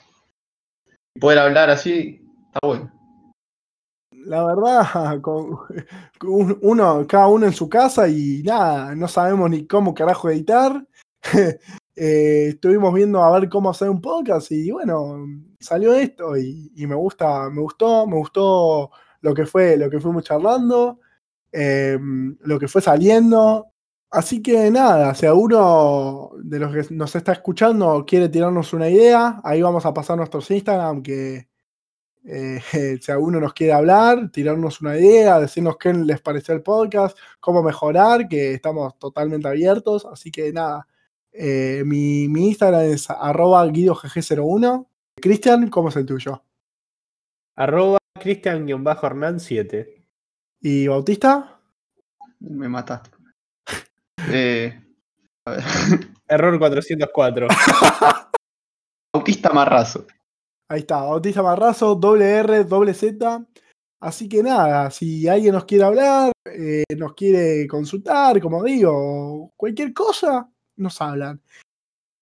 Poder 1.20 1.40
hablar 1.40 1.68
así, 1.70 2.24
está 2.46 2.60
bueno. 2.62 2.92
la 4.12 4.44
verdad, 4.44 5.20
con, 5.20 5.56
con 6.16 6.58
uno, 6.62 7.04
cada 7.08 7.26
uno 7.26 7.46
en 7.46 7.52
su 7.52 7.68
casa 7.68 8.06
y 8.06 8.40
nada, 8.44 8.94
no 8.94 9.08
sabemos 9.08 9.50
ni 9.50 9.66
cómo 9.66 9.92
carajo 9.92 10.30
editar. 10.30 10.86
Eh, 11.98 12.48
estuvimos 12.48 12.92
viendo 12.92 13.22
a 13.22 13.40
ver 13.40 13.48
cómo 13.48 13.70
hacer 13.70 13.88
un 13.88 14.02
podcast 14.02 14.52
y 14.52 14.70
bueno, 14.70 15.16
salió 15.58 15.94
esto 15.94 16.36
y, 16.36 16.70
y 16.76 16.86
me 16.86 16.94
gusta, 16.94 17.48
me 17.48 17.62
gustó, 17.62 18.06
me 18.06 18.16
gustó 18.16 18.90
lo 19.22 19.32
que 19.32 19.46
fue, 19.46 19.78
lo 19.78 19.88
que 19.88 19.98
fuimos 19.98 20.22
charlando, 20.22 21.00
eh, 21.58 21.98
lo 22.40 22.58
que 22.58 22.68
fue 22.68 22.82
saliendo. 22.82 23.72
Así 24.10 24.42
que 24.42 24.70
nada, 24.70 25.14
si 25.14 25.26
alguno 25.26 26.30
de 26.42 26.58
los 26.58 26.72
que 26.72 26.94
nos 26.94 27.16
está 27.16 27.32
escuchando 27.32 28.04
quiere 28.06 28.28
tirarnos 28.28 28.72
una 28.72 28.88
idea, 28.88 29.40
ahí 29.42 29.62
vamos 29.62 29.86
a 29.86 29.94
pasar 29.94 30.16
nuestros 30.16 30.50
Instagram 30.50 31.02
que, 31.02 31.48
eh, 32.26 32.60
si 33.00 33.12
alguno 33.12 33.40
nos 33.40 33.54
quiere 33.54 33.72
hablar, 33.72 34.30
tirarnos 34.30 34.80
una 34.80 34.98
idea, 34.98 35.40
decirnos 35.40 35.76
qué 35.78 35.92
les 35.94 36.20
pareció 36.20 36.54
el 36.54 36.62
podcast, 36.62 37.18
cómo 37.40 37.62
mejorar, 37.62 38.28
que 38.28 38.52
estamos 38.52 38.98
totalmente 38.98 39.48
abiertos. 39.48 40.06
Así 40.06 40.30
que 40.30 40.52
nada, 40.52 40.86
eh, 41.32 41.82
mi, 41.86 42.28
mi 42.28 42.48
Instagram 42.48 42.82
es 42.82 43.08
arroba 43.10 43.66
guidogg01. 43.66 44.86
Cristian, 45.16 45.68
¿cómo 45.70 45.88
es 45.88 45.96
el 45.96 46.06
tuyo? 46.06 46.42
Arroba 47.56 47.98
Cristian-Hernán 48.20 49.40
7. 49.40 49.95
¿Y 50.60 50.86
Bautista? 50.86 51.60
Me 52.40 52.68
mataste. 52.68 53.10
Eh, 54.28 54.82
a 55.46 55.50
ver. 55.52 55.62
Error 56.28 56.58
404. 56.58 57.48
Bautista 59.14 59.52
Marrazo. 59.52 60.06
Ahí 60.68 60.80
está, 60.80 61.02
Bautista 61.02 61.42
Marrazo, 61.42 61.94
doble 61.94 62.28
R, 62.28 62.64
doble 62.64 62.92
Z. 62.92 63.46
Así 64.00 64.28
que 64.28 64.42
nada, 64.42 64.90
si 64.90 65.28
alguien 65.28 65.52
nos 65.52 65.64
quiere 65.64 65.84
hablar, 65.84 66.32
eh, 66.44 66.84
nos 66.96 67.14
quiere 67.14 67.66
consultar, 67.66 68.40
como 68.40 68.62
digo, 68.64 69.52
cualquier 69.56 69.94
cosa, 69.94 70.50
nos 70.76 71.00
hablan. 71.00 71.40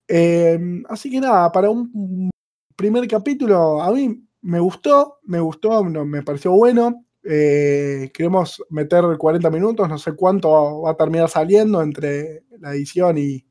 Eh, 0.07 0.59
así 0.89 1.11
que 1.11 1.20
nada, 1.20 1.51
para 1.51 1.70
un 1.70 2.30
primer 2.76 3.09
capítulo, 3.09 3.82
a 3.82 3.91
mí 3.93 4.22
me 4.43 4.61
gustó, 4.61 5.18
me 5.22 5.41
gustó, 5.41 5.82
no, 5.85 6.05
me 6.05 6.22
pareció 6.22 6.53
bueno. 6.53 7.03
Eh, 7.25 8.11
queremos 8.14 8.62
meter 8.70 9.03
40 9.18 9.51
minutos, 9.51 9.89
no 9.89 9.99
sé 9.99 10.12
cuánto 10.14 10.83
va 10.83 10.91
a 10.93 10.97
terminar 10.97 11.29
saliendo 11.31 11.83
entre 11.83 12.45
la 12.61 12.75
edición 12.75 13.16
y, 13.18 13.45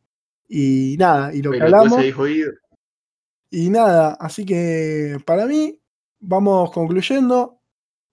y 0.47 0.95
nada, 0.99 1.33
y 1.33 1.41
lo 1.41 1.51
que 1.51 1.59
Pero 1.59 1.71
después 1.71 1.93
hablamos. 1.93 1.99
se 1.99 2.05
dijo 2.05 2.23
Guido. 2.25 2.51
Y 3.51 3.69
nada, 3.69 4.13
así 4.19 4.45
que 4.45 5.17
para 5.25 5.45
mí, 5.47 5.79
vamos 6.19 6.71
concluyendo. 6.71 7.59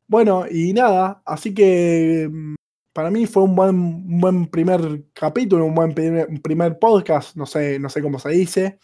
Bueno, 0.07 0.45
y 0.51 0.73
nada, 0.73 1.23
así 1.25 1.55
que 1.55 2.29
mm, 2.31 2.55
para 2.93 3.11
mí 3.11 3.27
fue 3.27 3.45
un 3.45 3.55
buen, 3.57 3.77
un 3.77 4.21
buen 4.21 4.47
primer 4.49 5.05
capítulo, 5.15 5.65
un 5.67 5.75
buen 5.75 5.95
primer, 5.95 6.29
un 6.29 6.41
primer 6.43 6.79
podcast, 6.79 7.37
no 7.37 7.47
sé, 7.47 7.79
no 7.79 7.89
sé 7.89 8.03
cómo 8.03 8.19
se 8.19 8.31
dice. 8.31 8.79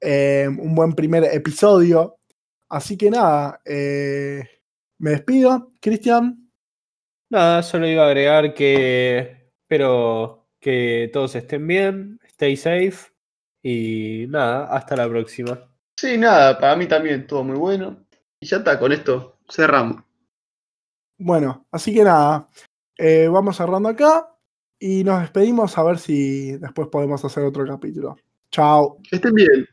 eh, 0.00 0.46
un 0.48 0.74
buen 0.74 0.92
primer 0.94 1.24
episodio. 1.24 2.18
Así 2.68 2.96
que 2.96 3.10
nada, 3.10 3.60
eh, 3.64 4.44
me 4.98 5.10
despido. 5.10 5.72
Cristian, 5.80 6.44
Nada, 7.34 7.64
solo 7.64 7.88
iba 7.88 8.04
a 8.04 8.06
agregar 8.06 8.54
que 8.54 9.50
espero 9.62 10.46
que 10.60 11.10
todos 11.12 11.34
estén 11.34 11.66
bien, 11.66 12.20
stay 12.28 12.56
safe 12.56 13.12
y 13.60 14.26
nada, 14.28 14.66
hasta 14.66 14.94
la 14.94 15.08
próxima. 15.08 15.58
Sí, 15.96 16.16
nada, 16.16 16.56
para 16.58 16.76
mí 16.76 16.86
también 16.86 17.22
estuvo 17.22 17.42
muy 17.42 17.56
bueno. 17.56 18.06
Y 18.38 18.46
ya 18.46 18.58
está, 18.58 18.78
con 18.78 18.92
esto 18.92 19.38
cerramos. 19.50 20.04
bueno, 21.18 21.66
así 21.72 21.92
que 21.92 22.04
nada, 22.04 22.46
eh, 22.98 23.26
vamos 23.26 23.56
cerrando 23.56 23.88
acá 23.88 24.32
y 24.78 25.02
nos 25.02 25.20
despedimos 25.22 25.76
a 25.76 25.82
ver 25.82 25.98
si 25.98 26.52
después 26.58 26.86
podemos 26.86 27.24
hacer 27.24 27.42
otro 27.42 27.66
capítulo. 27.66 28.16
Chao. 28.50 28.98
Que 29.10 29.16
estén 29.16 29.34
bien. 29.34 29.66